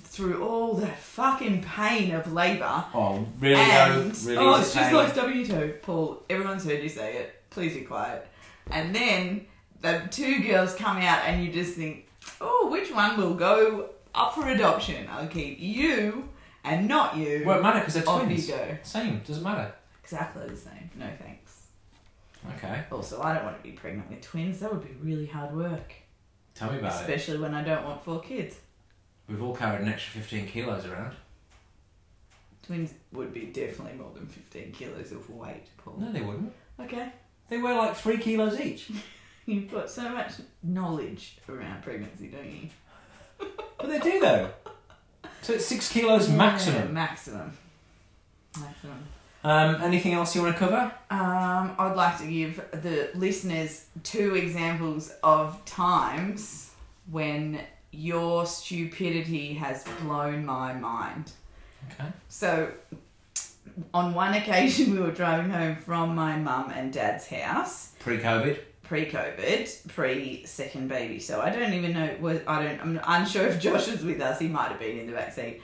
through 0.05 0.43
all 0.43 0.75
the 0.75 0.87
fucking 0.87 1.63
pain 1.63 2.15
of 2.15 2.33
labour, 2.33 2.85
Oh, 2.95 3.27
really? 3.39 3.57
and 3.61 4.13
though? 4.13 4.31
Really? 4.31 4.39
oh, 4.39 4.61
it's 4.61 4.73
just 4.73 4.87
pain? 4.87 4.95
like 4.95 5.15
W 5.15 5.47
two. 5.47 5.75
Paul, 5.83 6.23
everyone's 6.31 6.65
heard 6.65 6.83
you 6.83 6.89
say 6.89 7.17
it. 7.17 7.43
Please 7.51 7.75
be 7.75 7.83
quiet. 7.83 8.27
And 8.71 8.95
then 8.95 9.47
the 9.81 10.03
two 10.11 10.43
girls 10.43 10.75
come 10.75 10.97
out, 10.99 11.25
and 11.25 11.45
you 11.45 11.53
just 11.53 11.75
think, 11.77 12.09
oh, 12.41 12.69
which 12.71 12.93
one 12.93 13.17
will 13.17 13.35
go 13.35 13.91
up 14.15 14.35
for 14.35 14.49
adoption? 14.49 15.07
I'll 15.11 15.27
keep 15.29 15.59
you 15.61 16.29
and 16.65 16.89
not 16.89 17.17
you. 17.17 17.43
Won't 17.47 17.63
matter 17.63 17.79
because 17.81 17.95
they're 17.95 18.09
Off 18.09 18.25
twins. 18.25 18.49
you 18.49 18.55
go. 18.55 18.77
Same. 18.83 19.21
Doesn't 19.27 19.43
matter. 19.43 19.73
Exactly 20.03 20.47
the 20.49 20.57
same. 20.57 20.91
No 20.99 21.07
thanks. 21.23 21.67
Okay. 22.57 22.85
Also, 22.91 23.21
I 23.23 23.35
don't 23.35 23.45
want 23.45 23.57
to 23.59 23.63
be 23.63 23.73
pregnant 23.73 24.09
with 24.11 24.23
twins. 24.23 24.61
That 24.61 24.73
would 24.73 24.83
be 24.83 24.95
really 25.03 25.27
hard 25.27 25.55
work, 25.55 25.93
Tell 26.55 26.73
me 26.73 26.79
about 26.79 26.93
it. 26.95 27.01
especially 27.01 27.39
when 27.39 27.55
I 27.55 27.63
don't 27.63 27.85
want 27.85 28.03
four 28.05 28.21
kids. 28.21 28.57
We've 29.29 29.43
all 29.43 29.55
carried 29.55 29.83
an 29.83 29.89
extra 29.89 30.21
15 30.23 30.47
kilos 30.47 30.87
around. 30.87 31.15
Twins 32.67 32.93
would 33.13 33.33
be 33.33 33.47
definitely 33.47 33.99
more 33.99 34.11
than 34.15 34.27
15 34.27 34.73
kilos 34.73 35.13
of 35.13 35.29
weight, 35.31 35.67
Paul. 35.79 35.97
No, 35.99 36.13
they 36.13 36.21
wouldn't. 36.21 36.53
Okay. 36.81 37.13
They 37.49 37.59
weigh 37.59 37.77
like 37.77 37.97
three 37.97 38.19
kilos 38.19 38.59
each. 38.61 38.91
You've 39.49 39.71
got 39.71 39.89
so 39.89 40.07
much 40.11 40.33
knowledge 40.63 41.39
around 41.49 41.83
pregnancy, 41.83 42.29
don't 42.29 42.45
you? 42.45 42.69
But 43.79 43.89
they 43.89 43.99
do 43.99 44.21
though. 44.21 44.51
So 45.41 45.55
it's 45.55 45.65
six 45.65 45.91
kilos 45.91 46.29
Yeah, 46.29 46.37
maximum. 46.37 46.93
maximum. 46.93 47.57
Maximum. 48.61 49.05
Um, 49.43 49.77
anything 49.81 50.13
else 50.13 50.35
you 50.37 50.43
want 50.43 50.55
to 50.55 50.59
cover? 50.59 50.93
Um, 51.11 51.75
I'd 51.79 51.95
like 51.97 52.19
to 52.19 52.27
give 52.27 52.57
the 52.73 53.09
listeners 53.15 53.87
two 54.03 54.35
examples 54.35 55.13
of 55.23 55.65
times 55.65 56.73
when 57.11 57.61
your 57.91 58.45
stupidity 58.45 59.55
has 59.55 59.83
blown 60.03 60.45
my 60.45 60.75
mind. 60.75 61.33
Okay. 61.93 62.11
So, 62.29 62.71
on 63.95 64.13
one 64.13 64.35
occasion, 64.35 64.93
we 64.93 64.99
were 65.01 65.13
driving 65.13 65.51
home 65.51 65.77
from 65.77 66.15
my 66.15 66.37
mum 66.37 66.71
and 66.75 66.93
dad's 66.93 67.29
house. 67.29 67.93
Pre-COVID. 68.01 68.59
pre-COVID, 68.89 69.89
pre-second 69.89 70.89
baby. 70.89 71.21
So 71.21 71.41
I 71.41 71.51
don't 71.51 71.75
even 71.75 71.93
know. 71.93 72.41
I 72.47 72.63
don't. 72.63 72.81
I'm 72.81 73.01
unsure 73.07 73.47
if 73.47 73.61
Josh 73.61 73.89
was 73.89 74.03
with 74.03 74.21
us. 74.21 74.39
He 74.41 74.49
might 74.49 74.71
have 74.71 74.81
been 74.81 74.99
in 74.99 75.11
the 75.11 75.31
seat. 75.31 75.61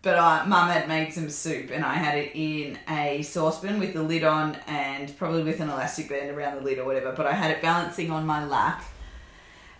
But 0.00 0.16
uh, 0.16 0.44
Mum 0.48 0.68
had 0.68 0.88
made 0.88 1.12
some 1.12 1.30
soup, 1.30 1.70
and 1.70 1.84
I 1.84 1.94
had 1.94 2.18
it 2.18 2.32
in 2.34 2.76
a 2.88 3.22
saucepan 3.22 3.78
with 3.78 3.94
the 3.94 4.02
lid 4.02 4.24
on, 4.24 4.56
and 4.66 5.16
probably 5.16 5.44
with 5.44 5.60
an 5.60 5.70
elastic 5.70 6.08
band 6.08 6.30
around 6.30 6.56
the 6.56 6.62
lid 6.62 6.78
or 6.78 6.84
whatever. 6.84 7.12
But 7.12 7.26
I 7.26 7.32
had 7.32 7.52
it 7.52 7.62
balancing 7.62 8.10
on 8.10 8.26
my 8.26 8.44
lap, 8.44 8.82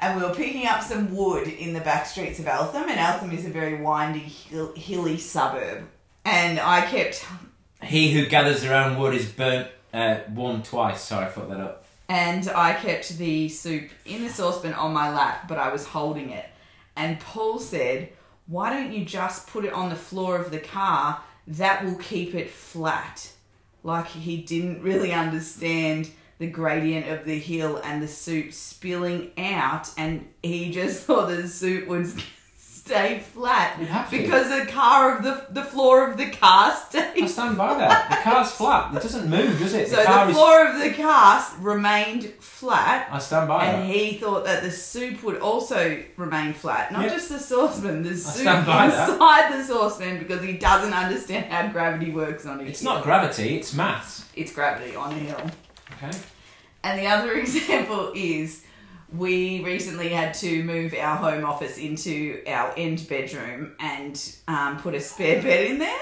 and 0.01 0.21
we 0.21 0.25
were 0.25 0.35
picking 0.35 0.67
up 0.67 0.81
some 0.81 1.17
wood 1.17 1.49
in 1.49 1.73
the 1.73 1.81
back 1.81 2.07
streets 2.07 2.39
of 2.39 2.47
Eltham, 2.47 2.89
and 2.89 3.01
Eltham 3.01 3.33
is 3.33 3.47
a 3.47 3.51
very 3.51 3.83
windy, 3.83 4.21
hill, 4.21 4.73
hilly 4.77 5.19
suburb. 5.19 5.89
And 6.25 6.61
I 6.61 6.83
kept 6.83 7.27
He 7.83 8.13
who 8.13 8.27
gathers 8.27 8.63
own 8.65 9.01
wood 9.01 9.15
is 9.15 9.27
burnt, 9.27 9.67
uh, 9.93 10.19
warmed 10.31 10.67
twice. 10.67 11.01
Sorry, 11.01 11.27
I 11.27 11.29
fucked 11.31 11.49
that 11.51 11.59
up. 11.59 11.85
And 12.13 12.47
I 12.55 12.75
kept 12.75 13.17
the 13.17 13.49
soup 13.49 13.89
in 14.05 14.23
the 14.23 14.29
saucepan 14.29 14.75
on 14.75 14.93
my 14.93 15.11
lap, 15.11 15.49
but 15.49 15.57
I 15.57 15.73
was 15.73 15.87
holding 15.87 16.29
it. 16.29 16.45
And 16.95 17.19
Paul 17.19 17.59
said, 17.59 18.11
Why 18.47 18.69
don't 18.69 18.93
you 18.93 19.03
just 19.03 19.47
put 19.47 19.65
it 19.65 19.73
on 19.73 19.89
the 19.89 19.97
floor 19.97 20.37
of 20.37 20.51
the 20.51 20.59
car? 20.59 21.23
That 21.47 21.87
will 21.87 21.95
keep 21.95 22.35
it 22.35 22.51
flat. 22.51 23.33
Like 23.83 24.09
he 24.09 24.37
didn't 24.37 24.83
really 24.83 25.11
understand 25.11 26.11
the 26.37 26.49
gradient 26.49 27.09
of 27.09 27.25
the 27.25 27.39
hill 27.39 27.81
and 27.83 28.03
the 28.03 28.09
soup 28.09 28.53
spilling 28.53 29.31
out, 29.39 29.89
and 29.97 30.29
he 30.43 30.71
just 30.71 31.03
thought 31.05 31.29
the 31.29 31.49
soup 31.49 31.89
would 31.89 32.13
stay 32.85 33.21
flat 33.21 33.79
You'd 33.79 33.89
have 33.89 34.11
to. 34.11 34.19
because 34.19 34.49
the 34.49 34.67
car 34.71 35.17
of 35.17 35.23
the 35.23 35.47
the 35.51 35.63
floor 35.65 36.11
of 36.11 36.17
the 36.17 36.31
car 36.31 36.75
stays. 36.89 37.23
I 37.23 37.27
stand 37.27 37.57
by 37.57 37.75
that. 37.79 38.11
The 38.11 38.17
car's 38.29 38.51
flat. 38.51 38.93
It 38.95 39.03
doesn't 39.03 39.29
move, 39.31 39.59
does 39.59 39.73
it? 39.75 39.89
so 39.89 39.97
the 39.97 40.05
car 40.05 40.25
the 40.25 40.31
is. 40.33 40.37
floor 40.37 40.67
of 40.69 40.81
the 40.81 40.91
car 40.91 41.45
remained 41.61 42.25
flat, 42.41 43.09
I 43.11 43.19
stand 43.19 43.47
by 43.49 43.67
and 43.67 43.83
that. 43.89 43.95
he 43.95 44.17
thought 44.19 44.45
that 44.47 44.63
the 44.63 44.71
soup 44.71 45.23
would 45.23 45.39
also 45.41 46.03
remain 46.17 46.53
flat, 46.55 46.91
not 46.93 47.03
Yep. 47.03 47.13
just 47.13 47.29
the 47.29 47.39
saucepan, 47.39 48.03
the 48.03 48.17
soup 48.17 48.45
by 48.47 48.89
that. 48.89 49.09
inside 49.11 49.53
the 49.53 49.65
saucepan 49.65 50.19
because 50.19 50.43
he 50.43 50.55
doesn't 50.55 50.93
understand 50.93 51.47
how 51.53 51.69
gravity 51.69 52.11
works 52.11 52.47
on 52.47 52.61
it. 52.61 52.69
It's 52.69 52.83
not 52.83 53.03
gravity. 53.05 53.57
It's 53.59 53.73
maths. 53.75 54.25
It's 54.35 54.53
gravity 54.53 54.97
on 54.97 55.13
a 55.13 55.15
hill. 55.15 55.51
Okay. 56.03 56.17
And 56.85 56.99
the 56.99 57.07
other 57.07 57.33
example 57.45 58.11
is 58.15 58.62
we 59.17 59.63
recently 59.63 60.09
had 60.09 60.35
to 60.35 60.63
move 60.65 60.95
our 60.95 61.17
home 61.17 61.45
office 61.45 61.79
into 61.79 62.43
our 62.47 62.73
end 62.77 63.07
bedroom 63.09 63.75
and 63.79 64.37
um, 64.49 64.79
put 64.79 64.95
a 64.95 65.01
spare 65.01 65.43
bed 65.43 65.71
in 65.71 65.79
there. 65.79 66.01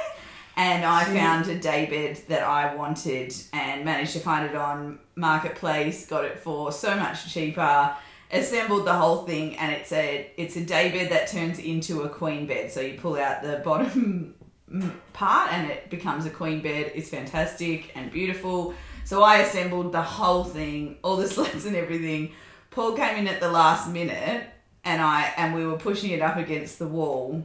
And 0.57 0.85
I 0.85 1.05
found 1.05 1.49
a 1.49 1.59
day 1.59 1.87
bed 1.87 2.21
that 2.29 2.43
I 2.43 2.75
wanted 2.75 3.35
and 3.53 3.85
managed 3.85 4.13
to 4.13 4.21
find 4.21 4.45
it 4.45 4.55
on 4.55 4.99
Marketplace, 5.15 6.07
got 6.07 6.25
it 6.25 6.39
for 6.39 6.71
so 6.71 6.95
much 6.97 7.33
cheaper, 7.33 7.97
assembled 8.31 8.87
the 8.87 8.93
whole 8.93 9.25
thing, 9.25 9.57
and 9.57 9.73
it's 9.73 9.91
a 9.93 10.31
it's 10.37 10.57
a 10.57 10.65
day 10.65 10.91
bed 10.91 11.11
that 11.11 11.29
turns 11.29 11.59
into 11.59 12.03
a 12.03 12.09
queen 12.09 12.47
bed. 12.47 12.71
So 12.71 12.81
you 12.81 12.99
pull 12.99 13.17
out 13.17 13.43
the 13.43 13.63
bottom 13.65 14.35
part 15.13 15.53
and 15.53 15.71
it 15.71 15.89
becomes 15.89 16.27
a 16.27 16.31
queen 16.31 16.61
bed. 16.61 16.93
It's 16.95 17.09
fantastic 17.09 17.93
and 17.97 18.11
beautiful. 18.11 18.75
So 19.05 19.23
I 19.23 19.39
assembled 19.39 19.93
the 19.93 20.03
whole 20.03 20.45
thing, 20.45 20.99
all 21.03 21.17
the 21.17 21.29
slats 21.35 21.65
and 21.65 21.75
everything. 21.75 22.33
Paul 22.71 22.93
came 22.93 23.17
in 23.17 23.29
at 23.29 23.41
the 23.41 23.51
last 23.51 23.91
minute 23.91 24.47
and 24.85 25.03
I 25.03 25.33
and 25.37 25.55
we 25.55 25.67
were 25.67 25.77
pushing 25.77 26.11
it 26.11 26.23
up 26.23 26.37
against 26.37 26.79
the 26.79 26.87
wall 26.87 27.45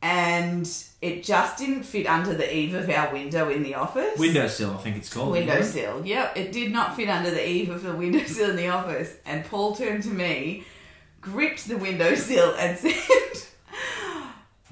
and 0.00 0.70
it 1.02 1.24
just 1.24 1.58
didn't 1.58 1.82
fit 1.82 2.06
under 2.06 2.34
the 2.34 2.54
eave 2.54 2.74
of 2.74 2.88
our 2.88 3.12
window 3.12 3.48
in 3.48 3.64
the 3.64 3.74
office. 3.74 4.18
Windowsill, 4.18 4.74
I 4.74 4.76
think 4.76 4.96
it's 4.96 5.12
called. 5.12 5.32
Windowsill. 5.32 6.06
Yep, 6.06 6.36
it 6.36 6.52
did 6.52 6.70
not 6.70 6.94
fit 6.94 7.08
under 7.08 7.30
the 7.30 7.48
eave 7.48 7.70
of 7.70 7.82
the 7.82 7.92
windowsill 7.92 8.50
in 8.50 8.56
the 8.56 8.68
office. 8.68 9.16
And 9.26 9.44
Paul 9.44 9.74
turned 9.74 10.04
to 10.04 10.10
me, 10.10 10.64
gripped 11.20 11.66
the 11.66 11.76
windowsill, 11.76 12.54
and 12.58 12.78
said, 12.78 13.42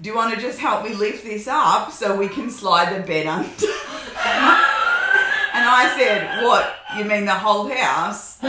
Do 0.01 0.11
you 0.11 0.15
want 0.15 0.33
to 0.35 0.41
just 0.41 0.61
help 0.61 0.85
me 0.85 0.95
lift 0.95 1.25
this 1.25 1.49
up 1.49 1.91
so 1.91 2.17
we 2.17 2.29
can 2.29 2.49
slide 2.49 2.97
the 2.97 3.05
bed 3.05 3.27
under? 3.27 4.63
and 5.57 5.65
I 5.65 5.95
said, 5.97 6.45
What? 6.45 6.75
You 6.97 7.05
mean 7.05 7.25
the 7.25 7.35
whole 7.35 7.69
house? 7.69 8.39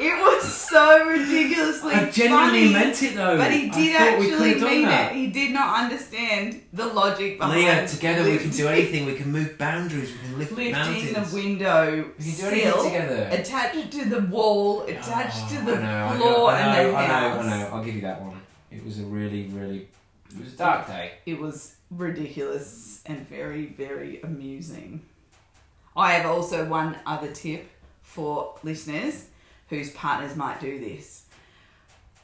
And 0.00 0.06
it 0.08 0.18
was 0.18 0.42
so 0.50 1.04
ridiculously 1.06 1.92
I 1.94 2.10
genuinely 2.10 2.72
funny. 2.72 2.72
meant 2.72 3.02
it 3.02 3.14
though. 3.14 3.36
But 3.36 3.50
he 3.52 3.68
I 3.68 3.74
did 3.74 3.96
thought 3.96 4.18
we 4.18 4.26
could 4.30 4.34
actually 4.40 4.60
done 4.60 4.70
mean 4.70 4.82
that. 4.86 5.12
it. 5.12 5.16
He 5.16 5.26
did 5.26 5.52
not 5.52 5.82
understand 5.82 6.62
the 6.72 6.86
logic 6.86 7.38
behind 7.38 7.60
Leah, 7.60 7.86
together 7.86 8.24
we 8.30 8.38
can 8.38 8.50
do 8.50 8.66
anything. 8.68 9.04
We 9.04 9.14
can 9.16 9.30
move 9.30 9.58
boundaries. 9.58 10.10
We 10.12 10.18
can 10.28 10.38
lift 10.38 10.52
Lifting 10.52 10.72
mountains. 10.72 11.30
the 11.30 11.36
window 11.36 12.10
we 12.18 12.24
can 12.24 12.34
do 12.34 12.46
anything 12.46 12.72
sill, 12.72 12.84
together. 12.84 13.28
attached 13.30 13.92
to 13.92 14.04
the 14.08 14.20
wall, 14.22 14.82
attached 14.84 15.50
to 15.50 15.56
Oh, 15.60 15.64
the 15.66 15.74
I 15.76 15.80
know, 15.82 15.86
I 16.06 16.12
know, 16.18 16.24
floor 16.24 16.50
I 16.50 16.62
know, 16.62 16.80
and 16.88 16.94
the 16.94 16.96
I 16.98 17.04
house. 17.06 17.44
know, 17.44 17.52
I 17.52 17.58
know. 17.58 17.66
I'll 17.74 17.84
give 17.84 17.94
you 17.96 18.00
that 18.02 18.22
one. 18.22 18.40
It 18.70 18.82
was 18.84 19.00
a 19.00 19.04
really, 19.04 19.48
really. 19.48 19.88
It 20.34 20.44
was 20.44 20.54
a 20.54 20.56
dark 20.56 20.86
day. 20.86 21.12
It 21.26 21.38
was 21.40 21.76
ridiculous 21.90 23.02
and 23.06 23.28
very, 23.28 23.66
very 23.66 24.20
amusing. 24.22 25.02
I 25.96 26.12
have 26.12 26.26
also 26.26 26.64
one 26.66 26.96
other 27.06 27.30
tip 27.32 27.68
for 28.02 28.54
listeners 28.62 29.26
whose 29.68 29.90
partners 29.90 30.36
might 30.36 30.60
do 30.60 30.78
this. 30.78 31.24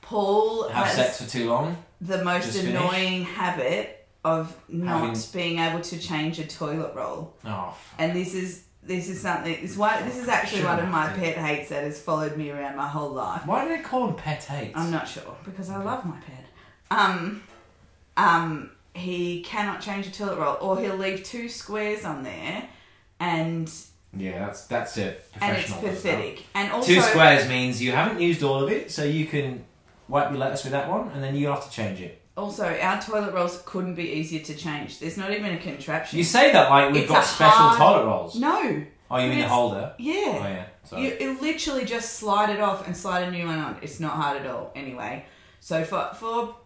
Paul 0.03 0.69
Have 0.69 0.89
sex 0.89 1.23
for 1.23 1.29
too 1.29 1.49
long. 1.49 1.77
the 2.01 2.23
most 2.25 2.47
Just 2.47 2.59
finish? 2.61 2.75
annoying 2.75 3.25
habit 3.25 4.07
of 4.25 4.57
not 4.69 5.01
Having- 5.01 5.21
being 5.33 5.59
able 5.59 5.81
to 5.81 5.99
change 5.99 6.39
a 6.39 6.47
toilet 6.47 6.95
roll. 6.95 7.35
Oh, 7.45 7.69
f- 7.71 7.95
And 7.99 8.15
this 8.15 8.35
is 8.35 8.63
this 8.83 9.09
is 9.09 9.21
something 9.21 9.61
this 9.63 9.77
one 9.77 10.05
this 10.05 10.17
is 10.17 10.29
actually 10.29 10.63
one 10.65 10.79
of 10.79 10.89
my 10.89 11.09
pet 11.09 11.37
hates 11.37 11.71
that 11.71 11.83
has 11.83 12.01
followed 12.01 12.37
me 12.37 12.51
around 12.53 12.77
my 12.77 12.87
whole 12.87 13.11
life. 13.11 13.45
why 13.45 13.65
do 13.65 13.69
they 13.77 13.83
call 13.83 14.07
them 14.07 14.15
pet 14.17 14.45
hates? 14.45 14.77
I'm 14.77 14.93
not 14.93 15.09
sure 15.09 15.35
because 15.45 15.71
I 15.71 15.83
love 15.83 16.05
my 16.05 16.17
pet. 16.21 16.45
Um, 16.93 17.43
um, 18.17 18.71
he 18.95 19.43
cannot 19.43 19.81
change 19.81 20.07
a 20.07 20.11
toilet 20.13 20.39
roll, 20.39 20.57
or 20.61 20.79
he'll 20.81 20.97
leave 20.97 21.23
two 21.23 21.49
squares 21.49 22.05
on 22.05 22.23
there, 22.23 22.69
and 23.21 23.71
Yeah, 24.17 24.47
that's 24.47 24.67
that's 24.67 24.97
it. 24.97 25.25
and 25.41 25.57
it's 25.57 25.73
pathetic. 25.73 26.45
And 26.55 26.73
also, 26.73 26.93
Two 26.95 27.01
squares 27.01 27.49
means 27.49 27.83
you 27.83 27.93
haven't 27.93 28.21
used 28.21 28.43
all 28.43 28.63
of 28.63 28.71
it, 28.71 28.91
so 28.91 29.05
you 29.05 29.27
can 29.27 29.65
wipe 30.09 30.31
your 30.31 30.39
lettuce 30.39 30.65
with 30.65 30.73
that 30.73 30.89
one, 30.91 31.09
and 31.11 31.23
then 31.23 31.35
you 31.37 31.49
have 31.49 31.65
to 31.65 31.71
change 31.71 32.01
it. 32.01 32.23
also, 32.37 32.65
our 32.81 33.01
toilet 33.01 33.33
rolls 33.33 33.63
couldn't 33.67 33.95
be 33.95 34.11
easier 34.13 34.41
to 34.45 34.55
change. 34.55 34.99
There's 34.99 35.17
not 35.17 35.31
even 35.33 35.55
a 35.55 35.59
contraption. 35.59 36.19
You 36.19 36.25
say 36.25 36.53
that 36.53 36.69
like 36.71 36.93
we've 36.93 37.03
It's 37.05 37.11
got 37.11 37.25
special 37.25 37.51
hard- 37.53 37.79
toilet 37.79 38.05
rolls. 38.07 38.37
no, 38.39 38.85
Oh, 39.11 39.19
you 39.19 39.29
mean 39.31 39.39
the 39.41 39.49
holder? 39.49 39.95
yeah. 39.99 40.15
Oh 40.17 40.49
yeah. 40.49 40.65
Sorry. 40.85 41.03
You 41.03 41.09
it 41.21 41.41
literally 41.43 41.85
just 41.85 42.15
slide 42.15 42.51
it 42.51 42.61
off 42.61 42.87
and 42.87 42.97
slide 42.97 43.23
a 43.29 43.31
new 43.31 43.47
one 43.47 43.59
on. 43.59 43.77
It's 43.83 44.01
not 44.01 44.13
hard 44.15 44.41
at 44.43 44.47
all. 44.47 44.71
Anyway, 44.77 45.25
so 45.61 45.83
for 45.85 46.11
for 46.15 46.57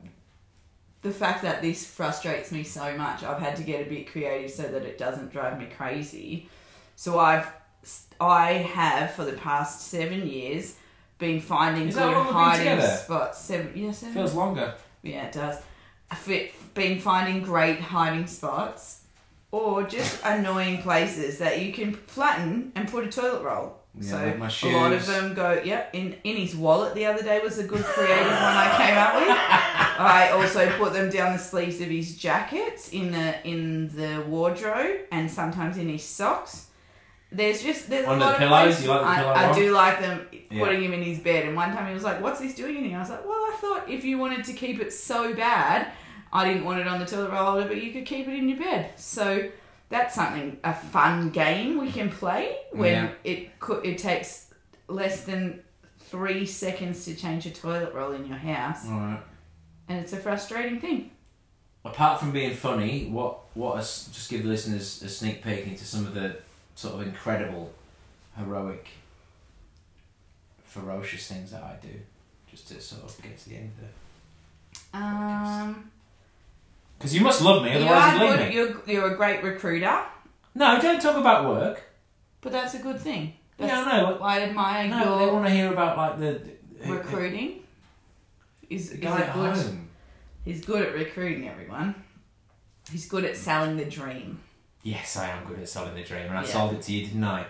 the 1.03 1.11
fact 1.11 1.43
that 1.43 1.63
this 1.63 1.87
frustrates 1.87 2.53
me 2.53 2.63
so 2.63 2.97
much, 2.97 3.23
I've 3.23 3.41
had 3.41 3.57
to 3.57 3.63
get 3.63 3.87
a 3.87 3.89
bit 3.89 4.11
creative 4.11 4.51
so 4.51 4.65
that 4.65 4.83
it 4.83 4.99
doesn't 4.99 5.33
drive 5.33 5.59
me 5.59 5.67
crazy. 5.67 6.49
So 6.97 7.19
I've 7.19 7.51
I 8.21 8.53
have 8.53 9.13
for 9.13 9.25
the 9.25 9.33
past 9.33 9.89
seven 9.89 10.29
years 10.29 10.77
been 11.19 11.41
finding 11.41 11.89
Is 11.89 11.95
good 11.95 12.03
long 12.03 12.17
we've 12.17 12.27
been 12.27 12.35
hiding 12.35 12.81
spots. 12.83 13.41
Seven, 13.41 13.73
yeah, 13.75 13.93
seven. 13.93 14.15
Feels 14.15 14.35
longer. 14.35 14.75
Yeah, 15.03 15.27
it 15.27 15.33
does. 15.33 15.63
I've 16.11 16.51
been 16.75 17.01
finding 17.01 17.43
great 17.43 17.81
hiding 17.81 18.27
spots 18.27 19.03
or 19.53 19.85
just 19.85 20.21
annoying 20.25 20.83
places 20.83 21.39
that 21.39 21.63
you 21.63 21.73
can 21.73 21.95
flatten 21.95 22.73
and 22.75 22.89
put 22.89 23.05
a 23.05 23.09
toilet 23.09 23.43
roll. 23.43 23.77
Yeah, 23.99 24.49
so 24.49 24.69
a 24.69 24.71
lot 24.73 24.93
of 24.93 25.05
them 25.07 25.35
go, 25.35 25.61
yep, 25.65 25.91
in, 25.95 26.17
in 26.23 26.37
his 26.37 26.55
wallet 26.55 26.95
the 26.95 27.07
other 27.07 27.23
day 27.23 27.41
was 27.41 27.59
a 27.59 27.65
good 27.65 27.85
creative 27.85 28.27
one 28.27 28.35
I 28.35 28.77
came 28.77 28.97
up 28.97 29.15
with. 29.17 29.77
I 30.01 30.31
also 30.31 30.71
put 30.79 30.93
them 30.93 31.11
down 31.11 31.33
the 31.35 31.39
sleeves 31.39 31.81
of 31.81 31.89
his 31.89 32.17
jackets, 32.17 32.89
in 32.91 33.11
the 33.13 33.47
in 33.47 33.89
the 33.89 34.23
wardrobe, 34.27 35.01
and 35.13 35.31
sometimes 35.31 35.77
in 35.77 35.89
his 35.89 36.05
socks. 36.05 36.67
There's 37.33 37.63
just 37.63 37.89
there's 37.89 38.07
Under 38.09 38.25
a 38.25 38.27
lot 38.27 38.39
the 38.39 38.45
of 38.45 38.49
pillows? 38.49 38.65
places- 38.65 38.85
You 38.85 38.91
like 38.91 39.01
the 39.03 39.07
I, 39.09 39.17
pillow 39.21 39.33
I 39.33 39.47
one? 39.51 39.59
do 39.59 39.73
like 39.73 40.01
them 40.01 40.27
Yeah. 40.51 40.65
putting 40.65 40.83
him 40.83 40.93
in 40.95 41.03
his 41.03 41.19
bed. 41.21 41.45
And 41.47 41.55
one 41.55 41.71
time 41.73 41.87
he 41.87 41.95
was 41.95 42.03
like, 42.03 42.21
"What's 42.21 42.41
this 42.41 42.55
doing 42.55 42.77
in 42.77 42.85
here?" 42.85 42.97
I 42.97 43.01
was 43.01 43.11
like, 43.11 43.25
"Well, 43.25 43.35
I 43.35 43.57
thought 43.61 43.89
if 43.89 44.05
you 44.05 44.19
wanted 44.19 44.45
to 44.47 44.53
keep 44.53 44.81
it 44.81 44.93
so 44.93 45.33
bad, 45.35 45.89
I 46.33 46.45
didn't 46.49 46.65
want 46.65 46.81
it 46.81 46.89
on 46.89 46.99
the 46.99 47.07
toilet 47.07 47.31
roll 47.31 47.53
holder, 47.53 47.69
but 47.69 47.81
you 47.83 47.93
could 47.93 48.05
keep 48.07 48.27
it 48.27 48.35
in 48.35 48.49
your 48.49 48.59
bed." 48.59 48.91
So 48.97 49.49
that's 49.91 50.15
something 50.15 50.57
a 50.65 50.73
fun 50.75 51.31
game 51.31 51.79
we 51.81 51.93
can 51.93 52.11
play 52.11 52.57
when 52.73 53.11
it 53.23 53.59
could 53.61 53.85
it 53.87 53.99
takes 53.99 54.53
less 54.89 55.23
than 55.23 55.61
three 56.01 56.45
seconds 56.47 57.05
to 57.05 57.15
change 57.15 57.47
a 57.47 57.51
toilet 57.51 57.95
roll 57.95 58.11
in 58.13 58.27
your 58.27 58.39
house, 58.39 58.89
Alright. 58.89 59.21
And 59.91 59.99
it's 59.99 60.13
a 60.13 60.17
frustrating 60.17 60.81
thing. 60.81 61.11
Apart 61.85 62.21
from 62.21 62.31
being 62.31 62.55
funny, 62.55 63.07
what 63.11 63.39
what 63.55 63.77
us 63.77 64.09
just 64.13 64.31
give 64.31 64.43
the 64.45 64.49
listeners 64.49 65.03
a 65.03 65.09
sneak 65.09 65.43
peek 65.43 65.67
into 65.67 65.85
some 65.85 66.07
of 66.07 66.15
the 66.15 66.37
sort 66.77 66.95
of 66.95 67.03
incredible, 67.03 67.73
heroic, 68.37 68.87
ferocious 70.65 71.27
things 71.27 71.51
that 71.51 71.63
I 71.63 71.77
do, 71.83 71.89
just 72.51 72.69
to 72.69 72.81
sort 72.81 73.03
of 73.05 73.23
get 73.23 73.39
to 73.39 73.49
the 73.49 73.57
end 73.57 73.71
of 73.79 73.85
it. 73.85 73.95
Um, 74.95 75.91
Because 76.99 77.15
you 77.15 77.23
must 77.23 77.43
love 77.43 77.63
me, 77.65 77.73
otherwise 77.75 78.21
you'd 78.21 78.31
leave 78.31 78.49
me. 78.49 78.55
You're, 78.55 78.83
you're 78.87 79.13
a 79.15 79.17
great 79.17 79.43
recruiter, 79.43 80.05
No, 80.55 80.81
don't 80.81 81.01
talk 81.01 81.17
about 81.17 81.49
work. 81.49 81.83
but 82.41 82.53
that's 82.53 82.75
a 82.75 82.79
good 82.79 83.01
thing. 83.01 83.35
Yeah, 83.59 83.67
That's, 83.67 83.87
I 83.89 83.97
know. 84.01 84.19
I 84.21 84.41
admire 84.43 84.89
No, 84.89 85.05
your 85.05 85.19
they 85.27 85.33
want 85.33 85.47
to 85.47 85.51
hear 85.51 85.73
about 85.73 85.97
like 85.97 86.19
the, 86.19 86.41
the 86.85 86.93
recruiting. 86.93 87.63
Is, 88.71 88.93
is 88.93 89.01
guy 89.01 89.21
at 89.23 89.35
good. 89.35 89.57
home. 89.57 89.89
He's 90.45 90.65
good 90.65 90.87
at 90.87 90.95
recruiting 90.95 91.49
everyone. 91.49 91.95
He's 92.91 93.07
good 93.09 93.25
at 93.25 93.37
selling 93.37 93.77
the 93.77 93.85
dream. 93.85 94.41
Yes, 94.83 95.17
I 95.17 95.29
am 95.29 95.45
good 95.47 95.59
at 95.59 95.69
selling 95.69 95.95
the 95.95 96.03
dream, 96.03 96.27
and 96.29 96.39
I 96.39 96.43
Yeah. 96.43 96.49
sold 96.49 96.75
it 96.75 96.83
to 96.83 96.93
you, 96.93 97.07
didn't 97.07 97.25
I? 97.25 97.47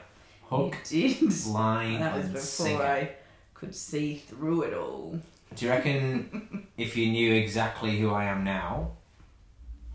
Hook, 0.48 0.76
He 0.88 1.14
did. 1.14 1.46
line, 1.46 2.00
That 2.00 2.16
was 2.16 2.24
and 2.24 2.34
before 2.34 2.66
sinker. 2.66 2.82
I 2.82 3.10
could 3.54 3.74
see 3.74 4.16
through 4.16 4.62
it 4.62 4.74
all. 4.74 5.20
Do 5.54 5.64
you 5.66 5.70
reckon 5.70 6.66
if 6.76 6.96
you 6.96 7.10
knew 7.12 7.32
exactly 7.34 7.98
who 7.98 8.10
I 8.10 8.24
am 8.24 8.42
now, 8.42 8.92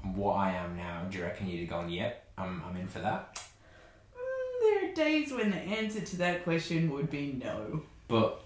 and 0.03 0.15
what 0.15 0.35
I 0.35 0.51
am 0.51 0.77
now, 0.77 1.03
do 1.09 1.17
you 1.17 1.23
reckon 1.25 1.47
you'd 1.49 1.61
have 1.61 1.69
gone, 1.69 1.89
"Yep, 1.89 2.23
I'm, 2.37 2.61
I'm 2.65 2.77
in 2.77 2.87
for 2.87 2.99
that"? 2.99 3.35
Mm, 4.15 4.61
there 4.61 4.89
are 4.91 4.93
days 4.93 5.33
when 5.33 5.49
the 5.51 5.57
answer 5.57 6.01
to 6.01 6.17
that 6.17 6.43
question 6.43 6.89
would 6.91 7.09
be 7.09 7.37
no. 7.43 7.81
But 8.07 8.44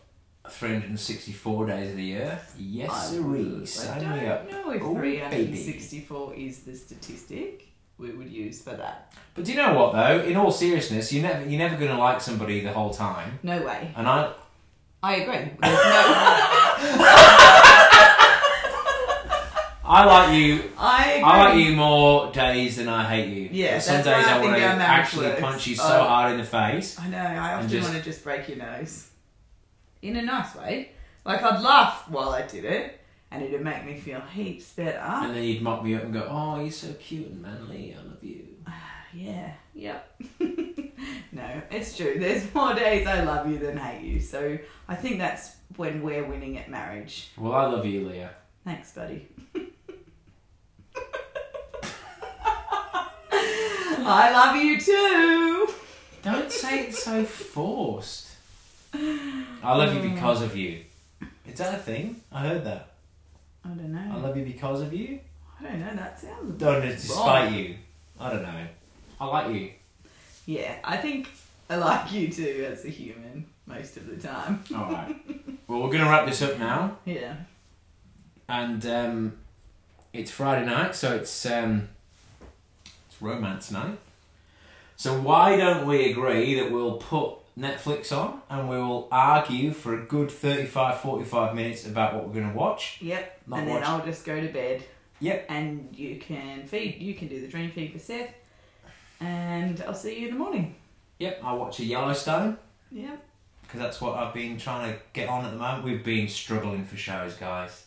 364 0.52 1.66
days 1.68 1.89
of 1.91 1.95
the 1.97 2.04
year, 2.04 2.39
yes, 2.58 2.89
I 2.91 3.12
sirree, 3.12 3.60
I 3.62 3.66
sign 3.66 3.97
me 4.00 4.20
don't 4.22 4.28
up. 4.30 4.52
know 4.52 4.72
if 4.72 4.82
Oh, 4.82 4.95
364 4.95 6.34
is 6.36 6.60
the 6.64 6.76
statistic 6.76 7.68
we 7.97 8.12
would 8.12 8.30
use 8.30 8.62
for 8.62 8.72
that. 8.72 9.14
But 9.36 9.45
do 9.45 9.52
you 9.52 9.58
know 9.58 9.74
what 9.74 9.93
though? 9.93 10.22
In 10.22 10.36
all 10.38 10.52
seriousness, 10.52 11.12
you 11.12 11.22
never, 11.22 11.41
you're 11.47 11.60
never 11.60 11.76
going 11.78 11.91
to 11.91 11.97
like 11.97 12.22
somebody 12.22 12.62
the 12.62 12.72
whole 12.74 12.91
time, 12.93 13.39
No 13.43 13.62
way. 13.62 13.91
and 13.95 14.08
I, 14.08 14.32
I 15.04 15.16
agree. 15.18 15.52
There's 15.62 15.62
no. 15.62 17.06
I 19.91 20.06
like 20.06 20.38
you 20.38 20.70
I 20.78 21.14
agree. 21.14 21.24
I 21.24 21.45
like 21.50 21.66
you 21.66 21.76
more 21.76 22.32
days 22.32 22.78
than 22.78 22.88
I 22.88 23.04
hate 23.06 23.30
you. 23.36 23.50
Yeah, 23.52 23.80
Some 23.80 23.95
that's 24.04 24.06
days 24.06 24.26
why 24.28 24.32
I 24.34 24.38
I, 24.38 24.39
wanna 24.39 24.52
our 24.60 24.76
marriage 24.78 24.80
actually 24.80 25.26
works. 25.28 25.41
punch 25.41 25.66
you 25.68 25.76
so 25.76 25.84
Oh. 25.84 26.04
hard 26.08 26.32
in 26.34 26.38
the 26.38 26.43
face. 26.43 27.00
I 27.00 27.08
know. 27.10 27.18
I 27.18 27.54
often 27.56 27.70
just- 27.70 27.89
want 27.89 27.97
to 27.97 28.08
just 28.08 28.24
break 28.24 28.47
your 28.50 28.58
nose, 28.60 29.10
in 30.02 30.16
a 30.16 30.22
nice 30.22 30.56
way. 30.56 30.91
Like 31.26 31.43
I'd 31.43 31.62
laugh 31.62 32.10
while 32.10 32.30
I 32.30 32.43
did 32.45 32.66
it, 32.66 33.00
and 33.32 33.43
it'd 33.43 33.62
make 33.62 33.86
me 33.86 33.97
feel 34.00 34.22
heaps 34.22 34.74
better. 34.74 34.97
And 34.97 35.36
then 35.36 35.43
you'd 35.43 35.62
mock 35.62 35.84
me 35.84 35.95
up 35.95 36.04
and 36.04 36.14
go, 36.14 36.28
Oh, 36.30 36.60
you're 36.62 36.72
so 36.72 36.93
cute 36.93 37.28
and 37.28 37.41
manly, 37.41 37.95
I 37.97 38.04
love 38.04 38.24
you. 38.24 38.45
Ah, 38.68 39.06
yeah. 39.14 39.54
Yep. 39.74 40.22
no, 41.32 41.62
it's 41.72 41.95
true. 41.95 42.16
There's 42.18 42.54
more 42.54 42.74
days 42.74 43.08
I 43.08 43.24
love 43.24 43.50
you 43.50 43.58
than 43.58 43.78
hate 43.78 44.04
you. 44.04 44.20
So 44.20 44.58
I 44.88 44.95
think 44.95 45.20
that's 45.20 45.56
when 45.78 46.02
we're 46.02 46.26
winning 46.26 46.58
at 46.58 46.70
marriage. 46.70 47.30
Well, 47.38 47.54
I 47.54 47.66
love 47.66 47.86
you, 47.86 48.08
Leah. 48.08 48.32
Thanks, 48.66 48.91
buddy. 48.91 49.28
I 54.12 54.32
love 54.32 54.56
you 54.56 54.80
too. 54.82 55.70
Don't 56.24 56.52
say 56.52 56.88
it 56.88 56.95
so 56.95 57.24
forced. 57.24 58.28
I 58.93 59.75
love 59.75 59.93
you 59.93 60.09
because 60.09 60.41
of 60.41 60.55
you. 60.55 60.83
Is 61.47 61.57
that 61.59 61.75
a 61.75 61.77
thing? 61.77 62.21
I 62.31 62.41
heard 62.47 62.63
that. 62.65 62.91
I 63.65 63.69
don't 63.69 63.91
know. 63.91 64.11
I 64.13 64.19
love 64.19 64.37
you 64.37 64.45
because 64.45 64.81
of 64.81 64.93
you? 64.93 65.19
I 65.59 65.63
don't 65.63 65.79
know. 65.79 65.95
That 65.95 66.19
sounds. 66.19 66.59
Don't 66.59 66.83
it's 66.83 67.03
despite 67.07 67.51
you. 67.51 67.75
I 68.19 68.29
don't 68.31 68.43
know. 68.43 68.67
I 69.19 69.25
like 69.25 69.53
you. 69.53 69.71
Yeah, 70.45 70.75
I 70.83 70.97
think 70.97 71.29
I 71.69 71.75
like 71.75 72.11
you 72.11 72.29
too 72.31 72.67
as 72.71 72.85
a 72.85 72.89
human 72.89 73.45
most 73.65 73.97
of 73.97 74.07
the 74.07 74.15
time. 74.15 74.63
Alright. 74.73 75.15
well, 75.67 75.81
we're 75.81 75.87
going 75.89 76.03
to 76.03 76.09
wrap 76.09 76.25
this 76.25 76.41
up 76.41 76.57
now. 76.57 76.97
Yeah. 77.05 77.35
and 78.47 78.83
um, 78.85 79.37
it's 80.13 80.31
Friday 80.31 80.65
night, 80.65 80.95
so 80.95 81.15
it's 81.15 81.45
um, 81.45 81.89
it's 83.07 83.21
romance 83.21 83.69
night. 83.71 83.99
So 84.95 85.19
why 85.19 85.55
don't 85.55 85.85
we 85.85 86.11
agree 86.11 86.55
that 86.59 86.71
we'll 86.71 86.97
put 86.97 87.35
Netflix 87.60 88.16
on 88.16 88.41
and 88.49 88.70
we 88.70 88.78
will 88.78 89.07
argue 89.12 89.72
for 89.72 89.99
a 89.99 90.05
good 90.05 90.32
35, 90.32 91.01
45 91.01 91.55
minutes 91.55 91.86
about 91.86 92.14
what 92.16 92.28
we're 92.28 92.34
going 92.36 92.49
to 92.51 92.57
watch? 92.57 92.99
Yep. 93.01 93.41
Not 93.47 93.60
and 93.60 93.68
then 93.68 93.76
watch- 93.76 93.86
I'll 93.89 94.05
just 94.05 94.26
go 94.26 94.39
to 94.39 94.47
bed. 94.47 94.84
Yep. 95.20 95.45
And 95.49 95.89
you 95.97 96.18
can 96.18 96.66
feed. 96.66 97.01
You 97.01 97.14
can 97.16 97.28
do 97.28 97.41
the 97.41 97.47
dream 97.47 97.70
feed 97.72 97.91
for 97.91 97.99
Seth. 97.99 98.30
And 99.20 99.84
I'll 99.86 99.93
see 99.93 100.20
you 100.20 100.28
in 100.30 100.34
the 100.36 100.39
morning. 100.39 100.76
Yep, 101.20 101.41
I'll 101.43 101.57
watch 101.60 101.80
a 101.80 101.84
Yellowstone 101.84 102.57
Yep. 102.91 103.22
because 103.64 103.80
that's 103.82 103.99
what 103.99 104.16
I've 104.16 104.34
been 104.34 104.57
trying 104.57 104.93
to 104.93 104.99
get 105.12 105.28
on 105.28 105.43
at 105.43 105.51
the 105.51 105.57
moment. 105.57 105.84
We've 105.84 106.03
been 106.05 106.30
struggling 106.30 106.86
for 106.86 106.95
shows, 106.95 107.34
guys. 107.34 107.86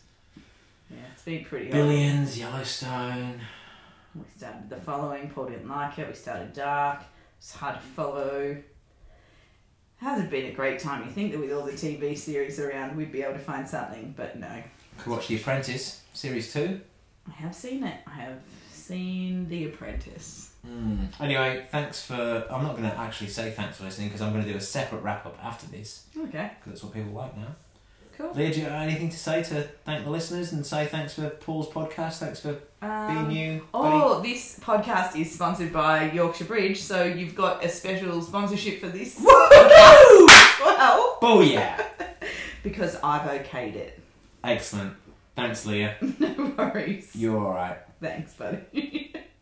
Yeah, 0.91 0.97
it's 1.11 1.23
been 1.23 1.43
pretty 1.43 1.65
hard. 1.71 1.73
Billions, 1.73 2.37
Yellowstone. 2.37 3.41
We 4.13 4.21
started 4.37 4.69
the 4.69 4.75
following, 4.77 5.31
Paul 5.31 5.47
didn't 5.47 5.67
like 5.67 5.97
it. 5.97 6.07
We 6.07 6.13
started 6.13 6.53
Dark. 6.53 7.01
It's 7.39 7.55
hard 7.55 7.75
to 7.77 7.81
follow. 7.81 8.55
Hasn't 10.03 10.29
been 10.29 10.47
a 10.47 10.51
great 10.51 10.79
time. 10.79 11.05
You 11.05 11.11
think 11.11 11.31
that 11.31 11.39
with 11.39 11.53
all 11.53 11.63
the 11.63 11.71
TV 11.71 12.17
series 12.17 12.59
around, 12.59 12.97
we'd 12.97 13.13
be 13.13 13.21
able 13.23 13.35
to 13.35 13.39
find 13.39 13.65
something, 13.65 14.13
but 14.17 14.37
no. 14.37 14.61
Could 14.97 15.11
watch 15.13 15.29
The 15.29 15.37
Apprentice 15.37 16.01
series 16.13 16.51
two. 16.51 16.81
I 17.25 17.31
have 17.31 17.55
seen 17.55 17.85
it. 17.85 18.01
I 18.05 18.15
have 18.15 18.39
seen 18.69 19.47
The 19.47 19.63
Apprentice. 19.67 20.51
Mm. 20.67 21.07
Anyway, 21.21 21.65
thanks 21.71 22.03
for. 22.05 22.45
I'm 22.51 22.63
not 22.63 22.75
going 22.75 22.89
to 22.89 22.97
actually 22.97 23.29
say 23.29 23.51
thanks 23.51 23.77
for 23.77 23.85
listening 23.85 24.09
because 24.09 24.21
I'm 24.21 24.33
going 24.33 24.43
to 24.43 24.51
do 24.51 24.57
a 24.57 24.61
separate 24.61 25.03
wrap 25.03 25.25
up 25.25 25.37
after 25.41 25.67
this 25.67 26.05
Okay, 26.17 26.51
because 26.59 26.73
that's 26.73 26.83
what 26.83 26.93
people 26.93 27.13
like 27.13 27.37
now. 27.37 27.55
Cool. 28.17 28.31
Leah, 28.33 28.53
do 28.53 28.59
you 28.59 28.65
have 28.65 28.81
anything 28.81 29.09
to 29.09 29.17
say 29.17 29.43
to 29.43 29.63
thank 29.85 30.03
the 30.05 30.11
listeners 30.11 30.51
and 30.51 30.65
say 30.65 30.85
thanks 30.85 31.13
for 31.13 31.29
Paul's 31.29 31.69
podcast? 31.69 32.17
Thanks 32.19 32.39
for 32.39 32.53
being 32.53 32.61
Um, 32.81 33.31
you, 33.31 33.61
buddy. 33.71 33.95
Oh, 33.95 34.21
this 34.21 34.59
podcast 34.59 35.19
is 35.19 35.31
sponsored 35.33 35.71
by 35.71 36.11
Yorkshire 36.11 36.45
Bridge, 36.45 36.81
so 36.81 37.03
you've 37.03 37.35
got 37.35 37.63
a 37.63 37.69
special 37.69 38.21
sponsorship 38.21 38.79
for 38.79 38.87
this 38.87 39.17
Woo! 39.19 39.25
well 39.27 41.17
Booyah! 41.21 41.85
because 42.63 42.97
I've 43.03 43.29
okayed 43.29 43.75
it. 43.75 43.99
Excellent. 44.43 44.93
Thanks, 45.35 45.65
Leah. 45.65 45.95
no 46.19 46.53
worries. 46.57 47.15
You're 47.15 47.39
all 47.39 47.53
right. 47.53 47.77
Thanks, 48.01 48.33
buddy. 48.33 49.13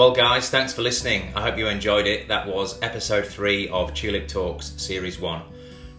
Well, 0.00 0.12
guys, 0.12 0.48
thanks 0.48 0.72
for 0.72 0.80
listening. 0.80 1.30
I 1.36 1.42
hope 1.42 1.58
you 1.58 1.68
enjoyed 1.68 2.06
it. 2.06 2.26
That 2.26 2.48
was 2.48 2.80
episode 2.80 3.26
three 3.26 3.68
of 3.68 3.92
Tulip 3.92 4.28
Talks, 4.28 4.72
series 4.78 5.20
one. 5.20 5.42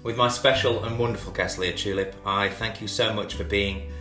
With 0.02 0.18
my 0.18 0.28
special 0.28 0.84
and 0.86 0.98
wonderful 0.98 1.32
guest, 1.32 1.60
Leah 1.60 1.74
Tulip, 1.74 2.16
I 2.26 2.50
thank 2.50 2.82
you 2.82 2.88
so 2.88 3.14
much 3.14 3.36
for 3.36 3.44
being 3.44 3.92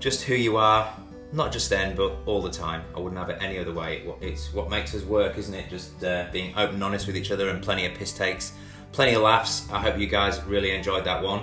just 0.00 0.22
who 0.22 0.34
you 0.34 0.56
are, 0.56 0.90
not 1.32 1.52
just 1.52 1.68
then, 1.68 1.94
but 1.94 2.16
all 2.24 2.40
the 2.40 2.50
time. 2.50 2.82
I 2.96 2.98
wouldn't 2.98 3.18
have 3.18 3.28
it 3.28 3.36
any 3.42 3.58
other 3.58 3.74
way. 3.74 4.10
It's 4.22 4.54
what 4.54 4.70
makes 4.70 4.94
us 4.94 5.02
work, 5.02 5.36
isn't 5.36 5.52
it? 5.52 5.68
Just 5.68 6.02
uh, 6.02 6.28
being 6.32 6.54
open 6.56 6.76
and 6.76 6.84
honest 6.84 7.06
with 7.06 7.14
each 7.14 7.30
other 7.30 7.50
and 7.50 7.62
plenty 7.62 7.84
of 7.84 7.92
piss 7.92 8.14
takes, 8.14 8.54
plenty 8.92 9.16
of 9.16 9.20
laughs. 9.20 9.70
I 9.70 9.82
hope 9.82 9.98
you 9.98 10.06
guys 10.06 10.42
really 10.44 10.70
enjoyed 10.70 11.04
that 11.04 11.22
one. 11.22 11.42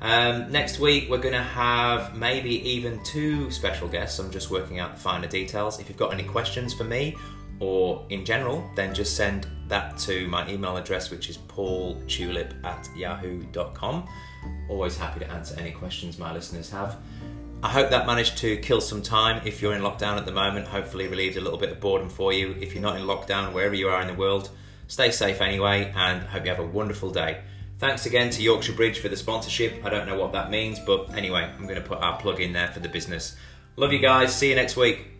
Um, 0.00 0.52
next 0.52 0.78
week, 0.78 1.10
we're 1.10 1.18
going 1.18 1.34
to 1.34 1.42
have 1.42 2.16
maybe 2.16 2.68
even 2.68 3.02
two 3.02 3.50
special 3.50 3.88
guests. 3.88 4.18
I'm 4.18 4.30
just 4.30 4.50
working 4.50 4.78
out 4.78 4.94
the 4.94 5.00
finer 5.00 5.26
details. 5.26 5.80
If 5.80 5.88
you've 5.88 5.98
got 5.98 6.12
any 6.12 6.22
questions 6.22 6.72
for 6.72 6.84
me 6.84 7.16
or 7.60 8.06
in 8.10 8.24
general, 8.24 8.68
then 8.76 8.94
just 8.94 9.16
send 9.16 9.48
that 9.66 9.98
to 9.98 10.28
my 10.28 10.48
email 10.48 10.76
address, 10.76 11.10
which 11.10 11.28
is 11.28 11.38
paultulip 11.38 12.64
at 12.64 12.88
yahoo.com. 12.96 14.08
Always 14.68 14.96
happy 14.96 15.20
to 15.20 15.30
answer 15.30 15.58
any 15.58 15.72
questions 15.72 16.18
my 16.18 16.32
listeners 16.32 16.70
have. 16.70 16.96
I 17.60 17.68
hope 17.68 17.90
that 17.90 18.06
managed 18.06 18.38
to 18.38 18.56
kill 18.58 18.80
some 18.80 19.02
time 19.02 19.42
if 19.44 19.60
you're 19.60 19.74
in 19.74 19.82
lockdown 19.82 20.16
at 20.16 20.26
the 20.26 20.32
moment. 20.32 20.68
Hopefully, 20.68 21.08
relieved 21.08 21.36
a 21.36 21.40
little 21.40 21.58
bit 21.58 21.72
of 21.72 21.80
boredom 21.80 22.08
for 22.08 22.32
you. 22.32 22.54
If 22.60 22.72
you're 22.72 22.82
not 22.82 22.96
in 22.96 23.02
lockdown, 23.02 23.52
wherever 23.52 23.74
you 23.74 23.88
are 23.88 24.00
in 24.00 24.06
the 24.06 24.14
world, 24.14 24.50
stay 24.86 25.10
safe 25.10 25.40
anyway, 25.40 25.92
and 25.96 26.22
hope 26.22 26.44
you 26.44 26.50
have 26.50 26.60
a 26.60 26.66
wonderful 26.66 27.10
day. 27.10 27.40
Thanks 27.78 28.06
again 28.06 28.30
to 28.30 28.42
Yorkshire 28.42 28.72
Bridge 28.72 28.98
for 28.98 29.08
the 29.08 29.16
sponsorship. 29.16 29.84
I 29.84 29.90
don't 29.90 30.08
know 30.08 30.18
what 30.18 30.32
that 30.32 30.50
means, 30.50 30.80
but 30.80 31.16
anyway, 31.16 31.42
I'm 31.42 31.62
going 31.62 31.80
to 31.80 31.88
put 31.88 31.98
our 31.98 32.18
plug 32.18 32.40
in 32.40 32.52
there 32.52 32.68
for 32.72 32.80
the 32.80 32.88
business. 32.88 33.36
Love 33.76 33.92
you 33.92 34.00
guys. 34.00 34.34
See 34.34 34.48
you 34.48 34.56
next 34.56 34.76
week. 34.76 35.17